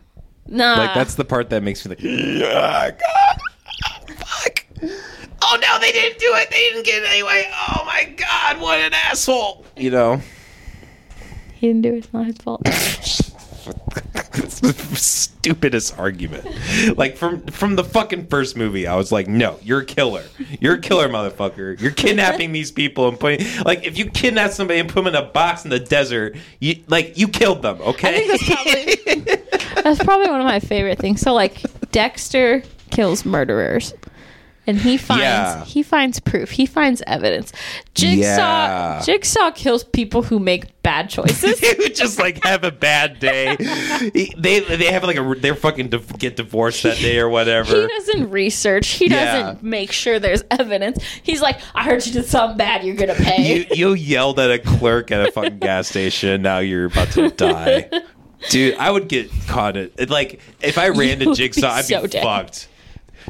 Nah. 0.47 0.75
Like 0.75 0.93
that's 0.93 1.15
the 1.15 1.25
part 1.25 1.49
that 1.49 1.63
makes 1.63 1.85
me 1.85 1.95
like, 1.95 2.03
oh, 2.03 2.39
God, 2.39 2.97
fuck. 4.17 4.65
Oh 5.41 5.57
no, 5.61 5.79
they 5.79 5.91
didn't 5.91 6.19
do 6.19 6.33
it. 6.35 6.49
They 6.49 6.69
didn't 6.69 6.85
get 6.85 7.03
it 7.03 7.09
anyway. 7.09 7.49
Oh 7.51 7.83
my 7.85 8.13
god, 8.15 8.61
what 8.61 8.79
an 8.79 8.93
asshole. 8.93 9.65
You 9.75 9.91
know, 9.91 10.21
he 11.53 11.67
didn't 11.67 11.81
do 11.81 11.93
it. 11.93 11.97
It's 11.97 12.13
not 12.13 12.25
his 12.27 12.37
fault. 12.37 12.61
stupidest 15.41 15.97
argument. 15.97 16.45
Like 16.97 17.17
from 17.17 17.41
from 17.47 17.75
the 17.75 17.83
fucking 17.83 18.27
first 18.27 18.55
movie, 18.55 18.87
I 18.87 18.95
was 18.95 19.11
like, 19.11 19.27
no, 19.27 19.57
you're 19.63 19.79
a 19.79 19.85
killer. 19.85 20.23
You're 20.59 20.75
a 20.75 20.79
killer, 20.79 21.09
motherfucker. 21.09 21.79
You're 21.79 21.91
kidnapping 21.91 22.51
these 22.51 22.71
people 22.71 23.07
and 23.07 23.19
putting 23.19 23.45
like 23.63 23.85
if 23.85 23.97
you 23.97 24.05
kidnap 24.05 24.51
somebody 24.51 24.79
and 24.79 24.87
put 24.87 25.03
them 25.03 25.07
in 25.07 25.15
a 25.15 25.25
box 25.25 25.63
in 25.63 25.71
the 25.71 25.79
desert, 25.79 26.37
you 26.59 26.83
like 26.87 27.17
you 27.17 27.27
killed 27.27 27.61
them. 27.61 27.81
Okay. 27.81 28.09
I 28.09 28.27
think 28.27 28.31
that's 28.31 29.25
probably 29.25 29.81
that's 29.83 30.03
probably 30.03 30.29
one 30.29 30.41
of 30.41 30.45
my 30.45 30.59
favorite 30.59 30.99
things. 30.99 31.21
So 31.21 31.33
like 31.33 31.61
Dexter 31.91 32.63
kills 32.91 33.25
murderers. 33.25 33.93
And 34.67 34.77
he 34.77 34.95
finds 34.97 35.23
Yeah. 35.23 35.65
he 35.65 35.81
finds 35.81 36.19
proof. 36.19 36.51
He 36.51 36.67
finds 36.67 37.01
evidence. 37.07 37.51
Jigsaw 37.95 38.19
Yeah. 38.19 39.01
Jigsaw 39.03 39.51
kills 39.51 39.83
people 39.83 40.21
who 40.21 40.39
make 40.39 40.81
bad 40.83 41.09
choices. 41.09 41.59
who 41.77 41.89
just 41.89 42.19
like 42.19 42.43
have 42.43 42.63
a 42.63 42.71
bad 42.71 43.19
day. 43.19 43.55
He- 44.13 44.33
they 44.37 44.59
they 44.59 44.85
have 44.91 45.03
like 45.03 45.17
a 45.17 45.35
they're 45.39 45.55
fucking 45.55 45.89
div- 45.89 46.17
get 46.19 46.35
divorced 46.35 46.83
that 46.83 46.97
day 46.97 47.17
or 47.17 47.27
whatever. 47.27 47.81
he 47.81 47.87
doesn't 47.87 48.29
research. 48.29 48.87
He 48.89 49.07
Yeah. 49.07 49.25
doesn't 49.41 49.63
make 49.63 49.91
sure 49.91 50.19
there's 50.19 50.43
evidence. 50.51 51.03
He's 51.23 51.41
like, 51.41 51.59
I 51.73 51.83
heard 51.83 52.05
you 52.05 52.13
did 52.13 52.25
something 52.27 52.57
bad. 52.57 52.83
You're 52.83 52.95
gonna 52.95 53.15
pay. 53.15 53.65
You 53.71 53.75
you 53.75 53.93
yelled 53.93 54.39
at 54.39 54.51
a 54.51 54.59
clerk 54.59 55.11
at 55.11 55.27
a 55.27 55.31
fucking 55.31 55.57
gas 55.59 55.87
station. 55.87 56.43
Now 56.43 56.59
you're 56.59 56.85
about 56.85 57.09
to 57.13 57.29
die, 57.31 57.89
dude. 58.49 58.75
I 58.77 58.91
would 58.91 59.07
get 59.07 59.31
caught. 59.47 59.75
It- 59.75 60.09
like 60.11 60.39
if 60.61 60.77
I 60.77 60.89
ran 60.89 61.19
You 61.19 61.25
to 61.27 61.33
Jigsaw, 61.35 61.67
I'd 61.71 61.87
be 61.87 62.07
dead. 62.07 62.23
fucked. 62.23 62.67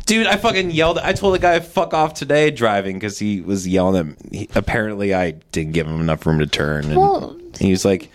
Dude, 0.06 0.28
I 0.28 0.38
fucking 0.38 0.72
yelled. 0.72 0.98
I 0.98 1.14
told 1.14 1.36
the 1.36 1.40
guy 1.40 1.60
"fuck 1.60 1.94
off" 1.94 2.14
today 2.14 2.50
driving 2.52 2.96
because 2.98 3.20
he 3.20 3.42
was 3.42 3.68
yelling 3.68 4.00
at 4.14 4.32
me. 4.32 4.48
Apparently, 4.56 5.14
I 5.14 5.32
didn't 5.52 5.74
give 5.74 5.88
him 5.88 6.00
enough 6.02 6.26
room 6.26 6.40
to 6.40 6.48
turn, 6.48 6.86
and 6.86 6.96
Well- 6.98 7.36
he 7.60 7.72
was 7.72 7.86
like, 7.86 8.10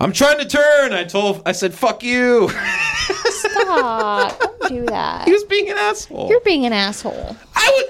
"I'm 0.00 0.12
trying 0.12 0.38
to 0.38 0.44
turn." 0.44 0.92
I 0.92 1.04
told, 1.04 1.42
I 1.46 1.52
said, 1.52 1.74
"Fuck 1.74 2.02
you." 2.02 2.50
Stop! 3.30 4.38
Don't 4.38 4.68
do 4.68 4.86
that. 4.86 5.24
he 5.26 5.32
was 5.32 5.44
being 5.44 5.70
an 5.70 5.76
asshole. 5.78 6.28
You're 6.28 6.40
being 6.40 6.66
an 6.66 6.72
asshole. 6.72 7.36
I 7.54 7.72
would. 7.76 7.86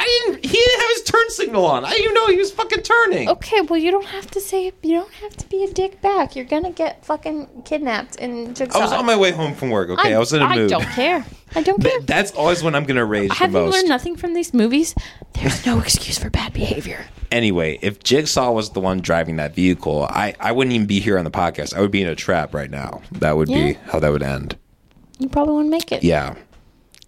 I, 0.00 0.04
I 0.04 0.32
didn't. 0.32 0.44
He 0.44 0.52
didn't 0.56 0.80
have 0.80 0.90
his 0.90 1.02
turn 1.02 1.30
signal 1.30 1.66
on. 1.66 1.84
I 1.84 1.90
didn't 1.90 2.04
even 2.04 2.14
know 2.14 2.26
he 2.28 2.36
was 2.36 2.50
fucking 2.52 2.82
turning. 2.82 3.28
Okay, 3.28 3.60
well 3.62 3.78
you 3.78 3.90
don't 3.90 4.06
have 4.06 4.30
to 4.32 4.40
say 4.40 4.72
you 4.82 4.94
don't 4.94 5.12
have 5.14 5.36
to 5.36 5.46
be 5.48 5.64
a 5.64 5.72
dick 5.72 6.00
back. 6.00 6.34
You're 6.36 6.44
gonna 6.46 6.70
get 6.72 7.04
fucking 7.04 7.62
kidnapped 7.64 8.16
in 8.16 8.54
Jigsaw. 8.54 8.78
I 8.78 8.82
was 8.82 8.92
on 8.92 9.06
my 9.06 9.16
way 9.16 9.30
home 9.30 9.54
from 9.54 9.70
work. 9.70 9.90
Okay, 9.90 10.14
I, 10.14 10.18
was 10.18 10.32
in 10.32 10.42
a 10.42 10.44
I 10.46 10.56
mood. 10.56 10.72
I 10.72 10.78
don't 10.78 10.88
care. 10.90 11.24
I 11.54 11.62
don't 11.62 11.80
care. 11.82 11.90
Th- 11.92 12.06
That's 12.06 12.32
always 12.32 12.62
when 12.62 12.74
I'm 12.74 12.84
gonna 12.84 13.04
rage 13.04 13.28
the 13.30 13.34
Have 13.36 13.50
you 13.52 13.58
most. 13.58 13.74
learned 13.74 13.88
nothing 13.88 14.16
from 14.16 14.34
these 14.34 14.54
movies? 14.54 14.94
There's 15.34 15.64
no 15.66 15.80
excuse 15.86 16.18
for 16.18 16.30
bad 16.30 16.52
behavior. 16.52 17.04
anyway, 17.32 17.78
if 17.82 18.02
Jigsaw 18.02 18.52
was 18.52 18.70
the 18.70 18.80
one 18.80 19.00
driving 19.00 19.36
that 19.36 19.54
vehicle, 19.54 20.04
I, 20.10 20.34
I 20.40 20.52
wouldn't 20.52 20.74
even 20.74 20.86
be 20.86 21.00
here 21.00 21.18
on 21.18 21.24
the 21.24 21.30
podcast. 21.30 21.74
I 21.76 21.80
would 21.80 21.90
be 21.90 22.02
in 22.02 22.08
a 22.08 22.14
trap 22.16 22.54
right 22.54 22.70
now. 22.70 23.02
That 23.12 23.36
would 23.36 23.48
Yeah. 23.48 23.64
be 23.66 23.72
how 23.90 24.00
that 24.00 24.10
would 24.10 24.22
end. 24.22 24.56
You 25.18 25.28
probably 25.28 25.54
wouldn't 25.54 25.70
make 25.70 25.92
it. 25.92 26.02
Yeah. 26.02 26.34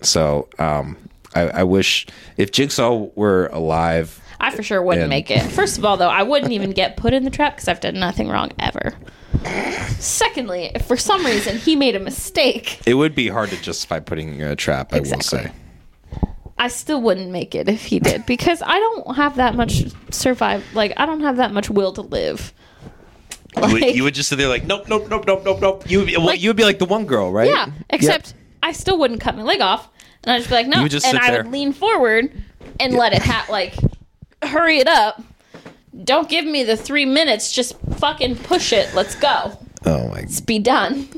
So, 0.02 0.48
um, 0.59 0.96
I, 1.35 1.40
I 1.49 1.62
wish 1.64 2.07
if 2.37 2.51
Jigsaw 2.53 3.09
were 3.14 3.47
alive. 3.49 4.21
I 4.40 4.51
for 4.51 4.62
sure 4.62 4.83
wouldn't 4.83 5.05
And- 5.05 5.11
make 5.11 5.31
it. 5.31 5.40
First 5.53 5.79
of 5.79 5.85
all, 5.85 5.97
though, 5.97 6.09
I 6.09 6.23
wouldn't 6.23 6.53
even 6.53 6.73
get 6.73 6.97
put 6.97 7.12
in 7.14 7.25
the 7.25 7.31
trap 7.31 7.55
because 7.55 7.68
I've 7.68 7.81
done 7.81 7.99
nothing 8.01 8.29
wrong 8.29 8.51
ever. 8.59 8.92
Secondly, 9.99 10.71
if 10.75 10.87
for 10.87 10.97
some 10.97 11.25
reason 11.25 11.57
he 11.59 11.77
made 11.77 11.95
a 11.95 12.01
mistake, 12.01 12.81
It 12.87 12.95
would 12.95 13.14
be 13.14 13.29
hard 13.29 13.51
to 13.51 13.61
justify 13.62 14.01
putting 14.01 14.40
in 14.40 14.47
a 14.47 14.57
trap. 14.57 14.92
I 14.92 14.97
will 14.97 15.03
Exactly. 15.12 15.38
say. 15.45 15.53
I 16.59 16.68
still 16.68 17.01
wouldn't 17.01 17.31
make 17.31 17.55
it 17.55 17.68
if 17.68 17.85
he 17.85 17.99
did 17.99 18.25
because 18.27 18.62
I 18.62 18.79
don't 18.79 19.16
have 19.16 19.37
that 19.37 19.55
much 19.57 19.85
survive. 20.11 20.64
Like 20.75 20.92
I 20.97 21.07
don't 21.07 21.21
have 21.23 21.38
that 21.38 21.53
much 21.53 21.68
will 21.71 21.92
to 21.95 22.03
live. 22.03 22.53
You 23.57 23.73
would, 23.73 23.83
you 23.97 24.03
would 24.05 24.14
just 24.14 24.29
sit 24.29 24.37
there 24.38 24.49
like, 24.49 24.64
nope, 24.64 24.88
nope, 24.88 25.09
nope, 25.11 25.25
nope, 25.27 25.42
nope, 25.45 25.61
nope. 25.61 25.90
You 25.90 25.99
would 25.99 26.07
be, 26.07 26.16
well, 26.16 26.27
Like- 26.27 26.40
you 26.42 26.49
would 26.51 26.57
be 26.57 26.64
like 26.64 26.79
the 26.79 26.85
one 26.87 27.05
girl, 27.05 27.31
right? 27.33 27.49
Yeah, 27.49 27.66
except 27.90 28.35
I 28.62 28.73
still 28.73 28.97
wouldn't 28.99 29.21
cut 29.21 29.37
my 29.37 29.42
leg 29.42 29.61
off, 29.61 29.88
and 30.25 30.33
I'd 30.33 30.39
just 30.39 30.49
be 30.49 30.55
like, 30.55 30.67
no, 30.69 30.83
You 30.83 30.89
just 30.89 31.07
and 31.07 31.19
I 31.19 31.31
there. 31.31 31.43
would 31.43 31.53
lean 31.53 31.73
forward 31.73 32.33
and 32.81 32.95
let 32.95 33.13
it 33.13 33.23
ha- 33.23 33.47
like 33.51 33.75
hurry 34.43 34.79
it 34.79 34.89
up. 34.89 35.23
Don't 36.05 36.29
give 36.29 36.45
me 36.45 36.65
the 36.65 36.77
three 36.77 37.05
minutes. 37.07 37.53
Just 37.53 37.79
fucking 37.99 38.37
push 38.37 38.73
it. 38.73 38.95
Let's 38.95 39.15
go. 39.15 39.59
Oh 39.85 40.09
my. 40.09 40.21
Let's 40.21 40.41
Be 40.41 40.59
done. 40.59 41.09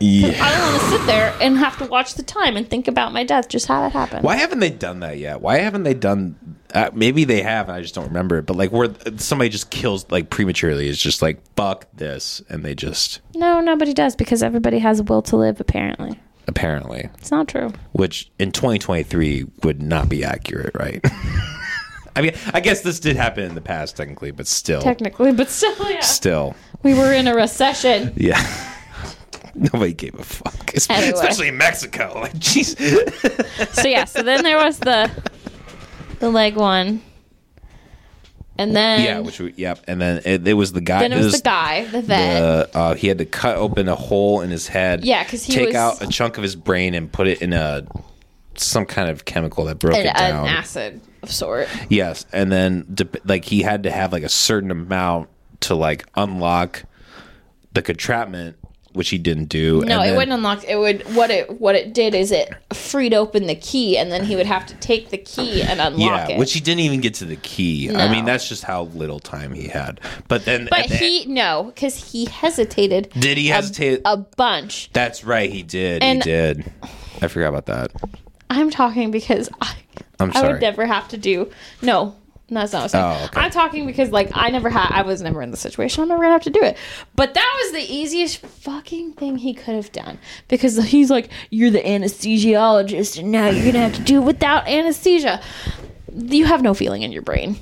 Yeah. 0.00 0.28
I 0.40 0.52
don't 0.56 0.72
want 0.72 0.80
to 0.82 0.88
sit 0.90 1.06
there 1.06 1.34
and 1.40 1.58
have 1.58 1.76
to 1.78 1.86
watch 1.86 2.14
the 2.14 2.22
time 2.22 2.56
and 2.56 2.68
think 2.70 2.86
about 2.86 3.12
my 3.12 3.24
death. 3.24 3.48
Just 3.48 3.66
how 3.66 3.84
it 3.84 3.90
happened. 3.90 4.22
Why 4.22 4.36
haven't 4.36 4.60
they 4.60 4.70
done 4.70 5.00
that 5.00 5.18
yet? 5.18 5.40
Why 5.40 5.58
haven't 5.58 5.82
they 5.82 5.94
done? 5.94 6.36
Uh, 6.72 6.90
maybe 6.94 7.24
they 7.24 7.42
have, 7.42 7.68
and 7.68 7.76
I 7.76 7.80
just 7.82 7.94
don't 7.96 8.06
remember 8.06 8.38
it. 8.38 8.46
But 8.46 8.56
like, 8.56 8.70
where 8.70 8.94
somebody 9.16 9.48
just 9.50 9.70
kills 9.70 10.08
like 10.10 10.30
prematurely, 10.30 10.88
it's 10.88 11.02
just 11.02 11.20
like 11.20 11.40
fuck 11.56 11.86
this, 11.94 12.40
and 12.48 12.64
they 12.64 12.74
just 12.76 13.20
No, 13.34 13.60
nobody 13.60 13.92
does 13.92 14.14
because 14.14 14.42
everybody 14.42 14.78
has 14.78 15.00
a 15.00 15.02
will 15.02 15.22
to 15.22 15.36
live. 15.36 15.60
Apparently, 15.60 16.20
apparently, 16.48 17.08
it's 17.18 17.30
not 17.30 17.46
true. 17.48 17.70
which 17.92 18.30
in 18.38 18.50
2023 18.52 19.46
would 19.62 19.80
not 19.82 20.08
be 20.08 20.24
accurate, 20.24 20.74
right? 20.74 21.00
I 22.16 22.20
mean, 22.22 22.32
I 22.52 22.58
guess 22.58 22.80
this 22.80 22.98
did 22.98 23.14
happen 23.14 23.44
in 23.44 23.54
the 23.54 23.60
past, 23.60 23.96
technically, 23.96 24.32
but 24.32 24.48
still, 24.48 24.82
Technically, 24.82 25.30
but 25.32 25.48
still, 25.48 25.74
yeah. 25.88 26.00
still, 26.00 26.56
We 26.82 26.94
were 26.94 27.12
in 27.12 27.28
a 27.28 27.34
recession. 27.34 28.12
yeah. 28.16 28.42
Nobody 29.54 29.92
gave 29.92 30.18
a 30.18 30.24
fuck, 30.24 30.72
Anyway. 30.90 31.12
especially 31.12 31.48
in 31.48 31.56
Mexico. 31.56 32.12
Like, 32.16 32.32
jeez. 32.34 32.76
So 33.74 33.86
yeah. 33.88 34.04
So 34.04 34.22
then 34.22 34.42
there 34.44 34.56
was 34.56 34.78
the 34.78 35.10
the 36.20 36.28
leg 36.30 36.56
one, 36.56 37.00
and 38.58 38.74
then 38.76 39.02
yeah, 39.04 39.20
which 39.20 39.38
we, 39.40 39.52
yep. 39.56 39.80
And 39.88 40.00
then 40.00 40.20
it, 40.24 40.46
it 40.46 40.54
was 40.54 40.72
the 40.72 40.80
guy. 40.80 41.00
then 41.00 41.12
it 41.12 41.16
was 41.16 41.32
this- 41.32 41.40
the 41.40 41.48
guy, 41.48 41.84
the 41.84 42.02
vet. 42.02 42.72
the 42.72 42.78
uh, 42.78 42.94
he 42.94 43.08
had 43.08 43.18
to 43.18 43.24
cut 43.24 43.56
open 43.56 43.88
a 43.88 43.94
hole 43.94 44.40
in 44.40 44.50
his 44.50 44.66
head. 44.68 45.04
Yeah, 45.04 45.24
'cause 45.24 45.44
he 45.44 45.52
take 45.52 45.68
was- 45.68 45.74
out 45.76 46.02
a 46.02 46.08
chunk 46.08 46.36
of 46.36 46.42
his 46.42 46.56
brain 46.56 46.94
and 46.94 47.10
put 47.10 47.26
it 47.28 47.40
in 47.40 47.52
a 47.52 47.86
some 48.56 48.84
kind 48.86 49.08
of 49.08 49.24
chemical 49.24 49.64
that 49.66 49.78
broke 49.78 49.94
an, 49.94 50.06
it 50.06 50.08
an 50.16 50.30
down. 50.32 50.46
acid 50.48 51.00
of 51.22 51.30
sort. 51.30 51.68
Yes, 51.88 52.26
and 52.32 52.50
then 52.50 52.96
like 53.24 53.44
he 53.44 53.62
had 53.62 53.84
to 53.84 53.90
have 53.90 54.12
like 54.12 54.24
a 54.24 54.28
certain 54.28 54.70
amount 54.72 55.28
to 55.60 55.74
like 55.76 56.06
unlock 56.16 56.84
the 57.72 57.82
contraptment 57.82 58.56
which 58.98 59.10
he 59.10 59.16
didn't 59.16 59.44
do. 59.44 59.80
No, 59.84 60.00
it 60.02 60.06
then- 60.08 60.16
wouldn't 60.16 60.32
unlock. 60.32 60.64
It 60.64 60.74
would 60.76 61.14
what 61.14 61.30
it 61.30 61.60
what 61.60 61.76
it 61.76 61.94
did 61.94 62.16
is 62.16 62.32
it 62.32 62.52
freed 62.74 63.14
open 63.14 63.46
the 63.46 63.54
key, 63.54 63.96
and 63.96 64.10
then 64.10 64.24
he 64.24 64.34
would 64.34 64.44
have 64.46 64.66
to 64.66 64.74
take 64.74 65.10
the 65.10 65.16
key 65.18 65.62
and 65.62 65.80
unlock 65.80 66.28
Yeah, 66.28 66.34
it. 66.34 66.38
which 66.40 66.52
he 66.52 66.58
didn't 66.58 66.80
even 66.80 67.00
get 67.00 67.14
to 67.14 67.24
the 67.24 67.36
key. 67.36 67.94
I 67.94 68.10
mean, 68.10 68.24
that's 68.24 68.48
just 68.48 68.64
how 68.64 68.82
little 68.94 69.20
time 69.20 69.52
he 69.52 69.68
had. 69.68 70.00
But 70.26 70.44
then, 70.44 70.66
but 70.68 70.86
he 70.86 71.26
no, 71.26 71.70
because 71.72 72.10
he 72.12 72.24
hesitated. 72.24 73.10
Did 73.16 73.38
he 73.38 73.46
hesitate? 73.46 74.00
a, 74.04 74.16
bunch? 74.16 74.90
That's 74.92 75.22
right, 75.24 75.48
he 75.50 75.62
did. 75.62 76.02
And- 76.02 76.22
he 76.24 76.28
did. 76.30 76.72
I 77.22 77.28
forgot 77.28 77.48
about 77.50 77.66
that. 77.66 77.92
I'm 78.50 78.70
talking 78.70 79.12
because 79.12 79.48
I 79.60 79.74
I'm 80.18 80.32
I 80.34 80.42
would 80.42 80.60
never 80.60 80.86
have 80.86 81.06
to 81.08 81.16
do 81.16 81.50
no. 81.82 82.16
That's 82.50 82.72
not 82.72 82.78
what 82.78 82.82
I'm 82.84 82.88
saying. 82.88 83.04
Oh, 83.04 83.24
okay. 83.26 83.40
I'm 83.40 83.50
talking 83.50 83.86
because 83.86 84.10
like 84.10 84.30
I 84.32 84.50
never 84.50 84.70
had 84.70 84.90
I 84.90 85.02
was 85.02 85.20
never 85.20 85.42
in 85.42 85.50
the 85.50 85.56
situation. 85.56 86.02
I'm 86.02 86.08
never 86.08 86.22
gonna 86.22 86.32
have 86.32 86.42
to 86.44 86.50
do 86.50 86.62
it. 86.62 86.78
But 87.14 87.34
that 87.34 87.60
was 87.62 87.72
the 87.72 87.92
easiest 87.92 88.38
fucking 88.38 89.14
thing 89.14 89.36
he 89.36 89.52
could 89.52 89.74
have 89.74 89.92
done. 89.92 90.18
Because 90.48 90.82
he's 90.84 91.10
like, 91.10 91.28
You're 91.50 91.70
the 91.70 91.82
anesthesiologist 91.82 93.18
and 93.18 93.30
now 93.30 93.48
you're 93.48 93.70
gonna 93.70 93.84
have 93.84 93.96
to 93.96 94.02
do 94.02 94.22
it 94.22 94.24
without 94.24 94.66
anesthesia. 94.66 95.42
You 96.14 96.46
have 96.46 96.62
no 96.62 96.72
feeling 96.72 97.02
in 97.02 97.12
your 97.12 97.22
brain. 97.22 97.56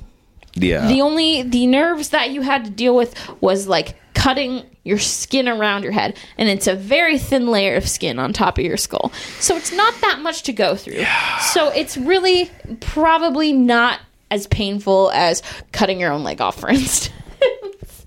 Yeah. 0.55 0.87
The 0.87 1.03
only 1.03 1.43
the 1.43 1.67
nerves 1.67 2.11
that 2.11 2.31
you 2.31 2.43
had 2.43 2.65
to 2.65 2.71
deal 2.71 2.95
with 2.95 3.15
was 3.41 3.67
like 3.67 3.97
cutting 4.15 4.65
your 4.83 4.99
skin 4.99 5.49
around 5.49 5.83
your 5.83 5.93
head 5.93 6.17
and 6.39 6.49
it's 6.49 6.67
a 6.67 6.75
very 6.75 7.19
thin 7.19 7.49
layer 7.49 7.75
of 7.75 7.89
skin 7.89 8.19
on 8.21 8.33
top 8.33 8.57
of 8.57 8.65
your 8.65 8.77
skull. 8.77 9.13
So 9.41 9.57
it's 9.57 9.73
not 9.73 9.95
that 10.01 10.21
much 10.21 10.45
to 10.45 10.53
go 10.53 10.77
through. 10.77 11.05
So 11.53 11.71
it's 11.71 11.97
really 11.97 12.51
probably 12.81 13.53
not 13.53 14.01
as 14.31 14.47
painful 14.47 15.11
as 15.13 15.43
cutting 15.73 16.01
your 16.01 16.13
own 16.13 16.25
leg 16.25 16.41
off 16.41 16.59
for 16.61 16.69
instance. 16.71 17.13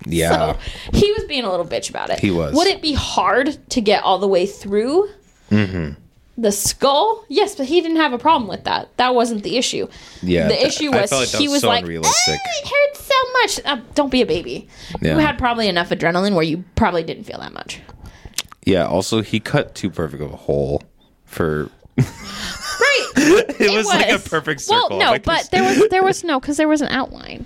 yeah. 0.06 0.54
So 0.54 0.60
he 0.94 1.12
was 1.14 1.24
being 1.26 1.44
a 1.44 1.50
little 1.50 1.66
bitch 1.66 1.90
about 1.90 2.10
it. 2.10 2.20
He 2.20 2.32
was. 2.32 2.54
Would 2.56 2.68
it 2.68 2.82
be 2.82 2.94
hard 2.94 3.58
to 3.72 3.82
get 3.82 4.04
all 4.04 4.18
the 4.20 4.28
way 4.28 4.46
through 4.46 5.10
the 5.50 6.52
skull? 6.52 7.26
Yes, 7.28 7.56
but 7.56 7.66
he 7.66 7.82
didn't 7.82 7.98
have 7.98 8.14
a 8.14 8.18
problem 8.18 8.48
with 8.50 8.64
that. 8.66 8.96
That 8.98 9.14
wasn't 9.16 9.44
the 9.44 9.58
issue. 9.58 9.88
Yeah, 10.22 10.48
The 10.48 10.56
th- 10.56 10.68
issue 10.68 10.92
was 10.92 11.12
like 11.12 11.28
he 11.30 11.48
was 11.48 11.56
was 11.56 11.62
so 11.64 11.68
like. 11.68 11.86
"Eh, 11.86 11.90
it 11.98 12.68
hurts 12.68 13.04
so 13.06 13.32
much. 13.34 13.60
Uh, 13.66 13.82
don't 13.96 14.10
be 14.12 14.22
a 14.22 14.26
baby. 14.26 14.68
Yeah. 15.02 15.16
You 15.16 15.20
had 15.20 15.38
probably 15.38 15.68
enough 15.68 15.90
adrenaline 15.90 16.34
where 16.34 16.44
you 16.44 16.64
probably 16.76 17.04
didn't 17.04 17.24
feel 17.26 17.40
that 17.40 17.54
much. 17.54 17.82
Yeah. 18.66 18.86
Also, 18.88 19.22
he 19.22 19.40
cut 19.40 19.76
too 19.76 19.90
perfect 19.90 20.22
of 20.24 20.32
a 20.34 20.38
hole 20.38 20.84
for. 21.26 21.70
Right. 23.30 23.62
It, 23.62 23.72
was, 23.78 23.86
like 23.88 24.10
a 24.10 24.20
perfect 24.20 24.62
circle. 24.62 24.90
Well, 24.92 25.00
no, 25.00 25.12
Like, 25.12 25.24
but 25.24 25.50
there 25.52 25.64
was 25.64 25.90
there 25.90 26.04
was 26.04 26.24
no 26.32 26.40
because 26.40 26.58
there 26.58 26.68
was 26.68 26.82
an 26.82 26.88
outline. 26.90 27.46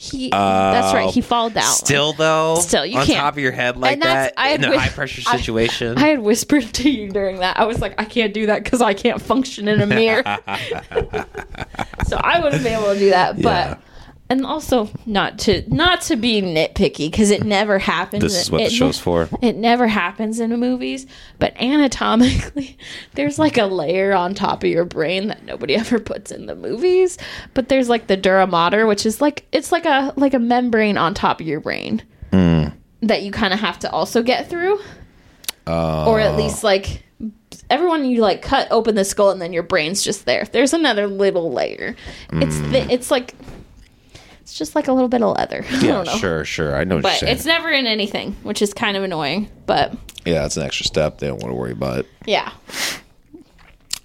He. 0.00 0.30
that's 0.30 0.94
right. 0.94 1.10
He 1.12 1.20
uh, 1.20 1.24
followed 1.24 1.54
the 1.54 1.58
outline. 1.60 1.74
Still 1.74 2.12
though, 2.12 2.54
Still, 2.60 2.86
you 2.86 2.98
on 3.00 3.04
can't. 3.04 3.18
top 3.18 3.34
of 3.34 3.40
your 3.40 3.50
head 3.50 3.76
like 3.76 3.98
that 4.00 4.32
I 4.36 4.50
in 4.50 4.60
a 4.62 4.66
wi- 4.68 4.80
high 4.84 4.90
pressure 4.90 5.22
I- 5.26 5.36
situation. 5.36 5.98
I 5.98 6.06
had 6.08 6.20
whispered 6.20 6.62
to 6.74 6.88
you 6.88 7.10
during 7.10 7.38
that. 7.40 7.58
I 7.58 7.64
was 7.64 7.80
like, 7.80 8.00
I 8.00 8.04
can't 8.04 8.32
do 8.32 8.46
that 8.46 8.62
because 8.62 8.80
I 8.80 8.94
can't 8.94 9.20
function 9.20 9.66
in 9.66 9.80
a 9.80 9.86
mirror. 9.86 10.22
so 12.06 12.16
I 12.16 12.40
wouldn't 12.40 12.62
be 12.62 12.68
able 12.70 12.92
to 12.92 12.98
do 12.98 13.10
that. 13.10 13.42
But 13.42 13.42
Yeah. 13.42 13.76
And 14.30 14.44
also 14.44 14.90
not 15.06 15.38
to 15.40 15.62
not 15.74 16.02
to 16.02 16.16
be 16.16 16.42
nitpicky 16.42 17.10
because 17.10 17.30
it 17.30 17.44
never 17.44 17.78
happens. 17.78 18.22
This 18.22 18.42
is 18.42 18.50
what 18.50 18.58
the 18.58 18.64
It- 18.64 18.72
show's 18.72 18.98
for. 18.98 19.28
It 19.40 19.56
never 19.56 19.86
happens 19.86 20.38
in 20.40 20.50
movies, 20.60 21.06
but 21.38 21.54
anatomically, 21.60 22.76
there's 23.14 23.38
like 23.38 23.56
a 23.56 23.64
layer 23.66 24.12
on 24.12 24.34
top 24.34 24.62
of 24.64 24.70
your 24.70 24.84
brain 24.84 25.28
that 25.28 25.44
nobody 25.44 25.74
ever 25.76 25.98
puts 25.98 26.30
in 26.30 26.46
the 26.46 26.54
movies. 26.54 27.16
But 27.54 27.68
there's 27.68 27.88
like 27.88 28.06
the 28.06 28.16
dura 28.16 28.46
mater, 28.46 28.86
which 28.86 29.06
is 29.06 29.20
like 29.20 29.46
it's 29.52 29.72
like 29.72 29.86
a 29.86 30.12
like 30.16 30.34
a 30.34 30.38
membrane 30.38 30.98
on 30.98 31.14
top 31.14 31.40
of 31.40 31.46
your 31.46 31.60
brain 31.60 32.02
Mm. 32.32 32.74
that 33.00 33.22
you 33.22 33.32
kind 33.32 33.54
of 33.54 33.60
have 33.60 33.78
to 33.80 33.90
also 33.90 34.22
get 34.22 34.50
through, 34.50 34.78
or 35.66 36.20
at 36.20 36.36
least 36.36 36.62
like 36.62 37.02
everyone 37.70 38.04
you 38.04 38.20
like 38.20 38.42
cut 38.42 38.68
open 38.70 38.94
the 38.94 39.04
skull 39.04 39.30
and 39.30 39.40
then 39.40 39.52
your 39.52 39.62
brain's 39.62 40.02
just 40.02 40.24
there. 40.26 40.44
There's 40.52 40.72
another 40.74 41.06
little 41.06 41.50
layer. 41.52 41.96
It's 42.32 42.56
Mm. 42.56 42.70
th- 42.72 42.86
it's 42.90 43.10
like 43.10 43.34
it's 44.48 44.56
just 44.56 44.74
like 44.74 44.88
a 44.88 44.92
little 44.92 45.10
bit 45.10 45.22
of 45.22 45.36
leather. 45.36 45.62
I 45.70 45.74
yeah, 45.74 45.92
don't 45.92 46.06
know. 46.06 46.16
sure, 46.16 46.42
sure. 46.42 46.74
I 46.74 46.84
know 46.84 46.94
what 46.96 47.02
But 47.02 47.08
you're 47.08 47.18
saying. 47.18 47.36
it's 47.36 47.44
never 47.44 47.68
in 47.68 47.86
anything, 47.86 48.32
which 48.44 48.62
is 48.62 48.72
kind 48.72 48.96
of 48.96 49.02
annoying. 49.02 49.50
But 49.66 49.94
yeah, 50.24 50.46
it's 50.46 50.56
an 50.56 50.62
extra 50.62 50.86
step. 50.86 51.18
They 51.18 51.26
don't 51.26 51.42
want 51.42 51.52
to 51.52 51.54
worry 51.54 51.72
about 51.72 51.98
it. 51.98 52.06
yeah. 52.24 52.50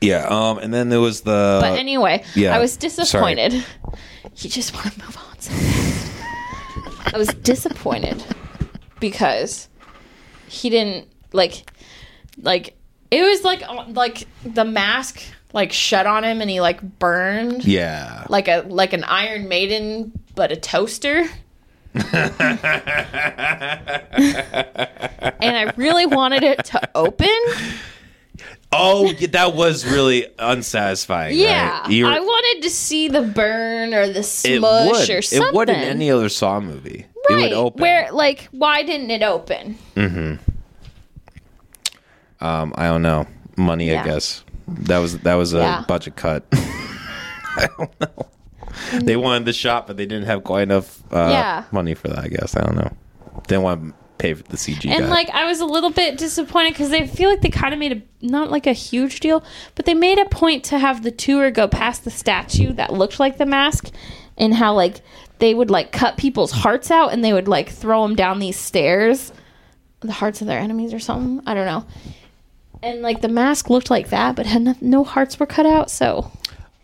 Yeah. 0.02 0.28
Um. 0.28 0.58
And 0.58 0.74
then 0.74 0.90
there 0.90 1.00
was 1.00 1.22
the. 1.22 1.60
But 1.62 1.80
anyway, 1.80 2.26
yeah, 2.36 2.54
I 2.54 2.60
was 2.60 2.74
sorry. 2.74 2.82
disappointed. 2.90 3.54
You 3.54 4.50
just 4.50 4.74
want 4.74 4.92
to 4.92 5.00
move 5.00 5.18
on 5.18 5.40
so 5.40 5.54
fast. 5.54 7.14
I 7.14 7.18
was 7.18 7.30
disappointed 7.30 8.22
because 9.00 9.70
he 10.48 10.70
didn't 10.70 11.08
like 11.32 11.72
like 12.42 12.76
it 13.12 13.22
was 13.22 13.46
like 13.46 13.64
uh, 13.64 13.86
like 13.90 14.28
the 14.44 14.66
mask 14.66 15.22
like 15.54 15.72
shut 15.72 16.06
on 16.08 16.24
him 16.24 16.42
and 16.42 16.50
he 16.50 16.60
like 16.60 16.82
burned 17.00 17.64
yeah. 17.64 18.26
like 18.28 18.48
a 18.48 18.66
like 18.68 18.92
an 18.92 19.04
Iron 19.04 19.48
Maiden 19.48 20.12
but 20.36 20.52
a 20.52 20.56
toaster. 20.56 21.26
and 21.96 22.10
I 25.42 25.72
really 25.78 26.06
wanted 26.06 26.44
it 26.44 26.66
to 26.66 26.90
open. 26.96 27.28
Oh, 28.72 29.14
that 29.14 29.54
was 29.54 29.86
really 29.86 30.28
unsatisfying. 30.40 31.38
Yeah, 31.38 31.82
right? 31.82 32.02
Were- 32.04 32.08
I 32.10 32.20
wanted 32.20 32.64
to 32.64 32.70
see 32.72 33.08
the 33.08 33.22
burn 33.22 33.94
or 33.94 34.08
the 34.12 34.24
smush 34.24 35.10
or 35.10 35.22
something. 35.22 35.48
It 35.50 35.54
would 35.54 35.70
in 35.70 35.76
any 35.76 36.10
other 36.10 36.30
Saw 36.30 36.60
movie. 36.60 37.06
It 37.30 37.34
right? 37.34 37.42
would 37.44 37.54
open. 37.54 37.82
Where 37.82 38.12
like 38.12 38.48
why 38.52 38.82
didn't 38.84 39.12
it 39.12 39.22
open? 39.22 39.78
Um, 42.42 42.74
I 42.76 42.88
don't 42.88 43.04
know. 43.04 43.28
Money, 43.56 43.90
Yeah. 43.92 44.02
I 44.02 44.06
guess. 44.06 44.44
That 44.68 44.98
was 44.98 45.20
that 45.20 45.36
was 45.36 45.54
a 45.54 45.60
Yeah. 45.60 45.84
budget 45.88 46.16
cut. 46.16 46.44
I 46.54 47.68
don't 47.78 48.02
know. 48.02 48.26
They 49.04 49.16
wanted 49.16 49.46
the 49.46 49.54
shot, 49.54 49.88
but 49.88 49.98
they 49.98 50.06
didn't 50.06 50.26
have 50.26 50.44
quite 50.44 50.64
enough 50.64 51.02
uh, 51.14 51.30
Yeah. 51.32 51.64
money 51.72 51.94
for 51.94 52.08
that. 52.10 52.20
I 52.20 52.28
guess 52.28 52.56
I 52.56 52.62
don't 52.62 52.76
know. 52.76 52.92
They 53.36 53.56
didn't 53.56 53.64
want 53.64 53.88
to 53.90 53.94
pay 54.20 54.34
for 54.34 54.44
the 54.44 54.58
CG. 54.58 54.90
And 54.90 55.06
guy. 55.06 55.10
like 55.10 55.30
I 55.32 55.46
was 55.46 55.60
a 55.60 55.66
little 55.66 55.90
bit 55.90 56.18
disappointed 56.18 56.70
because 56.74 56.90
they 56.90 57.08
feel 57.08 57.30
like 57.30 57.42
they 57.42 57.50
kind 57.50 57.74
of 57.74 57.80
made 57.80 57.92
a 57.94 58.26
not 58.26 58.52
like 58.52 58.68
a 58.68 58.74
huge 58.74 59.20
deal, 59.20 59.44
but 59.76 59.86
they 59.86 59.94
made 59.94 60.20
a 60.20 60.26
point 60.26 60.64
to 60.66 60.78
have 60.80 61.04
the 61.04 61.12
tour 61.12 61.52
go 61.52 61.68
past 61.68 62.04
the 62.04 62.12
statue 62.12 62.74
that 62.74 62.94
looked 62.94 63.20
like 63.20 63.38
the 63.38 63.46
mask, 63.46 63.90
and 64.38 64.54
how 64.54 64.74
like 64.74 65.02
they 65.40 65.54
would 65.54 65.70
like 65.72 65.92
cut 65.92 66.16
people's 66.18 66.52
hearts 66.52 66.90
out 66.92 67.12
and 67.12 67.24
they 67.24 67.34
would 67.34 67.48
like 67.48 67.70
throw 67.70 68.04
them 68.04 68.16
down 68.16 68.40
these 68.40 68.58
stairs, 68.58 69.34
the 70.00 70.12
hearts 70.14 70.42
of 70.42 70.48
their 70.48 70.60
enemies 70.60 70.94
or 70.94 71.00
something. 71.00 71.42
I 71.46 71.54
don't 71.54 71.66
know. 71.66 71.86
And 72.82 73.02
like 73.02 73.22
the 73.22 73.28
mask 73.30 73.70
looked 73.70 73.90
like 73.90 74.10
that, 74.10 74.36
but 74.36 74.46
had 74.46 74.62
no, 74.62 74.76
no 74.80 75.04
hearts 75.04 75.40
were 75.40 75.46
cut 75.46 75.66
out. 75.66 75.90
So 75.90 76.32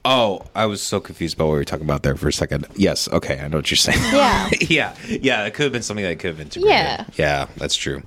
oh, 0.06 0.46
I 0.56 0.66
was 0.66 0.82
so 0.82 1.00
confused 1.00 1.36
about 1.36 1.46
what 1.48 1.52
we 1.54 1.58
were 1.60 1.66
talking 1.66 1.86
about 1.86 2.04
there 2.04 2.16
for 2.16 2.28
a 2.28 2.34
second. 2.34 2.68
Yes, 2.76 3.08
okay, 3.10 3.40
I 3.40 3.48
know 3.48 3.58
what 3.58 3.70
you're 3.72 3.78
saying. 3.78 4.00
yeah, 4.14 4.50
yeah, 4.62 4.96
yeah, 5.08 5.46
it 5.46 5.54
could 5.54 5.64
have 5.64 5.72
been 5.74 5.82
something 5.84 6.06
that 6.06 6.18
could 6.20 6.30
have 6.32 6.40
integrated. 6.40 6.70
Yeah. 6.72 7.06
yeah, 7.16 7.48
that's 7.58 7.76
true. 7.76 8.02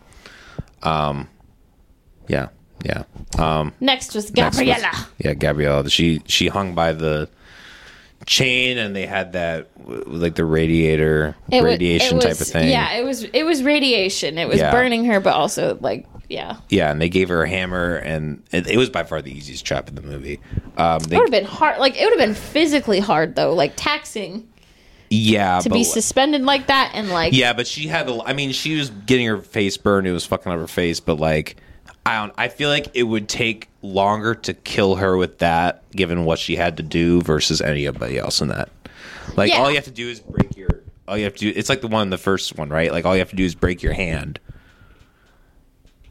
Um, 0.83 1.29
yeah, 2.29 2.49
yeah. 2.85 3.05
Um, 3.39 3.73
next 3.81 4.15
was 4.15 4.33
next 4.35 4.59
was- 4.59 4.67
Gabriella. 4.67 5.07
yeah, 5.19 5.35
Gabriella. 5.35 5.89
She 5.91 6.23
she 6.27 6.49
hung 6.49 6.75
by 6.75 6.93
the 6.93 7.29
chain, 8.27 8.79
and 8.79 8.95
they 8.95 9.07
had 9.07 9.33
that 9.33 9.73
w- 9.79 10.05
like 10.07 10.35
the 10.35 10.45
radiator 10.45 11.37
wa- 11.49 11.61
radiation 11.61 12.19
type 12.21 12.31
was- 12.31 12.41
of 12.43 12.49
thing. 12.49 12.69
Yeah, 12.71 12.93
it 12.95 13.05
was 13.05 13.23
it 13.25 13.45
was 13.45 13.63
radiation. 13.63 14.39
It 14.39 14.49
was 14.49 14.59
Yeah. 14.59 14.71
burning 14.73 15.05
her, 15.07 15.21
but 15.21 15.35
also 15.35 15.77
like 15.81 16.07
yeah. 16.33 16.57
yeah, 16.69 16.91
and 16.91 17.01
they 17.01 17.09
gave 17.09 17.29
her 17.29 17.43
a 17.43 17.49
hammer, 17.49 17.97
and 17.97 18.43
it, 18.51 18.67
it 18.67 18.77
was 18.77 18.91
by 18.91 19.05
far 19.05 19.23
the 19.23 19.31
easiest 19.31 19.65
trap 19.65 19.89
in 19.89 19.95
the 19.95 20.03
movie. 20.03 20.41
Um, 20.77 21.01
they, 21.01 21.17
It 21.17 21.19
would 21.21 21.33
have 21.33 21.43
been 21.43 21.45
hard. 21.45 21.79
Like 21.79 21.97
it 21.97 22.05
would 22.05 22.19
have 22.19 22.27
been 22.29 22.35
physically 22.35 23.01
hard 23.01 23.37
though, 23.37 23.55
like 23.55 23.75
taxing 23.77 24.49
yeah, 25.15 25.61
to 25.61 25.69
but 25.69 25.75
be 25.75 25.85
suspended 25.85 26.43
like 26.43 26.69
that 26.69 26.93
and 26.95 27.11
like 27.11 27.35
Yeah, 27.35 27.53
but 27.53 27.67
she 27.67 27.87
had. 27.87 28.09
A, 28.09 28.23
I 28.25 28.33
mean, 28.33 28.53
she 28.53 28.77
was 28.77 28.89
getting 28.89 29.27
her 29.27 29.39
face 29.39 29.77
burned. 29.77 30.07
It 30.07 30.13
was 30.13 30.25
fucking 30.25 30.51
up 30.51 30.59
her 30.59 30.67
face. 30.67 31.01
But 31.01 31.21
like, 31.21 31.57
I 32.07 32.19
don't. 32.19 32.33
I 32.39 32.49
feel 32.49 32.71
like 32.71 32.87
it 32.95 33.03
would 33.03 33.29
take 33.29 33.69
longer 33.83 34.35
to 34.35 34.55
kill 34.55 34.97
her 34.97 35.17
with 35.17 35.39
that, 35.39 35.83
given 35.91 36.25
what 36.25 36.39
she 36.39 36.57
had 36.57 36.79
to 36.79 36.83
do 36.83 37.21
versus 37.21 37.61
anybody 37.61 38.19
else 38.19 38.41
in 38.41 38.49
that. 38.49 38.71
Like, 39.37 39.51
Yeah. 39.51 39.59
all 39.59 39.69
you 39.69 39.77
have 39.77 39.85
to 39.85 39.91
do 39.91 40.09
is 40.09 40.21
break 40.21 40.57
your. 40.57 40.69
All 41.07 41.19
you 41.19 41.25
have 41.25 41.35
to 41.35 41.41
do. 41.41 41.53
It's 41.55 41.69
like 41.69 41.83
the 41.83 41.89
one 41.89 42.09
the 42.09 42.17
first 42.17 42.57
one, 42.57 42.71
right? 42.71 42.91
Like, 42.91 43.05
all 43.05 43.15
you 43.15 43.19
have 43.21 43.31
to 43.31 43.37
do 43.37 43.45
is 43.45 43.55
break 43.55 43.83
your 43.83 43.93
hand, 43.93 44.39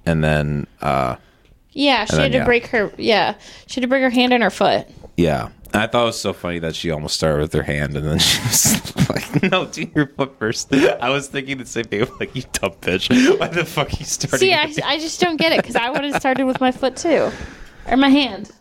and 0.06 0.24
then, 0.24 0.68
uh 0.82 1.16
yeah, 1.74 2.04
she 2.06 2.14
And 2.14 2.22
had 2.24 2.32
to 2.34 2.38
yeah. 2.40 2.46
break 2.46 2.68
her. 2.68 2.92
Yeah, 2.98 3.36
she 3.68 3.76
had 3.80 3.84
to 3.84 3.88
break 3.88 4.02
her 4.04 4.10
hand 4.10 4.34
and 4.34 4.44
her 4.44 4.50
foot. 4.50 4.88
yeah. 5.18 5.50
I 5.74 5.88
thought 5.88 6.04
it 6.04 6.08
was 6.08 6.20
so 6.20 6.34
funny 6.34 6.60
that 6.60 6.76
she 6.76 6.92
almost 6.92 7.16
started 7.16 7.40
with 7.40 7.54
her 7.54 7.64
hand, 7.64 7.96
and 7.96 8.06
then 8.06 8.20
she 8.20 8.42
was 8.42 9.10
like, 9.10 9.42
"No, 9.50 9.68
do 9.68 9.90
your 9.96 10.08
foot 10.08 10.38
first. 10.38 10.74
I 10.76 11.10
was 11.10 11.30
thinking 11.30 11.60
the 11.60 11.66
same 11.66 11.86
thing. 11.86 12.06
Like, 12.20 12.36
"You 12.36 12.44
dumb 12.52 12.74
bitch! 12.82 13.08
Why 13.40 13.48
the 13.48 13.64
fuck 13.64 13.88
are 13.88 13.96
you 13.98 14.04
starting?" 14.04 14.40
See, 14.40 14.54
I, 14.54 14.70
I 14.84 15.00
just 15.00 15.22
don't 15.22 15.38
get 15.38 15.54
it 15.54 15.60
because 15.62 15.78
I 15.78 15.90
would 15.90 16.04
have 16.04 16.16
started 16.18 16.44
with 16.44 16.60
my 16.60 16.74
foot 16.74 16.98
too, 16.98 17.32
or 17.88 17.96
my 17.96 18.10
hand, 18.10 18.52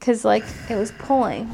because 0.00 0.24
like 0.24 0.42
it 0.70 0.76
was 0.76 0.90
pulling. 0.92 1.50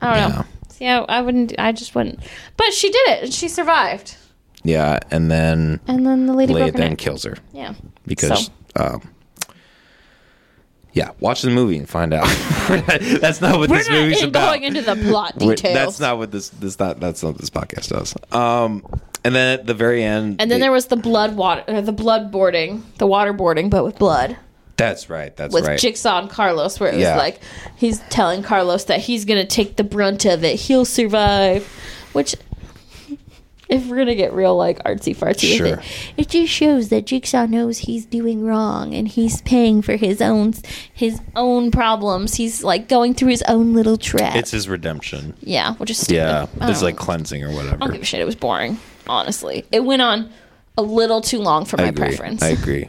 I 0.00 0.20
don't 0.20 0.36
know. 0.36 0.44
See, 0.68 0.86
I, 0.86 0.98
I 1.00 1.20
wouldn't. 1.22 1.54
I 1.58 1.72
just 1.72 1.96
wouldn't. 1.96 2.20
But 2.56 2.72
she 2.72 2.90
did 2.92 3.08
it, 3.08 3.22
and 3.24 3.34
she 3.34 3.48
survived. 3.48 4.14
Yeah, 4.68 4.98
and 5.10 5.30
then 5.30 5.80
And 5.88 6.06
then 6.06 6.26
the 6.26 6.34
lady 6.34 6.52
Leia 6.52 6.72
then 6.72 6.90
neck. 6.90 6.98
kills 6.98 7.24
her 7.24 7.36
Yeah. 7.54 7.72
because. 8.06 8.46
So- 8.46 8.52
Um, 8.76 9.02
yeah, 10.92 11.10
watch 11.20 11.42
the 11.42 11.50
movie 11.50 11.76
and 11.78 11.88
find 11.88 12.12
out. 12.12 12.26
that's 13.20 13.40
not 13.40 13.58
what 13.58 13.70
We're 13.70 13.78
this 13.78 13.88
not 13.88 13.94
movie's 14.00 14.22
in- 14.22 14.28
about. 14.30 14.46
going 14.50 14.64
into 14.64 14.82
the 14.82 14.96
plot 14.96 15.34
We're- 15.38 15.54
details. 15.54 15.74
That's 15.74 16.00
not 16.00 16.18
what 16.18 16.32
this. 16.32 16.48
This 16.50 16.78
not. 16.78 16.98
That's 17.00 17.22
not 17.22 17.30
what 17.30 17.38
this 17.38 17.50
podcast 17.50 17.88
does. 17.90 18.14
Um, 18.32 18.84
and 19.24 19.34
then 19.34 19.58
at 19.60 19.66
the 19.66 19.74
very 19.74 20.02
end, 20.02 20.36
And 20.40 20.50
then 20.50 20.60
there 20.60 20.72
was 20.72 20.86
the 20.86 20.96
blood 20.96 21.36
water, 21.36 21.80
the 21.80 21.92
blood 21.92 22.30
boarding, 22.30 22.84
the 22.98 23.06
waterboarding, 23.06 23.70
but 23.70 23.84
with 23.84 23.98
blood, 23.98 24.36
That's 24.76 25.10
right. 25.10 25.36
That's 25.36 25.52
with 25.54 25.66
right. 25.66 25.78
Jigsaw 25.78 26.20
and 26.20 26.30
Carlos, 26.30 26.78
where 26.80 26.90
it 26.92 26.98
Yeah. 27.00 27.14
was 27.14 27.18
like 27.18 27.40
he's 27.76 28.00
telling 28.10 28.42
Carlos 28.42 28.84
that 28.84 29.00
he's 29.00 29.24
gonna 29.24 29.46
take 29.46 29.76
the 29.76 29.84
brunt 29.84 30.24
of 30.24 30.44
it, 30.44 30.56
he'll 30.60 30.84
survive. 30.84 31.66
Which, 32.12 32.34
if 33.68 33.86
we're 33.86 33.96
gonna 33.96 34.14
get 34.14 34.32
real 34.32 34.56
like 34.56 34.82
artsy 34.84 35.14
fartsy 35.16 35.56
Sure. 35.56 35.70
with 35.76 35.78
it, 35.80 36.12
it 36.16 36.28
just 36.28 36.52
shows 36.52 36.88
that 36.88 37.04
Jigsaw 37.06 37.46
knows 37.46 37.78
he's 37.78 38.06
doing 38.06 38.42
wrong 38.44 38.94
and 38.94 39.06
he's 39.08 39.42
paying 39.42 39.82
for 39.82 39.96
his 39.96 40.20
own 40.22 40.54
his 40.92 41.20
own 41.36 41.70
problems. 41.70 42.34
He's 42.36 42.62
like 42.64 42.88
going 42.88 43.14
through 43.14 43.28
his 43.28 43.42
own 43.42 43.74
little 43.74 43.96
trap. 43.98 44.36
it's 44.36 44.50
his 44.50 44.68
redemption. 44.68 45.34
yeah, 45.40 45.74
which 45.74 45.90
is 45.90 45.98
stupid. 45.98 46.16
Yeah, 46.16 46.46
I 46.60 46.70
it's 46.70 46.82
like 46.82 46.96
cleansing 46.96 47.44
or 47.44 47.50
whatever. 47.52 47.74
I 47.76 47.78
don't 47.78 47.92
give 47.92 48.02
a 48.02 48.04
shit. 48.06 48.20
It 48.20 48.24
was 48.24 48.34
boring, 48.36 48.78
honestly. 49.06 49.64
It 49.70 49.80
went 49.84 50.02
on 50.02 50.30
a 50.76 50.82
little 50.82 51.20
too 51.20 51.40
long 51.40 51.64
for 51.64 51.76
my 51.76 51.88
agree. 51.88 52.06
preference. 52.08 52.42
I 52.42 52.48
agree. 52.48 52.88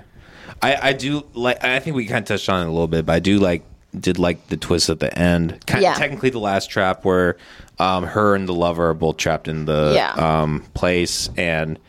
I, 0.62 0.90
I 0.90 0.94
do 0.94 1.26
like. 1.34 1.64
I 1.64 1.80
think 1.80 1.96
we 1.96 2.06
kind 2.06 2.20
of 2.22 2.26
touched 2.26 2.50
on 2.50 2.62
it 2.62 2.68
a 2.68 2.72
little 2.72 2.88
bit, 2.88 3.06
but 3.06 3.14
I 3.14 3.20
do 3.20 3.40
like 3.40 3.64
did 4.00 4.20
like 4.20 4.48
the 4.50 4.58
twist 4.58 4.90
at 4.90 5.00
the 5.00 5.18
end. 5.18 5.66
Kind 5.66 5.82
Yeah. 5.84 5.94
technically 5.96 6.30
the 6.30 6.40
last 6.40 6.70
trap 6.70 7.04
where 7.06 7.38
um, 7.80 8.04
her 8.04 8.36
and 8.36 8.48
the 8.48 8.54
lover 8.54 8.90
are 8.90 8.94
both 8.94 9.18
trapped 9.18 9.48
in 9.48 9.66
the 9.66 9.92
Yeah. 9.96 10.12
um, 10.14 10.66
place, 10.74 11.30
and 11.38 11.80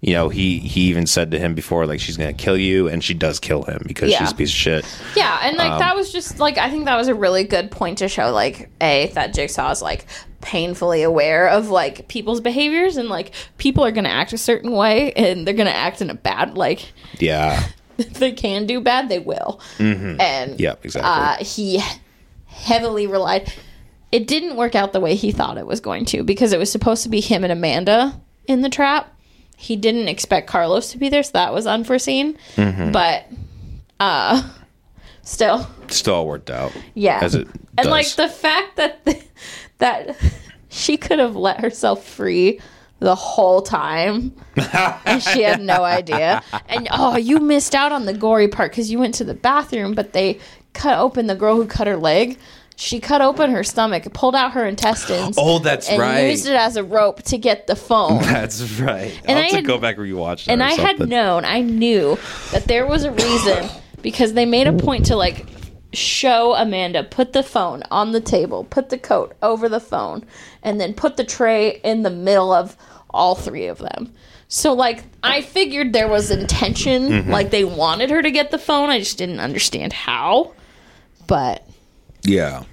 you 0.00 0.12
know 0.14 0.28
he 0.28 0.58
he 0.60 0.82
even 0.82 1.06
said 1.06 1.30
to 1.32 1.38
him 1.38 1.54
before 1.54 1.84
like 1.86 1.98
she's 2.00 2.16
gonna 2.16 2.32
kill 2.32 2.56
you, 2.56 2.88
and 2.88 3.02
she 3.02 3.14
does 3.14 3.40
kill 3.40 3.62
him 3.64 3.82
because 3.86 4.10
Yeah. 4.10 4.18
she's 4.20 4.32
a 4.32 4.34
piece 4.34 4.50
of 4.50 4.54
shit. 4.56 4.84
Yeah, 5.16 5.38
and 5.42 5.58
Um, 5.58 5.68
like 5.68 5.78
that 5.80 5.96
was 5.96 6.12
just 6.12 6.38
like 6.38 6.56
I 6.58 6.70
think 6.70 6.84
that 6.84 6.96
was 6.96 7.08
a 7.08 7.14
really 7.14 7.44
good 7.44 7.70
point 7.70 7.98
to 7.98 8.08
show 8.08 8.30
like 8.32 8.70
a 8.80 9.10
that 9.14 9.34
Jigsaw 9.34 9.70
is 9.70 9.82
like 9.82 10.06
painfully 10.40 11.02
aware 11.02 11.48
of 11.48 11.68
like 11.70 12.06
people's 12.06 12.40
behaviors 12.40 12.96
and 12.96 13.08
like 13.08 13.32
people 13.56 13.84
are 13.84 13.90
gonna 13.90 14.08
act 14.08 14.32
a 14.32 14.38
certain 14.38 14.70
way 14.70 15.12
and 15.14 15.44
they're 15.46 15.54
gonna 15.54 15.70
act 15.70 16.00
in 16.00 16.10
a 16.10 16.14
bad 16.14 16.56
like 16.56 16.92
Yeah, 17.18 17.66
if 17.98 18.14
they 18.14 18.30
can 18.30 18.66
do 18.66 18.80
bad 18.80 19.08
they 19.08 19.18
will 19.18 19.60
and 19.80 20.20
Mm-hmm. 20.52 20.62
Yep, 20.62 20.84
exactly. 20.84 21.10
uh, 21.10 21.44
he 21.44 21.82
heavily 22.46 23.06
relied 23.08 23.52
it 24.12 24.26
didn't 24.26 24.56
work 24.56 24.74
out 24.74 24.92
the 24.92 25.00
way 25.00 25.14
he 25.14 25.30
thought 25.32 25.58
it 25.58 25.66
was 25.66 25.80
going 25.80 26.04
to 26.06 26.22
because 26.22 26.52
it 26.52 26.58
was 26.58 26.70
supposed 26.72 27.02
to 27.02 27.08
be 27.08 27.20
him 27.20 27.44
and 27.44 27.52
Amanda 27.52 28.18
in 28.46 28.62
the 28.62 28.70
trap 28.70 29.12
he 29.56 29.76
didn't 29.76 30.08
expect 30.08 30.46
Carlos 30.48 30.92
to 30.92 30.98
be 30.98 31.08
there 31.08 31.22
so 31.22 31.32
that 31.32 31.52
was 31.52 31.66
unforeseen 31.66 32.38
Mm-hmm. 32.56 32.92
but 32.92 33.26
uh 34.00 34.42
still 35.22 35.68
still 35.88 36.14
all 36.14 36.26
worked 36.26 36.50
out. 36.50 36.72
yeah. 36.94 37.20
as 37.22 37.34
it 37.34 37.46
and 37.46 37.84
does. 37.84 37.86
like 37.86 38.08
the 38.16 38.28
fact 38.28 38.76
that 38.76 39.04
that 39.78 40.16
she 40.68 40.96
could 40.96 41.18
have 41.18 41.36
let 41.36 41.60
herself 41.60 42.04
free 42.06 42.60
the 43.00 43.14
whole 43.14 43.62
time 43.62 44.34
and 45.04 45.22
she 45.22 45.42
had 45.42 45.60
no 45.60 45.84
idea. 45.84 46.42
And 46.68 46.88
oh, 46.90 47.16
you 47.16 47.38
missed 47.38 47.74
out 47.74 47.92
on 47.92 48.06
the 48.06 48.12
gory 48.12 48.48
part 48.48 48.72
cuz 48.72 48.90
you 48.90 48.98
went 48.98 49.14
to 49.16 49.24
the 49.24 49.34
bathroom 49.34 49.94
but 49.94 50.12
they 50.12 50.38
cut 50.72 50.98
open 50.98 51.26
the 51.28 51.36
girl 51.36 51.56
who 51.56 51.66
cut 51.66 51.86
her 51.86 51.96
leg. 51.96 52.38
She 52.80 53.00
cut 53.00 53.20
open 53.20 53.50
her 53.50 53.64
stomach, 53.64 54.04
pulled 54.12 54.36
out 54.36 54.52
her 54.52 54.64
intestines. 54.64 55.34
Oh, 55.36 55.58
that's 55.58 55.88
and 55.90 55.98
right. 55.98 56.30
used 56.30 56.46
it 56.46 56.54
as 56.54 56.76
a 56.76 56.84
rope 56.84 57.22
to 57.24 57.36
get 57.36 57.66
the 57.66 57.74
phone. 57.74 58.22
That's 58.22 58.62
right. 58.80 59.20
And 59.24 59.36
I'll 59.36 59.44
I 59.46 59.48
had- 59.48 59.66
go 59.66 59.78
back 59.78 59.96
rewatch 59.96 60.44
that. 60.44 60.52
and 60.52 60.62
I 60.62 60.74
had 60.74 61.00
known, 61.08 61.44
I 61.44 61.60
knew 61.62 62.16
that 62.52 62.66
there 62.68 62.86
was 62.86 63.02
a 63.02 63.10
reason 63.10 63.68
because 64.02 64.34
they 64.34 64.46
made 64.46 64.68
a 64.68 64.72
point 64.72 65.06
to 65.06 65.16
like 65.16 65.44
show 65.92 66.54
Amanda 66.54 67.02
put 67.02 67.32
the 67.32 67.42
phone 67.42 67.82
on 67.90 68.12
the 68.12 68.20
table, 68.20 68.62
put 68.62 68.90
the 68.90 68.98
coat 68.98 69.34
over 69.42 69.68
the 69.68 69.80
phone, 69.80 70.24
and 70.62 70.80
then 70.80 70.94
put 70.94 71.16
the 71.16 71.24
tray 71.24 71.80
in 71.82 72.04
the 72.04 72.10
middle 72.10 72.52
of 72.52 72.76
all 73.10 73.34
three 73.34 73.66
of 73.66 73.78
them. 73.78 74.12
So 74.46 74.72
like 74.72 75.02
I 75.24 75.42
figured 75.42 75.92
there 75.92 76.06
was 76.08 76.30
intention, 76.30 77.08
Mm-hmm. 77.08 77.30
like 77.32 77.50
they 77.50 77.64
wanted 77.64 78.10
her 78.10 78.22
to 78.22 78.30
get 78.30 78.52
the 78.52 78.58
phone. 78.58 78.88
I 78.88 79.00
just 79.00 79.18
didn't 79.18 79.40
understand 79.40 79.92
how. 79.92 80.52
But 81.26 81.67
Yeah. 82.22 82.64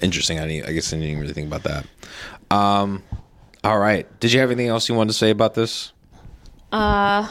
Interesting. 0.00 0.38
I, 0.40 0.44
I 0.66 0.72
guess 0.72 0.92
I 0.92 0.98
didn't 0.98 1.20
really 1.20 1.32
think 1.34 1.46
about 1.52 1.62
that. 1.64 1.86
Um, 2.50 3.02
all 3.62 3.78
right. 3.78 4.06
Did 4.20 4.32
you 4.32 4.40
have 4.40 4.50
anything 4.50 4.68
else 4.68 4.88
you 4.88 4.94
wanted 4.94 5.12
to 5.12 5.18
say 5.18 5.30
about 5.30 5.54
this 5.54 5.92
uh 6.72 7.28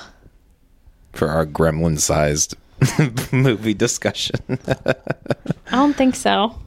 for 1.12 1.28
our 1.28 1.46
gremlin 1.46 2.00
sized 2.00 2.56
movie 3.34 3.74
discussion? 3.74 4.36
I 4.58 5.72
don't 5.72 5.96
think 5.96 6.16
so. 6.16 6.58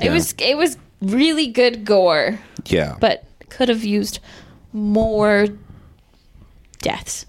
It 0.00 0.04
Yeah. 0.06 0.12
was 0.12 0.34
it 0.38 0.56
was 0.56 0.76
really 1.00 1.46
good 1.46 1.84
gore. 1.84 2.38
yeah. 2.66 2.96
but 3.00 3.24
could 3.48 3.68
have 3.68 3.84
used 3.84 4.18
more 4.72 5.46
deaths. 6.80 7.24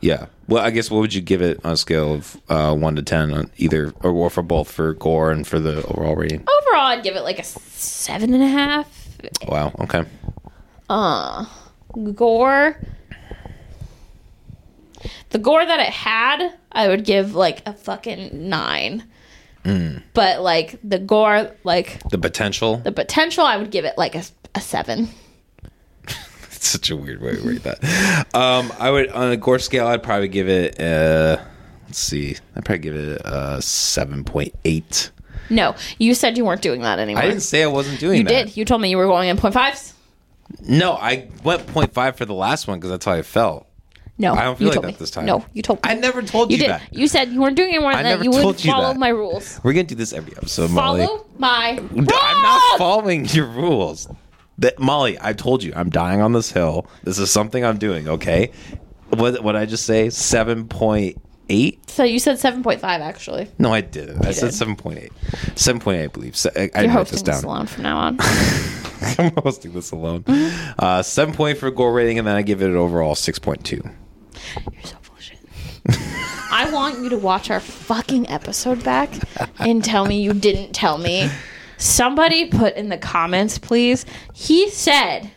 yeah. 0.00 0.26
Well, 0.48 0.62
I 0.62 0.70
guess 0.70 0.90
what 0.90 1.00
would 1.00 1.14
you 1.14 1.20
give 1.20 1.40
it 1.40 1.60
on 1.64 1.72
a 1.72 1.76
scale 1.76 2.14
of 2.14 2.36
uh, 2.48 2.74
1 2.74 2.96
to 2.96 3.02
10 3.02 3.32
on 3.32 3.50
either, 3.58 3.92
or, 4.02 4.10
or 4.10 4.30
for 4.30 4.42
both, 4.42 4.70
for 4.70 4.92
gore 4.94 5.30
and 5.30 5.46
for 5.46 5.60
the 5.60 5.84
overall 5.86 6.16
rating? 6.16 6.40
Overall, 6.40 6.86
I'd 6.86 7.02
give 7.02 7.16
it 7.16 7.22
like 7.22 7.38
a 7.38 7.44
seven 7.44 8.34
and 8.34 8.42
a 8.42 8.48
half. 8.48 9.08
Wow. 9.46 9.72
Okay. 9.80 10.04
Uh, 10.90 11.46
gore. 12.14 12.76
The 15.30 15.38
gore 15.38 15.64
that 15.64 15.80
it 15.80 15.86
had, 15.90 16.52
I 16.72 16.88
would 16.88 17.04
give 17.04 17.34
like 17.34 17.62
a 17.66 17.72
fucking 17.72 18.48
nine. 18.48 19.04
But 20.12 20.40
like 20.42 20.78
the 20.82 20.98
gore, 20.98 21.52
like 21.62 22.00
The 22.10 22.18
potential. 22.18 22.78
the 22.78 22.90
potential, 22.92 23.44
I 23.44 23.56
would 23.56 23.70
give 23.70 23.84
it 23.84 23.96
like 23.96 24.16
a, 24.16 24.24
a 24.56 24.60
seven. 24.60 25.08
Such 26.72 26.90
a 26.90 26.96
weird 26.96 27.20
way 27.20 27.34
to 27.36 27.40
rate 27.42 27.62
that. 27.64 27.82
Um, 28.34 28.72
I 28.78 28.90
would 28.90 29.08
on 29.10 29.32
a 29.32 29.36
gore 29.36 29.58
scale, 29.58 29.86
I'd 29.86 30.02
probably 30.02 30.28
give 30.28 30.48
it. 30.48 30.80
Uh, 30.80 31.38
let's 31.86 31.98
see, 31.98 32.36
I'd 32.56 32.64
probably 32.64 32.78
give 32.78 32.94
it 32.94 33.20
a 33.24 33.60
seven 33.60 34.22
point 34.24 34.54
eight. 34.64 35.10
No, 35.50 35.74
you 35.98 36.14
said 36.14 36.36
you 36.38 36.44
weren't 36.44 36.62
doing 36.62 36.82
that 36.82 36.98
anymore. 36.98 37.22
I 37.22 37.26
didn't 37.26 37.42
say 37.42 37.62
I 37.62 37.66
wasn't 37.66 37.98
doing 38.00 38.18
you 38.18 38.24
that. 38.24 38.46
did. 38.46 38.56
You 38.56 38.64
told 38.64 38.80
me 38.80 38.88
you 38.90 38.96
were 38.96 39.06
going 39.06 39.28
in 39.28 39.36
point 39.36 39.54
fives. 39.54 39.92
No, 40.60 40.92
I 40.92 41.28
went 41.42 41.66
0.5 41.66 42.14
for 42.16 42.24
the 42.26 42.34
last 42.34 42.68
one 42.68 42.78
because 42.78 42.90
that's 42.90 43.04
how 43.06 43.12
I 43.12 43.22
felt. 43.22 43.66
No, 44.18 44.34
I 44.34 44.44
don't 44.44 44.58
feel 44.58 44.68
like 44.68 44.80
that 44.82 44.86
me. 44.86 44.92
this 44.98 45.10
time. 45.10 45.24
No, 45.26 45.44
you 45.54 45.62
told 45.62 45.78
me. 45.84 45.90
I 45.90 45.94
never 45.94 46.22
told 46.22 46.50
You 46.50 46.58
you, 46.58 46.62
did. 46.64 46.70
that. 46.70 46.82
You 46.94 47.08
said 47.08 47.30
you 47.32 47.40
weren't 47.40 47.56
doing 47.56 47.72
it 47.74 47.80
more 47.80 47.90
I 47.90 48.02
never 48.02 48.22
You 48.22 48.30
would 48.30 48.42
told 48.42 48.64
you 48.64 48.70
follow 48.70 48.88
that. 48.92 48.98
my 48.98 49.08
rules. 49.08 49.58
We're 49.64 49.72
gonna 49.72 49.84
do 49.84 49.94
this 49.94 50.12
every 50.12 50.36
episode, 50.36 50.70
Molly. 50.70 51.06
Follow 51.06 51.26
my 51.38 51.78
rules. 51.90 52.08
I'm 52.12 52.42
not 52.42 52.78
following 52.78 53.24
your 53.26 53.46
rules. 53.46 54.08
That 54.62 54.78
Molly, 54.78 55.18
I 55.20 55.32
told 55.32 55.62
you, 55.62 55.72
I'm 55.76 55.90
dying 55.90 56.20
on 56.20 56.32
this 56.32 56.50
hill. 56.50 56.86
This 57.04 57.18
is 57.18 57.30
something 57.30 57.64
I'm 57.64 57.78
doing. 57.78 58.08
Okay, 58.08 58.50
what 59.10 59.42
what 59.44 59.56
I 59.56 59.66
just 59.66 59.84
say? 59.86 60.08
Seven 60.10 60.66
point 60.68 61.20
eight. 61.48 61.90
So 61.90 62.04
you 62.04 62.18
said 62.18 62.38
seven 62.38 62.62
point 62.62 62.80
five. 62.80 63.00
Actually, 63.00 63.48
No, 63.58 63.72
I 63.74 63.80
didn't. 63.80 64.24
I 64.24 64.30
said 64.30 64.46
did. 64.50 64.54
seven 64.54 64.76
point 64.76 64.98
eight. 65.00 65.12
Seven 65.56 65.80
point 65.80 65.98
eight, 65.98 66.04
I 66.04 66.06
believe. 66.08 66.36
So, 66.36 66.50
I, 66.56 66.70
I 66.74 66.86
wrote 66.86 67.08
this 67.08 67.20
hosting 67.20 67.24
this 67.26 67.40
down. 67.42 67.44
alone 67.44 67.66
from 67.66 67.82
now 67.82 67.96
on. 67.98 68.18
I'm 69.18 69.32
hosting 69.42 69.72
this 69.72 69.90
alone. 69.90 70.22
Mm-hmm. 70.22 70.72
Uh, 70.78 71.02
seven 71.02 71.34
point 71.34 71.58
for 71.58 71.70
gore 71.70 71.92
rating, 71.92 72.18
and 72.18 72.26
then 72.28 72.36
I 72.36 72.42
give 72.42 72.62
it 72.62 72.70
an 72.70 72.76
overall 72.76 73.14
six 73.14 73.38
point 73.38 73.64
two. 73.64 73.82
You're 74.72 74.82
so 74.84 74.96
full 75.02 75.16
of 75.16 75.22
shit. 75.22 75.38
I 76.52 76.70
want 76.72 77.00
you 77.02 77.08
to 77.10 77.18
watch 77.18 77.50
our 77.50 77.58
fucking 77.60 78.28
episode 78.28 78.84
back 78.84 79.10
and 79.58 79.82
tell 79.84 80.04
me 80.06 80.22
you 80.22 80.32
didn't 80.34 80.72
tell 80.72 80.98
me. 80.98 81.28
Somebody 81.82 82.46
put 82.46 82.76
in 82.76 82.88
the 82.90 82.96
comments, 82.98 83.58
please. 83.58 84.06
He 84.34 84.70
said, 84.70 85.30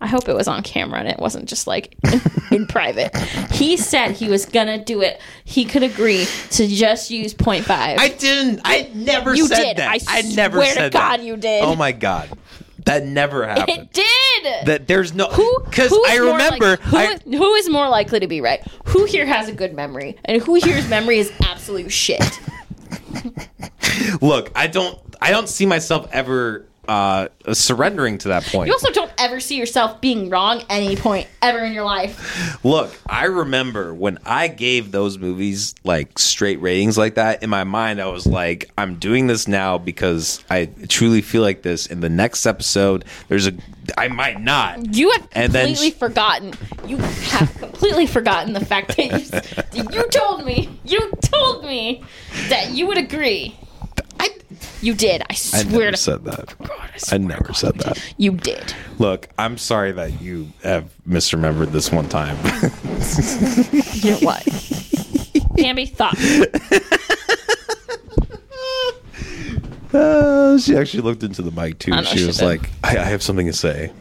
I 0.00 0.06
hope 0.06 0.28
it 0.30 0.34
was 0.34 0.48
on 0.48 0.62
camera 0.62 0.98
and 0.98 1.08
it 1.08 1.18
wasn't 1.18 1.46
just 1.46 1.66
like 1.66 1.94
in, 2.10 2.20
in 2.50 2.66
private. 2.68 3.14
He 3.52 3.76
said 3.76 4.12
he 4.12 4.28
was 4.28 4.46
gonna 4.46 4.82
do 4.82 5.02
it. 5.02 5.20
He 5.44 5.64
could 5.66 5.82
agree 5.82 6.26
to 6.52 6.66
just 6.66 7.10
use 7.10 7.34
0.5. 7.34 7.64
I 7.68 8.08
didn't. 8.08 8.60
I 8.64 8.90
never 8.94 9.34
You 9.34 9.46
said 9.46 9.62
did. 9.62 9.76
that. 9.76 10.02
I 10.08 10.22
never 10.22 10.56
swear 10.58 10.74
to 10.74 10.90
God 10.90 11.18
that. 11.20 11.22
you 11.22 11.36
did. 11.36 11.62
Oh 11.64 11.74
my 11.76 11.92
god, 11.92 12.30
that 12.86 13.04
never 13.04 13.46
happened. 13.46 13.88
it 13.92 13.92
did. 13.92 14.66
that 14.66 14.88
there's 14.88 15.14
no 15.14 15.26
who? 15.26 15.60
because 15.64 15.92
I 16.08 16.16
remember. 16.16 16.70
like- 16.70 16.80
who, 16.80 16.96
I, 16.96 17.18
who 17.36 17.54
is 17.54 17.68
more 17.70 17.88
likely 17.88 18.20
to 18.20 18.26
be 18.26 18.40
right? 18.40 18.66
Who 18.86 19.04
here 19.04 19.26
has 19.26 19.48
a 19.48 19.52
good 19.52 19.74
memory, 19.74 20.16
and 20.24 20.40
who 20.42 20.54
here's 20.56 20.88
memory 20.88 21.18
is 21.18 21.30
absolute 21.42 21.92
shit? 21.92 22.40
Look, 24.20 24.50
I 24.54 24.66
don't. 24.66 24.98
I 25.20 25.30
don't 25.30 25.48
see 25.48 25.64
myself 25.66 26.08
ever 26.12 26.66
uh, 26.88 27.28
surrendering 27.52 28.18
to 28.18 28.28
that 28.28 28.44
point. 28.44 28.66
You 28.68 28.74
also 28.74 28.90
don't 28.90 29.10
ever 29.18 29.40
see 29.40 29.56
yourself 29.56 30.00
being 30.00 30.28
wrong 30.28 30.62
any 30.68 30.96
point 30.96 31.28
ever 31.40 31.58
in 31.64 31.72
your 31.72 31.84
life. 31.84 32.62
Look, 32.64 32.94
I 33.06 33.24
remember 33.24 33.94
when 33.94 34.18
I 34.24 34.48
gave 34.48 34.92
those 34.92 35.18
movies 35.18 35.74
like 35.84 36.18
straight 36.18 36.60
ratings 36.60 36.98
like 36.98 37.14
that. 37.14 37.42
In 37.42 37.50
my 37.50 37.64
mind, 37.64 38.00
I 38.00 38.06
was 38.06 38.26
like, 38.26 38.70
I'm 38.76 38.96
doing 38.96 39.26
this 39.26 39.48
now 39.48 39.78
because 39.78 40.44
I 40.50 40.66
truly 40.88 41.22
feel 41.22 41.42
like 41.42 41.62
this. 41.62 41.86
In 41.86 42.00
the 42.00 42.10
next 42.10 42.46
episode, 42.46 43.04
there's 43.28 43.46
a 43.46 43.52
I 43.96 44.08
might 44.08 44.40
not. 44.40 44.94
You 44.94 45.10
have 45.10 45.28
And 45.32 45.52
then 45.52 45.68
completely 45.68 45.90
sh- 45.90 45.98
forgotten. 45.98 46.54
You 46.86 46.96
have 46.98 47.54
completely 47.58 48.06
forgotten 48.06 48.52
the 48.52 48.64
fact 48.64 48.96
that 48.96 49.68
you, 49.72 49.84
you 49.90 50.08
told 50.08 50.44
me. 50.44 50.68
You 50.84 51.12
told 51.22 51.64
me 51.64 52.02
that 52.48 52.72
you 52.72 52.86
would 52.86 52.98
agree. 52.98 53.56
You 54.80 54.94
did. 54.94 55.22
I 55.30 55.34
swear. 55.34 55.60
I 55.62 55.64
never 55.70 55.90
to 55.92 55.96
said 55.96 56.24
that. 56.24 56.54
God. 56.58 56.70
I, 57.10 57.14
I 57.14 57.18
never 57.18 57.44
God. 57.44 57.56
said 57.56 57.74
that. 57.78 58.14
You 58.18 58.32
did. 58.32 58.74
Look, 58.98 59.28
I'm 59.38 59.56
sorry 59.58 59.92
that 59.92 60.20
you 60.20 60.48
have 60.62 60.92
misremembered 61.08 61.72
this 61.72 61.90
one 61.92 62.08
time. 62.08 62.36
You 64.04 64.10
know 64.12 64.18
what? 64.18 64.44
Bambi 65.56 65.86
thought. 65.86 66.16
Uh, 69.92 70.58
she 70.58 70.76
actually 70.76 71.02
looked 71.02 71.22
into 71.22 71.40
the 71.42 71.50
mic 71.52 71.78
too. 71.78 71.92
Know 71.92 72.02
She 72.02 72.18
she 72.18 72.26
was 72.26 72.38
did. 72.38 72.44
like, 72.46 72.70
I, 72.82 72.98
I 72.98 73.04
have 73.04 73.22
something 73.22 73.46
to 73.46 73.52
say. 73.52 73.92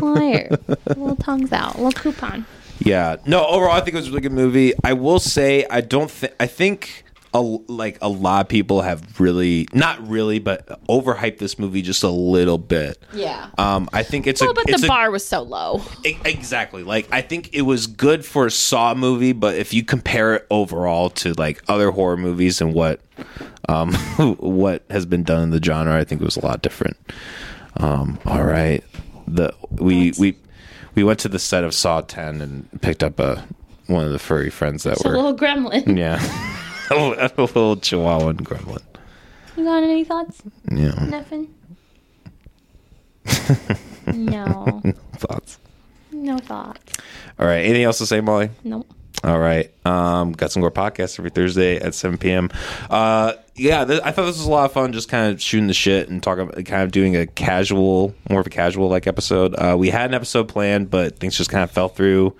Liar. 0.00 0.48
Little 0.88 1.16
tongues 1.16 1.52
out. 1.52 1.76
Little 1.76 1.92
coupon. 1.92 2.44
Yeah. 2.80 3.16
No, 3.26 3.46
overall, 3.46 3.72
I 3.72 3.80
think 3.80 3.94
it 3.94 3.98
was 3.98 4.08
a 4.08 4.10
really 4.10 4.22
good 4.22 4.32
movie. 4.32 4.72
I 4.82 4.94
will 4.94 5.20
say, 5.20 5.66
I 5.70 5.82
don't 5.82 6.10
think, 6.10 6.34
I 6.40 6.46
think. 6.46 7.04
A, 7.32 7.40
like 7.40 7.96
a 8.02 8.08
lot 8.08 8.40
of 8.40 8.48
people 8.48 8.82
have 8.82 9.20
really 9.20 9.68
not 9.72 10.04
really 10.08 10.40
but 10.40 10.66
overhyped 10.88 11.38
this 11.38 11.60
movie 11.60 11.80
just 11.80 12.02
a 12.02 12.08
little 12.08 12.58
bit 12.58 13.00
Yeah. 13.12 13.50
um 13.56 13.88
i 13.92 14.02
think 14.02 14.26
it's 14.26 14.40
Well, 14.40 14.50
a 14.50 14.54
but 14.54 14.68
it's 14.68 14.80
the 14.80 14.86
a, 14.86 14.88
bar 14.88 15.12
was 15.12 15.24
so 15.24 15.42
low. 15.42 15.80
E- 16.04 16.16
Exactly. 16.24 16.82
Like 16.82 17.06
I 17.12 17.22
think 17.22 17.50
it 17.52 17.62
was 17.62 17.86
good 17.86 18.24
for 18.24 18.46
a 18.46 18.50
Saw 18.50 18.94
movie, 18.94 19.32
but 19.32 19.54
if 19.54 19.72
you 19.72 19.84
compare 19.84 20.34
it 20.34 20.46
overall 20.50 21.08
to 21.10 21.32
like 21.34 21.62
other 21.68 21.92
horror 21.92 22.16
movies 22.16 22.60
and 22.60 22.74
what 22.74 23.00
um 23.68 23.94
what 24.40 24.82
has 24.90 25.06
been 25.06 25.22
done 25.22 25.44
in 25.44 25.50
the 25.50 25.62
genre, 25.62 25.96
I 25.96 26.02
think 26.02 26.20
it 26.20 26.24
was 26.24 26.36
a 26.36 26.44
lot 26.44 26.62
different. 26.62 26.96
Um 27.76 28.18
all 28.26 28.42
right. 28.42 28.82
The 29.28 29.54
we 29.70 30.12
we 30.18 30.36
we 30.96 31.04
went 31.04 31.20
to 31.20 31.28
the 31.28 31.38
set 31.38 31.62
of 31.62 31.74
Saw 31.74 32.00
10 32.00 32.40
and 32.40 32.80
picked 32.82 33.04
up 33.04 33.20
a 33.20 33.44
one 33.86 34.04
of 34.04 34.10
the 34.10 34.18
furry 34.18 34.50
friends 34.50 34.82
that 34.82 34.94
It's 34.94 35.04
a 35.04 35.08
were 35.08 35.14
little 35.14 35.36
gremlin. 35.36 35.96
yeah. 35.96 36.18
a 36.94 36.94
little 36.94 37.76
chihuahuan 37.76 38.38
gremlin. 38.38 38.82
You 39.56 39.64
got 39.64 39.82
any 39.82 40.04
thoughts? 40.04 40.42
Yeah. 40.70 41.04
Nothing. 41.04 41.54
no. 44.06 44.82
Thoughts. 45.12 45.58
No 46.12 46.38
thoughts. 46.38 46.94
All 47.38 47.46
right. 47.46 47.60
Anything 47.60 47.84
else 47.84 47.98
to 47.98 48.06
say, 48.06 48.20
Molly? 48.20 48.50
Nope. 48.64 48.86
All 49.22 49.38
right. 49.38 49.70
Um, 49.84 50.32
got 50.32 50.50
some 50.50 50.60
more 50.62 50.70
podcasts 50.70 51.18
every 51.18 51.30
Thursday 51.30 51.76
at 51.78 51.94
7 51.94 52.18
p.m. 52.18 52.50
Uh, 52.88 53.34
yeah, 53.60 53.84
th- 53.84 54.00
I 54.02 54.10
thought 54.10 54.26
this 54.26 54.38
was 54.38 54.46
a 54.46 54.50
lot 54.50 54.64
of 54.64 54.72
fun, 54.72 54.92
just 54.92 55.08
kind 55.08 55.32
of 55.32 55.40
shooting 55.40 55.66
the 55.66 55.74
shit 55.74 56.08
and 56.08 56.22
talking, 56.22 56.44
about, 56.48 56.64
kind 56.64 56.82
of 56.82 56.90
doing 56.92 57.16
a 57.16 57.26
casual, 57.26 58.14
more 58.28 58.40
of 58.40 58.46
a 58.46 58.50
casual 58.50 58.88
like 58.88 59.06
episode. 59.06 59.54
Uh, 59.54 59.76
we 59.78 59.90
had 59.90 60.10
an 60.10 60.14
episode 60.14 60.48
planned, 60.48 60.90
but 60.90 61.18
things 61.18 61.36
just 61.36 61.50
kind 61.50 61.62
of 61.62 61.70
fell 61.70 61.88
through. 61.88 62.34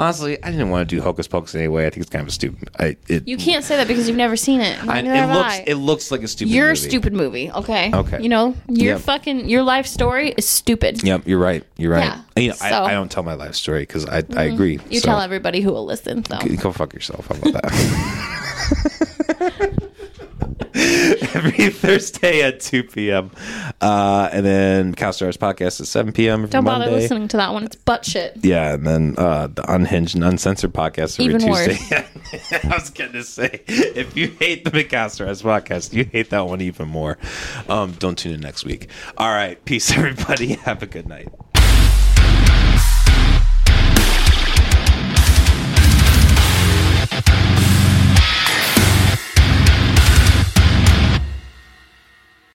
Honestly, 0.00 0.40
I 0.44 0.52
didn't 0.52 0.70
want 0.70 0.88
to 0.88 0.94
do 0.96 1.02
Hocus 1.02 1.26
Pocus 1.26 1.56
anyway. 1.56 1.84
I 1.86 1.90
think 1.90 2.02
it's 2.02 2.10
kind 2.10 2.22
of 2.22 2.28
a 2.28 2.30
stupid. 2.30 2.70
I, 2.78 2.96
it, 3.08 3.26
You 3.26 3.36
can't 3.36 3.64
say 3.64 3.76
that 3.78 3.88
because 3.88 4.06
you've 4.06 4.16
never 4.16 4.36
seen 4.36 4.60
it. 4.60 4.78
I, 4.86 5.00
it 5.00 5.26
looks 5.34 5.54
I. 5.54 5.64
it 5.66 5.74
looks 5.74 6.10
like 6.12 6.22
a 6.22 6.28
stupid. 6.28 6.52
You're 6.52 6.66
a 6.66 6.70
movie. 6.70 6.88
stupid 6.88 7.12
movie, 7.14 7.50
okay? 7.50 7.90
Okay. 7.92 8.22
You 8.22 8.28
know, 8.28 8.54
your 8.68 8.94
Yep. 8.96 9.00
fucking 9.00 9.48
your 9.48 9.64
life 9.64 9.86
story 9.86 10.34
is 10.36 10.46
stupid. 10.46 11.02
Yep, 11.02 11.26
you're 11.26 11.40
right. 11.40 11.64
You're 11.78 11.90
right. 11.92 12.04
Yeah, 12.36 12.42
you 12.42 12.48
know, 12.50 12.54
so- 12.54 12.64
Mm-hmm. 12.66 12.74
I, 12.86 12.90
I 12.90 12.92
don't 12.92 13.10
tell 13.10 13.24
my 13.24 13.34
life 13.34 13.54
story 13.56 13.82
because 13.82 14.06
I, 14.06 14.22
I 14.36 14.44
agree. 14.44 14.78
You 14.88 15.00
So, 15.00 15.06
tell 15.06 15.20
everybody 15.20 15.62
who 15.62 15.72
will 15.72 15.84
listen. 15.86 16.24
So 16.26 16.38
Go 16.58 16.70
fuck 16.72 16.92
yourself. 16.94 17.26
How 17.26 17.34
about 17.36 17.62
that? 17.62 19.88
Every 21.34 21.70
Thursday 21.70 22.42
at 22.42 22.60
2 22.60 22.84
p.m. 22.84 23.30
Uh, 23.80 24.28
and 24.32 24.46
then 24.46 24.94
Cow 24.94 25.10
Stars 25.10 25.36
podcast 25.36 25.80
at 25.80 25.86
7 25.88 26.12
p.m. 26.12 26.46
don't 26.46 26.64
bother 26.64 26.84
Monday. 26.84 26.94
listening 26.94 27.28
to 27.28 27.36
that 27.36 27.52
one. 27.52 27.64
It's 27.64 27.74
butt 27.74 28.04
shit. 28.04 28.36
Yeah, 28.42 28.74
and 28.74 28.86
then 28.86 29.14
uh, 29.18 29.48
the 29.48 29.70
unhinged 29.72 30.14
and 30.14 30.22
uncensored 30.24 30.72
podcast 30.72 31.18
every 31.18 31.34
Even 31.34 31.40
Tuesday. 31.40 32.04
I 32.68 32.74
was 32.74 32.90
going 32.90 33.12
to 33.12 33.24
say, 33.24 33.62
if 33.66 34.16
you 34.16 34.28
hate 34.38 34.64
the 34.64 34.70
McAllister 34.70 35.26
Hours 35.26 35.42
podcast, 35.42 35.92
you 35.92 36.04
hate 36.04 36.30
that 36.30 36.46
one 36.46 36.60
even 36.60 36.88
more. 36.88 37.18
Um, 37.68 37.92
don't 37.92 38.16
tune 38.16 38.34
in 38.34 38.40
next 38.40 38.64
week. 38.64 38.88
All 39.16 39.32
right, 39.32 39.62
peace, 39.64 39.90
everybody. 39.96 40.54
Have 40.54 40.82
a 40.82 40.86
good 40.86 41.08
night. 41.08 41.28